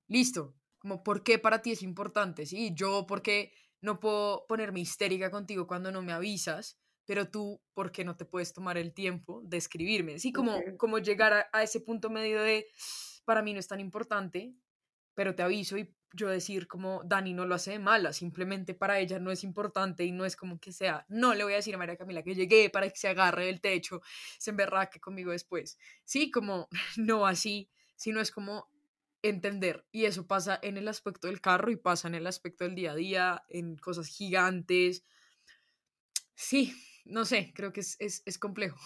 listo, 0.08 0.54
como, 0.78 1.02
¿por 1.02 1.24
qué 1.24 1.38
para 1.38 1.62
ti 1.62 1.72
es 1.72 1.82
importante? 1.82 2.44
¿Sí? 2.44 2.72
Yo, 2.74 3.06
¿por 3.06 3.22
qué 3.22 3.52
no 3.80 3.98
puedo 3.98 4.44
ponerme 4.46 4.80
histérica 4.80 5.30
contigo 5.30 5.66
cuando 5.66 5.90
no 5.90 6.02
me 6.02 6.12
avisas? 6.12 6.78
Pero 7.06 7.30
tú, 7.30 7.62
¿por 7.72 7.92
qué 7.92 8.04
no 8.04 8.16
te 8.16 8.26
puedes 8.26 8.52
tomar 8.52 8.76
el 8.76 8.92
tiempo 8.92 9.40
de 9.44 9.56
escribirme? 9.56 10.18
Sí, 10.18 10.32
como, 10.32 10.60
como 10.76 10.98
llegar 10.98 11.32
a, 11.32 11.48
a 11.52 11.62
ese 11.62 11.80
punto 11.80 12.10
medio 12.10 12.42
de, 12.42 12.66
para 13.24 13.40
mí 13.40 13.54
no 13.54 13.60
es 13.60 13.68
tan 13.68 13.80
importante, 13.80 14.54
pero 15.14 15.34
te 15.34 15.42
aviso 15.42 15.78
y 15.78 15.94
yo 16.14 16.28
decir 16.28 16.66
como 16.68 17.02
Dani 17.04 17.34
no 17.34 17.44
lo 17.44 17.54
hace 17.54 17.72
de 17.72 17.78
mala, 17.78 18.12
simplemente 18.12 18.74
para 18.74 18.98
ella 19.00 19.18
no 19.18 19.30
es 19.30 19.44
importante 19.44 20.04
y 20.04 20.12
no 20.12 20.24
es 20.24 20.36
como 20.36 20.58
que 20.60 20.72
sea, 20.72 21.04
no 21.08 21.34
le 21.34 21.44
voy 21.44 21.52
a 21.54 21.56
decir 21.56 21.74
a 21.74 21.78
María 21.78 21.96
Camila 21.96 22.22
que 22.22 22.34
llegué 22.34 22.70
para 22.70 22.88
que 22.88 22.96
se 22.96 23.08
agarre 23.08 23.46
del 23.46 23.60
techo, 23.60 24.00
se 24.38 24.50
emberraque 24.50 25.00
conmigo 25.00 25.32
después. 25.32 25.78
Sí, 26.04 26.30
como 26.30 26.68
no 26.96 27.26
así, 27.26 27.68
sino 27.96 28.20
es 28.20 28.30
como 28.30 28.68
entender. 29.22 29.84
Y 29.90 30.04
eso 30.04 30.26
pasa 30.26 30.58
en 30.62 30.76
el 30.76 30.88
aspecto 30.88 31.26
del 31.26 31.40
carro 31.40 31.70
y 31.70 31.76
pasa 31.76 32.08
en 32.08 32.14
el 32.14 32.26
aspecto 32.26 32.64
del 32.64 32.74
día 32.74 32.92
a 32.92 32.96
día, 32.96 33.42
en 33.48 33.76
cosas 33.76 34.06
gigantes. 34.06 35.04
Sí, 36.34 36.74
no 37.04 37.24
sé, 37.24 37.52
creo 37.54 37.72
que 37.72 37.80
es, 37.80 37.96
es, 38.00 38.22
es 38.26 38.38
complejo. 38.38 38.78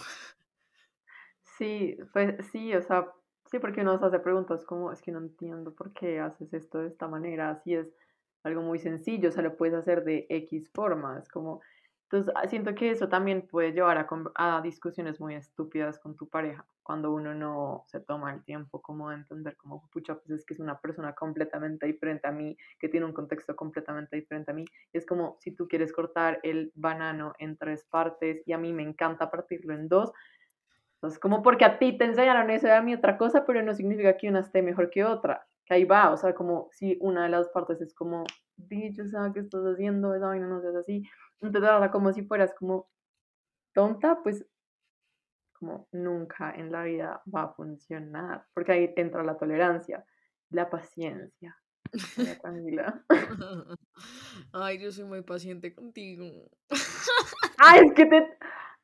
Sí, 1.58 1.96
pues 2.12 2.36
sí, 2.52 2.72
o 2.72 2.82
sea, 2.82 3.12
Sí, 3.50 3.58
porque 3.58 3.80
uno 3.80 3.98
se 3.98 4.04
hace 4.04 4.18
preguntas 4.18 4.64
como, 4.64 4.92
es 4.92 5.00
que 5.00 5.10
no 5.10 5.20
entiendo 5.20 5.74
por 5.74 5.92
qué 5.94 6.20
haces 6.20 6.52
esto 6.52 6.80
de 6.80 6.88
esta 6.88 7.08
manera, 7.08 7.50
así 7.50 7.74
es 7.74 7.88
algo 8.42 8.60
muy 8.60 8.78
sencillo, 8.78 9.30
o 9.30 9.32
sea, 9.32 9.42
lo 9.42 9.56
puedes 9.56 9.74
hacer 9.74 10.04
de 10.04 10.26
X 10.28 10.70
forma, 10.74 11.18
es 11.18 11.30
como, 11.30 11.62
entonces 12.04 12.32
ah, 12.36 12.46
siento 12.46 12.74
que 12.74 12.90
eso 12.90 13.08
también 13.08 13.46
puede 13.48 13.72
llevar 13.72 13.96
a, 13.96 14.06
a 14.34 14.60
discusiones 14.60 15.18
muy 15.18 15.34
estúpidas 15.34 15.98
con 15.98 16.14
tu 16.14 16.28
pareja, 16.28 16.66
cuando 16.82 17.10
uno 17.10 17.34
no 17.34 17.84
se 17.86 18.00
toma 18.00 18.34
el 18.34 18.44
tiempo 18.44 18.82
como 18.82 19.08
de 19.08 19.16
entender 19.16 19.56
como, 19.56 19.88
pucha, 19.90 20.14
pues 20.16 20.30
es 20.30 20.44
que 20.44 20.52
es 20.52 20.60
una 20.60 20.78
persona 20.78 21.14
completamente 21.14 21.86
diferente 21.86 22.28
a 22.28 22.32
mí, 22.32 22.54
que 22.78 22.90
tiene 22.90 23.06
un 23.06 23.14
contexto 23.14 23.56
completamente 23.56 24.16
diferente 24.16 24.50
a 24.50 24.54
mí, 24.54 24.66
es 24.92 25.06
como 25.06 25.38
si 25.40 25.52
tú 25.52 25.68
quieres 25.68 25.90
cortar 25.92 26.38
el 26.42 26.70
banano 26.74 27.32
en 27.38 27.56
tres 27.56 27.86
partes 27.86 28.42
y 28.44 28.52
a 28.52 28.58
mí 28.58 28.74
me 28.74 28.82
encanta 28.82 29.30
partirlo 29.30 29.72
en 29.72 29.88
dos, 29.88 30.12
entonces, 30.98 31.20
como 31.20 31.42
porque 31.42 31.64
a 31.64 31.78
ti 31.78 31.96
te 31.96 32.06
enseñaron 32.06 32.50
eso 32.50 32.66
y 32.66 32.70
a 32.70 32.82
mí 32.82 32.92
otra 32.92 33.16
cosa, 33.18 33.46
pero 33.46 33.62
no 33.62 33.72
significa 33.72 34.16
que 34.16 34.28
una 34.28 34.40
esté 34.40 34.62
mejor 34.62 34.90
que 34.90 35.04
otra. 35.04 35.46
Que 35.64 35.74
ahí 35.74 35.84
va, 35.84 36.10
o 36.10 36.16
sea, 36.16 36.34
como 36.34 36.68
si 36.72 36.98
una 37.00 37.22
de 37.22 37.28
las 37.28 37.48
partes 37.50 37.80
es 37.80 37.94
como, 37.94 38.24
dicho, 38.56 39.06
¿sabes 39.06 39.32
qué 39.32 39.40
estás 39.40 39.62
haciendo? 39.62 40.12
Esa 40.14 40.26
vaina 40.26 40.48
no 40.48 40.60
seas 40.60 40.74
así. 40.74 41.04
Entonces, 41.40 41.70
ahora 41.70 41.92
como 41.92 42.12
si 42.12 42.24
fueras 42.24 42.52
como 42.58 42.88
tonta, 43.74 44.20
pues 44.24 44.44
como 45.52 45.88
nunca 45.92 46.52
en 46.56 46.72
la 46.72 46.82
vida 46.82 47.22
va 47.32 47.44
a 47.44 47.52
funcionar. 47.54 48.46
Porque 48.52 48.72
ahí 48.72 48.92
entra 48.96 49.22
la 49.22 49.38
tolerancia, 49.38 50.04
la 50.50 50.68
paciencia. 50.68 51.56
Ay, 54.52 54.78
yo 54.80 54.90
soy 54.90 55.04
muy 55.04 55.22
paciente 55.22 55.72
contigo. 55.74 56.50
Ay, 57.58 57.82
es 57.86 57.92
que 57.94 58.06
te. 58.06 58.38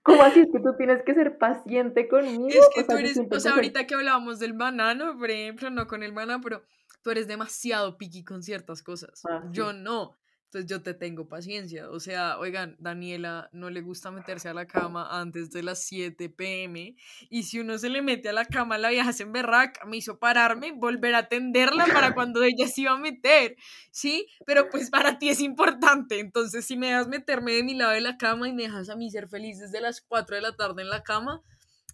¿Cómo 0.04 0.22
así? 0.22 0.40
Es 0.40 0.48
que 0.52 0.60
tú 0.60 0.76
tienes 0.76 1.02
que 1.02 1.14
ser 1.14 1.38
paciente 1.38 2.08
conmigo. 2.08 2.46
Es 2.48 2.68
que 2.74 2.84
tú 2.84 2.96
eres, 2.96 3.18
o 3.18 3.40
sea, 3.40 3.54
ahorita 3.54 3.86
que 3.86 3.94
hablábamos 3.94 4.38
del 4.38 4.52
banano, 4.52 5.18
por 5.18 5.30
ejemplo, 5.30 5.70
no 5.70 5.86
con 5.86 6.02
el 6.02 6.12
banano, 6.12 6.42
pero 6.42 6.62
tú 7.02 7.10
eres 7.10 7.26
demasiado 7.26 7.96
piqui 7.96 8.22
con 8.22 8.42
ciertas 8.42 8.82
cosas. 8.82 9.22
Ah, 9.26 9.42
Yo 9.50 9.72
no. 9.72 10.14
Entonces 10.54 10.70
yo 10.70 10.84
te 10.84 10.94
tengo 10.94 11.26
paciencia. 11.26 11.90
O 11.90 11.98
sea, 11.98 12.38
oigan, 12.38 12.76
Daniela 12.78 13.48
no 13.50 13.70
le 13.70 13.80
gusta 13.80 14.12
meterse 14.12 14.48
a 14.48 14.54
la 14.54 14.66
cama 14.66 15.08
antes 15.10 15.50
de 15.50 15.64
las 15.64 15.82
7 15.82 16.28
pm. 16.28 16.94
Y 17.28 17.42
si 17.42 17.58
uno 17.58 17.76
se 17.76 17.88
le 17.88 18.02
mete 18.02 18.28
a 18.28 18.32
la 18.32 18.44
cama, 18.44 18.78
la 18.78 18.90
vieja 18.90 19.12
se 19.12 19.24
emberraca, 19.24 19.84
me 19.84 19.96
hizo 19.96 20.20
pararme, 20.20 20.70
volver 20.70 21.16
a 21.16 21.18
atenderla 21.18 21.86
para 21.86 22.14
cuando 22.14 22.44
ella 22.44 22.68
se 22.68 22.82
iba 22.82 22.92
a 22.92 22.98
meter. 22.98 23.56
¿Sí? 23.90 24.28
Pero 24.46 24.68
pues 24.70 24.90
para 24.90 25.18
ti 25.18 25.28
es 25.28 25.40
importante. 25.40 26.20
Entonces, 26.20 26.64
si 26.64 26.76
me 26.76 26.86
dejas 26.86 27.08
meterme 27.08 27.54
de 27.54 27.64
mi 27.64 27.74
lado 27.74 27.90
de 27.90 28.00
la 28.00 28.16
cama 28.16 28.48
y 28.48 28.52
me 28.52 28.62
dejas 28.62 28.90
a 28.90 28.94
mí 28.94 29.10
ser 29.10 29.28
feliz 29.28 29.58
desde 29.58 29.80
las 29.80 30.02
4 30.02 30.36
de 30.36 30.42
la 30.42 30.54
tarde 30.54 30.82
en 30.82 30.88
la 30.88 31.02
cama, 31.02 31.42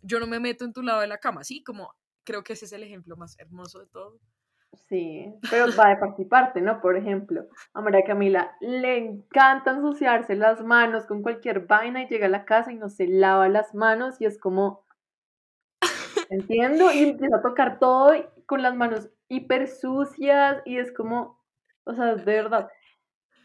yo 0.02 0.20
no 0.20 0.26
me 0.26 0.38
meto 0.38 0.66
en 0.66 0.74
tu 0.74 0.82
lado 0.82 1.00
de 1.00 1.06
la 1.06 1.16
cama. 1.16 1.44
¿Sí? 1.44 1.62
Como 1.62 1.94
creo 2.24 2.44
que 2.44 2.52
ese 2.52 2.66
es 2.66 2.72
el 2.72 2.82
ejemplo 2.82 3.16
más 3.16 3.38
hermoso 3.38 3.80
de 3.80 3.86
todo. 3.86 4.20
Sí, 4.72 5.32
pero 5.50 5.66
va 5.78 5.90
de 5.90 5.96
participarte, 5.96 6.60
¿no? 6.60 6.80
Por 6.80 6.96
ejemplo, 6.96 7.46
a 7.74 7.80
María 7.80 8.02
Camila 8.04 8.56
le 8.60 8.98
encanta 8.98 9.72
ensuciarse 9.72 10.36
las 10.36 10.62
manos 10.62 11.06
con 11.06 11.22
cualquier 11.22 11.66
vaina 11.66 12.02
y 12.02 12.08
llega 12.08 12.26
a 12.26 12.30
la 12.30 12.44
casa 12.44 12.72
y 12.72 12.76
no 12.76 12.88
se 12.88 13.06
lava 13.06 13.48
las 13.48 13.74
manos 13.74 14.20
y 14.20 14.26
es 14.26 14.38
como, 14.38 14.84
entiendo, 16.28 16.92
y 16.92 17.10
empieza 17.10 17.36
a 17.36 17.42
tocar 17.42 17.78
todo 17.78 18.12
con 18.46 18.62
las 18.62 18.74
manos 18.74 19.10
hiper 19.28 19.68
sucias 19.68 20.62
y 20.64 20.78
es 20.78 20.92
como, 20.92 21.40
o 21.84 21.94
sea, 21.94 22.14
de 22.14 22.24
verdad, 22.24 22.68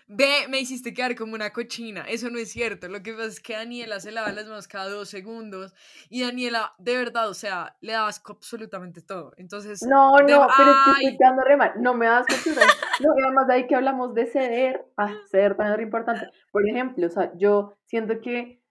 Ve, 0.08 0.48
me 0.50 0.60
hiciste 0.60 0.94
quedar 0.94 1.16
como 1.16 1.34
una 1.34 1.52
cochina. 1.52 2.02
Eso 2.02 2.30
no 2.30 2.38
es 2.38 2.52
cierto. 2.52 2.88
Lo 2.88 3.02
que 3.02 3.14
pasa 3.14 3.26
es 3.26 3.40
que 3.40 3.54
Daniela 3.54 4.00
se 4.00 4.12
lava 4.12 4.32
las 4.32 4.46
manos 4.46 4.68
cada 4.68 4.90
dos 4.90 5.10
segundos. 5.10 5.74
Y 6.10 6.22
Daniela, 6.22 6.76
de 6.78 6.96
verdad, 6.96 7.28
o 7.28 7.34
sea, 7.34 7.76
le 7.82 7.94
dabas 7.94 8.22
absolutamente 8.30 9.02
todo. 9.02 9.34
Entonces. 9.38 9.82
No, 9.82 10.12
no, 10.20 10.48
pero 10.58 10.76
estoy 10.98 11.18
quedando 11.18 11.44
re 11.44 11.58
mal. 11.58 11.74
No 11.78 11.96
me 11.96 12.06
das 12.06 12.28
costura. 12.28 12.62
no, 13.02 13.14
además 13.24 13.48
de 13.48 13.54
ahí 13.54 13.68
que 13.68 13.76
hablamos 13.76 14.14
de 14.14 14.28
ceder. 14.28 14.86
Ah, 14.96 15.12
ceder 15.32 15.56
también 15.58 15.80
es 15.80 15.86
importante. 15.86 16.30
Por 16.52 16.70
ejemplo, 16.70 17.08
o 17.08 17.10
sea, 17.10 17.32
yo 17.36 17.74
siento 17.86 18.22
que 18.22 18.62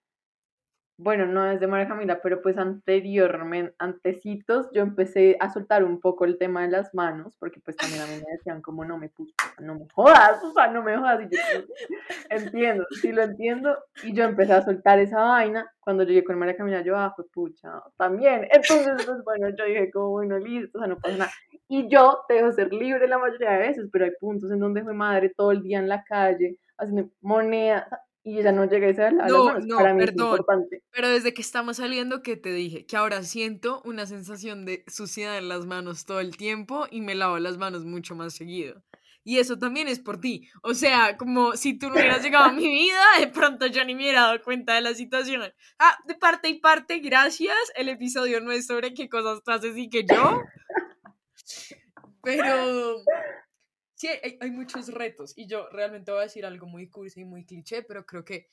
bueno, 0.97 1.27
no 1.27 1.51
es 1.51 1.59
de 1.59 1.67
María 1.67 1.89
Camila, 1.89 2.21
pero 2.23 2.41
pues 2.41 2.57
anteriormente, 2.57 3.75
antecitos, 3.79 4.71
yo 4.73 4.83
empecé 4.83 5.37
a 5.41 5.53
soltar 5.53 5.83
un 5.83 5.99
poco 5.99 6.25
el 6.25 6.39
tema 6.39 6.63
de 6.63 6.69
las 6.69 6.95
manos, 6.95 7.37
porque 7.39 7.61
pues 7.61 7.77
también 7.77 8.03
a 8.03 8.07
mí 8.07 8.13
me 8.15 8.33
decían 8.37 8.63
como 8.63 8.85
no 8.85 8.97
me 8.97 9.11
no 9.59 9.75
me 9.75 9.87
jodas, 9.93 10.43
o 10.45 10.53
sea, 10.53 10.69
no 10.69 10.83
me 10.83 10.97
jodas, 10.97 11.21
y 11.23 11.35
yo 11.35 11.41
entiendo, 12.31 12.87
sí 13.01 13.11
lo 13.11 13.23
entiendo, 13.23 13.77
y 14.05 14.15
yo 14.15 14.25
empecé 14.25 14.53
a 14.53 14.63
soltar 14.63 15.01
esa 15.01 15.21
vaina, 15.21 15.69
cuando 15.81 16.05
llegué 16.05 16.23
con 16.23 16.39
María 16.39 16.57
Camila, 16.57 16.83
yo, 16.83 16.97
ah, 16.97 17.13
fue 17.15 17.27
pucha, 17.29 17.83
también, 17.97 18.47
entonces, 18.53 19.05
pues 19.05 19.25
bueno, 19.25 19.49
yo 19.57 19.65
dije 19.65 19.91
como, 19.91 20.11
bueno, 20.11 20.39
listo, 20.39 20.79
o 20.79 20.81
sea, 20.81 20.89
no 20.89 20.99
pasa 20.99 21.17
nada, 21.17 21.33
y 21.69 21.89
yo 21.89 22.21
te 22.29 22.35
dejo 22.35 22.53
ser 22.53 22.73
libre 22.73 23.09
la 23.09 23.19
mayoría 23.19 23.51
de 23.51 23.59
veces, 23.59 23.89
pero 23.93 24.05
hay 24.05 24.13
puntos 24.21 24.51
en 24.53 24.61
donde 24.61 24.85
fue 24.85 24.95
madre 24.95 25.33
todo 25.37 25.51
el 25.51 25.63
día 25.63 25.81
en 25.81 25.89
la 25.89 26.05
calle, 26.05 26.57
haciendo 26.79 27.11
monedas, 27.21 27.87
y 28.27 28.43
ya 28.43 28.53
no 28.53 28.65
llegué 28.65 28.87
a 28.87 28.89
ese 28.89 29.13
no, 29.13 29.59
no, 29.59 29.77
para 29.77 29.93
mí 29.93 30.01
perdón, 30.01 30.31
importante. 30.31 30.83
Pero 30.91 31.11
desde 31.11 31.35
que 31.35 31.43
estamos 31.43 31.77
saliendo, 31.77 32.23
¿qué 32.23 32.37
te 32.37 32.53
dije? 32.53 32.87
Que 32.87 32.97
ahora 32.97 33.23
siento 33.23 33.83
una 33.85 34.07
sensación 34.07 34.65
de 34.65 34.83
suciedad 34.89 35.37
en 35.37 35.51
las 35.51 35.67
manos 35.67 36.07
todo 36.07 36.21
el 36.21 36.35
tiempo 36.35 36.87
y 36.91 37.03
me 37.03 37.15
lavo 37.15 37.39
las 37.39 37.59
manos 37.59 37.85
mucho 37.85 38.15
más 38.15 38.33
seguido. 38.33 38.83
Y 39.25 39.39
eso 39.39 39.59
también 39.59 39.89
es 39.89 40.01
por 40.01 40.21
ti. 40.21 40.49
O 40.63 40.73
sea, 40.73 41.19
como 41.19 41.53
si 41.57 41.79
tú 41.79 41.89
no 41.89 41.95
hubieras 41.95 42.23
llegado 42.23 42.45
a 42.45 42.53
mi 42.53 42.67
vida, 42.67 43.03
de 43.21 43.29
pronto 43.29 43.67
yo 43.67 43.85
ni 43.85 43.95
me 43.95 44.03
hubiera 44.03 44.23
dado 44.23 44.43
cuenta 44.43 44.75
de 44.75 44.81
la 44.81 44.95
situación. 44.95 45.43
Ah, 45.79 45.99
de 46.07 46.15
parte 46.15 46.49
y 46.49 46.61
parte, 46.61 47.01
gracias. 47.01 47.57
El 47.75 47.91
episodio 47.91 48.41
no 48.41 48.53
es 48.53 48.67
sobre 48.67 48.95
qué 48.95 49.09
cosas 49.11 49.43
tú 49.43 49.51
haces 49.51 49.77
y 49.77 49.91
que 49.91 50.05
yo. 50.05 50.43
Pero 52.23 52.97
sí, 54.05 54.37
hay, 54.41 54.51
muchos 54.51 54.89
retos 54.89 55.33
y 55.37 55.47
yo 55.47 55.69
realmente 55.71 56.11
voy 56.11 56.21
a 56.21 56.25
decir 56.25 56.45
algo 56.45 56.67
muy 56.67 56.89
cursi 56.91 57.21
y 57.21 57.25
muy 57.25 57.45
cliché, 57.45 57.83
pero 57.83 58.05
creo 58.05 58.25
que 58.25 58.49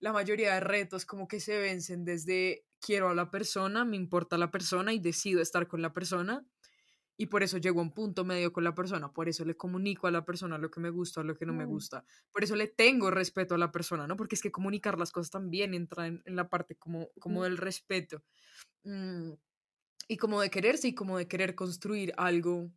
la 0.00 0.12
mayoría 0.12 0.54
de 0.54 0.60
retos 0.60 1.04
como 1.04 1.28
que 1.28 1.40
se 1.40 1.58
vencen 1.58 2.04
desde 2.04 2.64
quiero 2.80 3.10
a 3.10 3.14
la 3.14 3.30
persona, 3.30 3.84
me 3.84 3.96
importa 3.96 4.38
la 4.38 4.50
persona 4.50 4.92
y 4.92 4.98
decido 4.98 5.40
estar 5.42 5.68
con 5.68 5.82
la 5.82 5.92
persona 5.92 6.46
y 7.16 7.26
por 7.26 7.42
eso 7.42 7.58
llego 7.58 7.80
a 7.80 7.82
un 7.82 7.92
punto 7.92 8.24
medio 8.24 8.52
con 8.52 8.64
la 8.64 8.74
persona, 8.74 9.12
por 9.12 9.28
eso 9.28 9.44
le 9.44 9.56
comunico 9.56 10.06
a 10.06 10.10
la 10.10 10.24
persona 10.24 10.58
lo 10.58 10.70
que 10.70 10.80
me 10.80 10.90
gusta, 10.90 11.22
lo 11.22 11.36
que 11.36 11.46
no 11.46 11.52
me 11.52 11.64
gusta, 11.64 12.04
por 12.32 12.42
eso 12.42 12.56
le 12.56 12.66
tengo 12.66 13.10
respeto 13.10 13.54
a 13.54 13.58
la 13.58 13.70
persona, 13.70 14.06
¿no? 14.06 14.16
Porque 14.16 14.34
es 14.34 14.42
que 14.42 14.50
comunicar 14.50 14.98
las 14.98 15.12
cosas 15.12 15.30
también 15.30 15.74
entra 15.74 16.06
en, 16.06 16.22
la 16.24 16.48
parte 16.48 16.76
como, 16.76 17.10
como 17.20 17.44
del 17.44 17.56
respeto 17.58 18.22
mm, 18.84 19.32
y 20.08 20.16
como 20.16 20.40
de 20.40 20.50
quererse 20.50 20.88
y 20.88 20.94
como 20.94 21.18
de 21.18 21.28
querer 21.28 21.54
construir 21.54 22.12
algo 22.16 22.70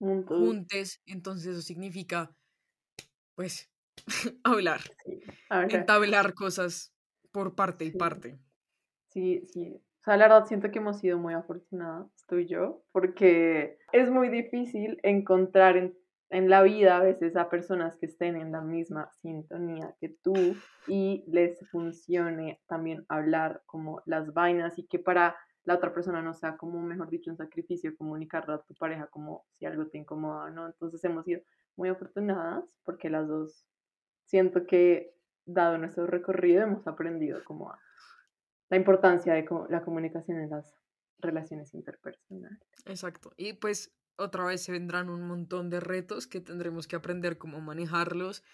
juntos, 0.00 1.00
entonces 1.06 1.52
eso 1.52 1.62
significa, 1.62 2.34
pues, 3.34 3.70
hablar, 4.44 4.80
entablar 5.50 6.34
cosas 6.34 6.92
por 7.30 7.54
parte 7.54 7.84
y 7.84 7.92
parte. 7.92 8.38
Sí, 9.10 9.42
sí, 9.46 9.82
o 10.00 10.02
sea, 10.04 10.16
la 10.16 10.28
verdad 10.28 10.46
siento 10.46 10.70
que 10.70 10.78
hemos 10.78 10.98
sido 10.98 11.18
muy 11.18 11.34
afortunadas, 11.34 12.06
tú 12.26 12.36
y 12.36 12.46
yo, 12.46 12.82
porque 12.92 13.78
es 13.92 14.10
muy 14.10 14.30
difícil 14.30 14.98
encontrar 15.02 15.76
en, 15.76 15.94
en, 16.30 16.48
la 16.48 16.62
vida 16.62 16.96
a 16.96 17.02
veces 17.02 17.36
a 17.36 17.50
personas 17.50 17.96
que 17.96 18.06
estén 18.06 18.36
en 18.36 18.52
la 18.52 18.62
misma 18.62 19.12
sintonía 19.20 19.94
que 20.00 20.08
tú 20.22 20.32
y 20.86 21.24
les 21.26 21.58
funcione 21.70 22.62
también 22.66 23.04
hablar 23.08 23.62
como 23.66 24.00
las 24.06 24.32
vainas 24.32 24.78
y 24.78 24.86
que 24.86 24.98
para 24.98 25.36
la 25.64 25.74
otra 25.74 25.92
persona 25.92 26.22
no 26.22 26.34
sea 26.34 26.56
como, 26.56 26.80
mejor 26.82 27.10
dicho, 27.10 27.30
un 27.30 27.36
sacrificio 27.36 27.96
comunicarle 27.96 28.54
a 28.54 28.62
tu 28.62 28.74
pareja 28.74 29.06
como 29.08 29.44
si 29.58 29.66
algo 29.66 29.86
te 29.86 29.98
incomoda, 29.98 30.50
¿no? 30.50 30.66
Entonces 30.66 31.02
hemos 31.04 31.24
sido 31.24 31.42
muy 31.76 31.88
afortunadas 31.88 32.64
porque 32.84 33.10
las 33.10 33.28
dos 33.28 33.66
siento 34.24 34.66
que 34.66 35.14
dado 35.44 35.78
nuestro 35.78 36.06
recorrido 36.06 36.62
hemos 36.62 36.86
aprendido 36.86 37.42
como 37.44 37.70
a 37.70 37.78
la 38.70 38.76
importancia 38.76 39.34
de 39.34 39.46
la 39.68 39.82
comunicación 39.82 40.38
en 40.38 40.50
las 40.50 40.74
relaciones 41.18 41.74
interpersonales. 41.74 42.60
Exacto. 42.86 43.32
Y 43.36 43.54
pues 43.54 43.92
otra 44.16 44.44
vez 44.44 44.62
se 44.62 44.72
vendrán 44.72 45.10
un 45.10 45.26
montón 45.26 45.70
de 45.70 45.80
retos 45.80 46.26
que 46.26 46.40
tendremos 46.40 46.86
que 46.86 46.96
aprender 46.96 47.38
cómo 47.38 47.60
manejarlos 47.60 48.44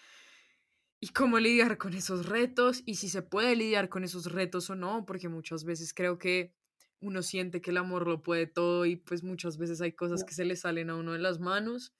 y 0.99 1.09
cómo 1.09 1.37
lidiar 1.39 1.77
con 1.77 1.93
esos 1.93 2.27
retos 2.27 2.81
y 2.85 2.95
si 2.95 3.09
se 3.09 3.21
puede 3.21 3.55
lidiar 3.55 3.89
con 3.89 4.03
esos 4.03 4.31
retos 4.31 4.69
o 4.69 4.75
no, 4.75 5.05
porque 5.05 5.29
muchas 5.29 5.63
veces 5.63 5.93
creo 5.93 6.17
que 6.17 6.55
uno 6.99 7.21
siente 7.21 7.61
que 7.61 7.71
el 7.71 7.77
amor 7.77 8.07
lo 8.07 8.23
puede 8.23 8.47
todo 8.47 8.85
y 8.85 8.95
pues 8.95 9.23
muchas 9.23 9.57
veces 9.57 9.81
hay 9.81 9.93
cosas 9.93 10.23
que 10.23 10.33
se 10.33 10.45
le 10.45 10.55
salen 10.55 10.89
a 10.89 10.95
uno 10.95 11.13
de 11.13 11.19
las 11.19 11.39
manos, 11.39 11.93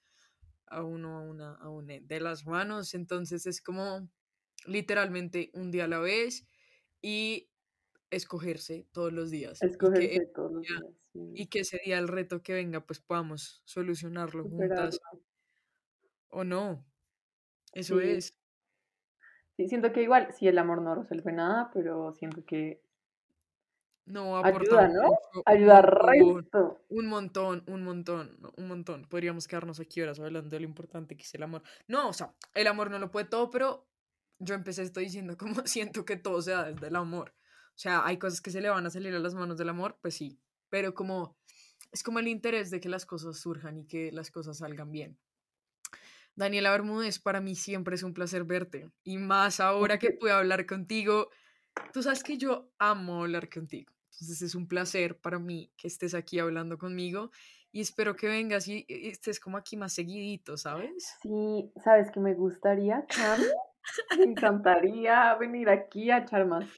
a 0.66 0.82
uno 0.82 1.18
a 1.18 1.22
una, 1.22 1.54
a 1.54 1.68
una 1.68 1.94
de 2.00 2.20
las 2.20 2.46
manos, 2.46 2.94
entonces 2.94 3.46
es 3.46 3.60
como 3.60 4.08
literalmente 4.66 5.50
un 5.54 5.70
día 5.70 5.84
a 5.84 5.88
la 5.88 5.98
vez 5.98 6.46
y 7.00 7.48
escogerse 8.10 8.86
todos 8.92 9.12
los 9.12 9.30
días. 9.30 9.62
Escogerse 9.62 10.14
y 10.14 10.18
que 10.18 10.26
todos 10.26 10.52
los 10.52 10.62
días. 10.62 10.82
Y 11.34 11.46
que 11.46 11.60
ese 11.60 11.80
día 11.84 11.98
el 11.98 12.08
reto 12.08 12.42
que 12.42 12.52
venga, 12.52 12.84
pues 12.84 13.00
podamos 13.00 13.62
solucionarlo 13.64 14.44
juntas. 14.44 15.00
O 16.28 16.44
no. 16.44 16.84
Eso 17.72 18.00
es. 18.00 18.36
Sí, 19.56 19.68
siento 19.68 19.92
que 19.92 20.02
igual, 20.02 20.32
si 20.32 20.46
el 20.46 20.58
amor 20.58 20.82
no 20.82 20.94
resuelve 20.94 21.32
nada, 21.32 21.70
pero 21.72 22.12
siento 22.14 22.44
que 22.44 22.80
no 24.08 24.44
ayuda, 24.44 24.88
¿no? 24.88 25.10
Ayuda 25.46 25.82
resto. 25.82 26.80
Un 26.88 27.06
montón, 27.06 27.64
un 27.66 27.82
montón, 27.82 28.38
un 28.56 28.68
montón. 28.68 29.04
Podríamos 29.06 29.46
quedarnos 29.46 29.80
aquí 29.80 30.00
horas 30.00 30.18
hablando 30.18 30.50
de 30.50 30.60
lo 30.60 30.66
importante 30.66 31.16
que 31.16 31.22
es 31.22 31.34
el 31.34 31.42
amor. 31.42 31.62
No, 31.86 32.08
o 32.08 32.12
sea, 32.12 32.34
el 32.54 32.66
amor 32.66 32.90
no 32.90 32.98
lo 32.98 33.10
puede 33.10 33.26
todo, 33.26 33.50
pero 33.50 33.86
yo 34.38 34.54
empecé 34.54 34.82
esto 34.82 35.00
diciendo 35.00 35.36
como 35.38 35.66
siento 35.66 36.04
que 36.04 36.16
todo 36.16 36.42
se 36.42 36.52
da 36.52 36.70
desde 36.70 36.88
el 36.88 36.96
amor. 36.96 37.34
O 37.68 37.80
sea, 37.80 38.04
hay 38.04 38.18
cosas 38.18 38.40
que 38.40 38.50
se 38.50 38.60
le 38.60 38.68
van 38.68 38.86
a 38.86 38.90
salir 38.90 39.14
a 39.14 39.18
las 39.20 39.34
manos 39.34 39.56
del 39.56 39.68
amor, 39.68 39.98
pues 40.00 40.14
sí, 40.14 40.40
pero 40.68 40.94
como 40.94 41.36
es 41.92 42.02
como 42.02 42.18
el 42.18 42.28
interés 42.28 42.70
de 42.70 42.80
que 42.80 42.88
las 42.88 43.06
cosas 43.06 43.38
surjan 43.38 43.78
y 43.78 43.86
que 43.86 44.12
las 44.12 44.30
cosas 44.30 44.58
salgan 44.58 44.90
bien. 44.90 45.18
Daniela 46.34 46.70
Bermúdez, 46.70 47.18
para 47.18 47.40
mí 47.40 47.54
siempre 47.56 47.96
es 47.96 48.02
un 48.02 48.14
placer 48.14 48.44
verte 48.44 48.90
y 49.02 49.18
más 49.18 49.58
ahora 49.60 49.98
que 49.98 50.12
puedo 50.12 50.36
hablar 50.36 50.66
contigo. 50.66 51.30
Tú 51.92 52.02
sabes 52.02 52.22
que 52.22 52.38
yo 52.38 52.70
amo 52.78 53.22
hablar 53.22 53.48
contigo, 53.48 53.92
entonces 54.20 54.42
es 54.42 54.54
un 54.56 54.66
placer 54.66 55.20
para 55.20 55.38
mí 55.38 55.72
que 55.76 55.86
estés 55.86 56.14
aquí 56.14 56.40
hablando 56.40 56.76
conmigo 56.76 57.30
y 57.70 57.80
espero 57.80 58.16
que 58.16 58.26
vengas 58.26 58.66
y 58.66 58.84
estés 58.88 59.38
como 59.38 59.56
aquí 59.56 59.76
más 59.76 59.92
seguidito, 59.92 60.56
¿sabes? 60.56 61.16
Sí, 61.22 61.70
sabes 61.84 62.10
que 62.10 62.18
me 62.18 62.34
gustaría, 62.34 63.06
me 64.18 64.24
encantaría 64.24 65.34
venir 65.36 65.68
aquí 65.68 66.10
a 66.10 66.18
echar 66.18 66.46
más 66.46 66.68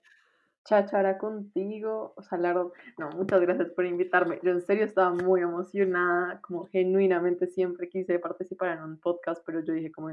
chachara 0.64 1.16
contigo, 1.16 2.12
o 2.16 2.22
sea, 2.22 2.38
no, 2.38 2.72
muchas 3.16 3.40
gracias 3.40 3.70
por 3.70 3.86
invitarme. 3.86 4.38
Yo 4.42 4.50
en 4.50 4.60
serio 4.60 4.84
estaba 4.84 5.10
muy 5.10 5.40
emocionada, 5.40 6.40
como 6.42 6.66
genuinamente 6.66 7.46
siempre 7.46 7.88
quise 7.88 8.18
participar 8.18 8.76
en 8.76 8.84
un 8.84 9.00
podcast, 9.00 9.42
pero 9.46 9.64
yo 9.64 9.72
dije 9.72 9.90
como, 9.90 10.10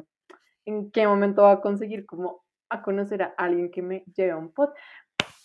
¿en 0.65 0.91
qué 0.91 1.05
momento 1.05 1.43
va 1.43 1.53
a 1.53 1.61
conseguir 1.61 2.05
como 2.05 2.45
a 2.69 2.81
conocer 2.81 3.23
a 3.23 3.33
alguien 3.37 3.71
que 3.71 3.81
me 3.81 4.03
lleve 4.15 4.31
a 4.31 4.37
un 4.37 4.53
pod? 4.53 4.69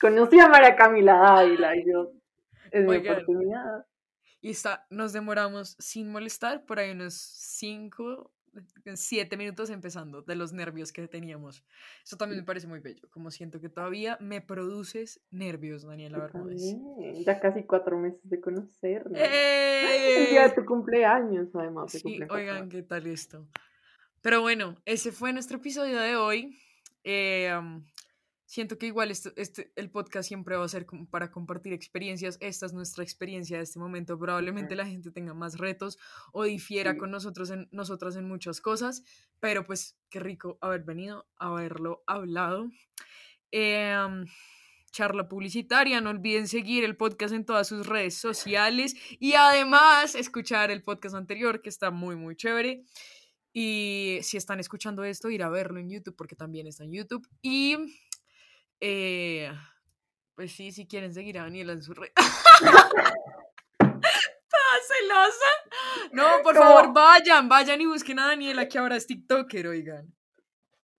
Conocí 0.01 0.39
a 0.41 0.49
María 0.49 0.75
Camila 0.75 1.15
Dávila 1.15 1.77
y 1.77 1.87
yo, 1.87 2.13
es 2.71 2.85
mi 2.85 2.97
oportunidad. 2.97 3.87
Y 4.41 4.51
está, 4.51 4.87
nos 4.91 5.13
demoramos 5.13 5.77
sin 5.79 6.11
molestar 6.11 6.65
por 6.65 6.81
ahí 6.81 6.91
unos 6.91 7.15
cinco 7.15 8.33
siete 8.95 9.37
minutos 9.37 9.71
empezando 9.71 10.23
de 10.23 10.35
los 10.35 10.53
nervios 10.53 10.93
que 10.93 11.07
teníamos. 11.09 11.65
Eso 12.05 12.17
también 12.17 12.41
me 12.41 12.45
parece 12.45 12.67
muy 12.67 12.81
bello, 12.81 13.09
como 13.11 13.31
siento 13.31 13.61
que 13.61 13.69
todavía 13.69 14.19
me 14.21 14.41
produces 14.41 15.21
nervios, 15.31 15.85
Daniela 15.85 16.31
Ya 17.25 17.41
casi 17.41 17.63
cuatro 17.65 17.99
meses 17.99 18.21
de 18.29 18.41
conocernos. 18.41 19.13
¡Eh! 19.17 20.25
El 20.25 20.31
día 20.31 20.49
de 20.49 20.55
tu 20.55 20.65
cumpleaños, 20.65 21.55
además. 21.55 21.93
Sí, 21.93 22.21
oigan, 22.29 22.69
¿qué 22.69 22.83
tal 22.83 23.07
esto? 23.07 23.47
Pero 24.21 24.41
bueno, 24.41 24.77
ese 24.85 25.13
fue 25.13 25.33
nuestro 25.33 25.57
episodio 25.59 25.99
de 25.99 26.17
hoy. 26.17 26.59
Eh, 27.05 27.51
siento 28.53 28.77
que 28.77 28.85
igual 28.85 29.11
este, 29.11 29.33
este, 29.37 29.73
el 29.77 29.91
podcast 29.91 30.29
siempre 30.29 30.57
va 30.57 30.65
a 30.67 30.69
ser 30.69 30.85
como 30.85 31.09
para 31.09 31.31
compartir 31.31 31.73
experiencias. 31.73 32.37
Esta 32.43 32.67
es 32.67 32.75
nuestra 32.75 33.03
experiencia 33.03 33.57
de 33.57 33.63
este 33.63 33.79
momento. 33.79 34.19
Probablemente 34.19 34.77
la 34.77 34.85
gente 34.85 35.11
tenga 35.11 35.33
más 35.33 35.57
retos 35.57 35.97
o 36.35 36.45
difiera 36.45 36.99
con 36.99 37.11
nosotros 37.11 37.49
en, 37.49 37.67
nosotras 37.73 38.15
en 38.17 38.29
muchas 38.29 38.61
cosas, 38.61 39.05
pero 39.41 39.65
pues 39.65 39.97
qué 40.11 40.21
rico 40.21 40.59
haber 40.61 40.83
venido, 40.83 41.27
haberlo 41.39 42.05
hablado. 42.07 42.69
Em, 43.53 44.27
charla 44.91 45.31
publicitaria, 45.31 46.03
no 46.03 46.11
olviden 46.11 46.47
seguir 46.47 46.85
el 46.85 46.95
podcast 46.95 47.33
en 47.33 47.47
todas 47.47 47.67
sus 47.67 47.87
redes 47.87 48.19
sociales 48.19 48.95
y 49.19 49.33
además 49.33 50.15
escuchar 50.15 50.71
el 50.71 50.83
podcast 50.83 51.15
anterior 51.15 51.63
que 51.63 51.71
está 51.71 51.91
muy, 51.91 52.17
muy 52.17 52.37
chévere. 52.37 52.85
Y 53.55 54.19
si 54.21 54.37
están 54.37 54.61
escuchando 54.61 55.05
esto, 55.05 55.31
ir 55.31 55.43
a 55.43 55.49
verlo 55.49 55.81
en 55.81 55.89
YouTube 55.89 56.17
porque 56.17 56.37
también 56.37 56.67
está 56.67 56.85
en 56.85 56.93
YouTube. 56.93 57.27
Y 57.41 57.79
eh, 58.85 59.49
pues 60.35 60.53
sí, 60.53 60.73
si 60.73 60.89
quieren 60.89 61.15
seguir 61.15 61.39
a 61.39 61.43
Daniela 61.43 61.73
en 61.73 61.83
su 61.83 61.95
red. 61.95 62.11
celosa. 64.83 65.53
No, 66.13 66.43
por 66.43 66.57
favor, 66.57 66.93
vayan, 66.93 67.49
vayan 67.49 67.81
y 67.81 67.87
busquen 67.87 68.19
a 68.19 68.27
Daniela, 68.27 68.69
que 68.69 68.79
ahora 68.79 68.97
es 68.97 69.07
TikToker, 69.07 69.69
oigan. 69.69 70.13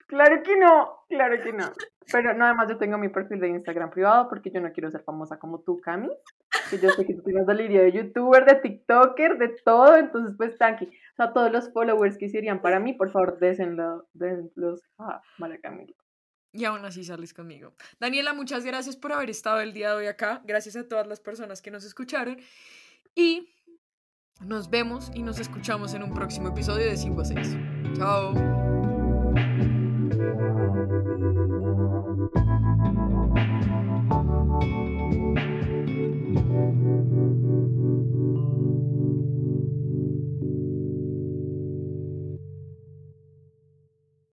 Claro 0.08 0.42
que 0.44 0.56
no, 0.56 1.06
claro 1.10 1.44
que 1.44 1.52
no. 1.52 1.72
Pero 2.12 2.34
no, 2.34 2.46
además 2.46 2.70
yo 2.70 2.78
tengo 2.78 2.98
mi 2.98 3.10
perfil 3.10 3.40
de 3.40 3.50
Instagram 3.50 3.90
privado 3.90 4.30
porque 4.30 4.52
yo 4.52 4.62
no 4.62 4.72
quiero 4.72 4.90
ser 4.92 5.04
famosa 5.04 5.38
como 5.38 5.60
tú, 5.62 5.82
Cami. 5.82 6.10
Que 6.70 6.78
yo 6.78 6.90
sé 6.92 7.06
que 7.06 7.16
tú 7.16 7.24
tienes 7.24 7.46
delirio 7.48 7.82
de 7.82 7.92
youtuber, 7.92 8.46
de 8.46 8.56
TikToker, 8.56 9.38
de 9.38 9.56
todo. 9.66 9.98
Entonces, 9.98 10.36
pues, 10.38 10.58
tranqui. 10.58 10.86
O 10.86 11.16
sea, 11.16 11.34
todos 11.34 11.52
los 11.52 11.72
followers 11.74 12.18
que 12.18 12.30
serían 12.30 12.62
para 12.62 12.80
mí, 12.80 12.94
por 12.94 13.12
favor, 13.12 13.40
désenlo, 13.40 14.08
désenlos 14.14 14.82
a 15.00 15.22
María 15.38 15.60
Camila 15.60 15.94
y 16.54 16.66
aún 16.66 16.86
así 16.86 17.04
sales 17.04 17.34
conmigo. 17.34 17.74
Daniela, 18.00 18.34
muchas 18.34 18.64
gracias 18.64 18.96
por 18.96 19.12
haber 19.12 19.30
estado 19.30 19.60
el 19.60 19.74
día 19.74 19.90
de 19.90 19.96
hoy 19.96 20.08
acá. 20.08 20.42
Gracias 20.46 20.76
a 20.76 20.88
todas 20.88 21.08
las 21.08 21.20
personas 21.20 21.62
que 21.62 21.72
nos 21.72 21.84
escucharon. 21.84 22.40
Y 23.16 23.50
nos 24.42 24.70
vemos 24.70 25.12
y 25.14 25.24
nos 25.24 25.40
escuchamos 25.40 25.94
en 25.94 26.04
un 26.04 26.14
próximo 26.14 26.50
episodio 26.50 26.86
de 26.86 26.96
5 26.96 27.22
a 27.22 27.26
6. 27.26 27.58
Chao. 27.98 28.34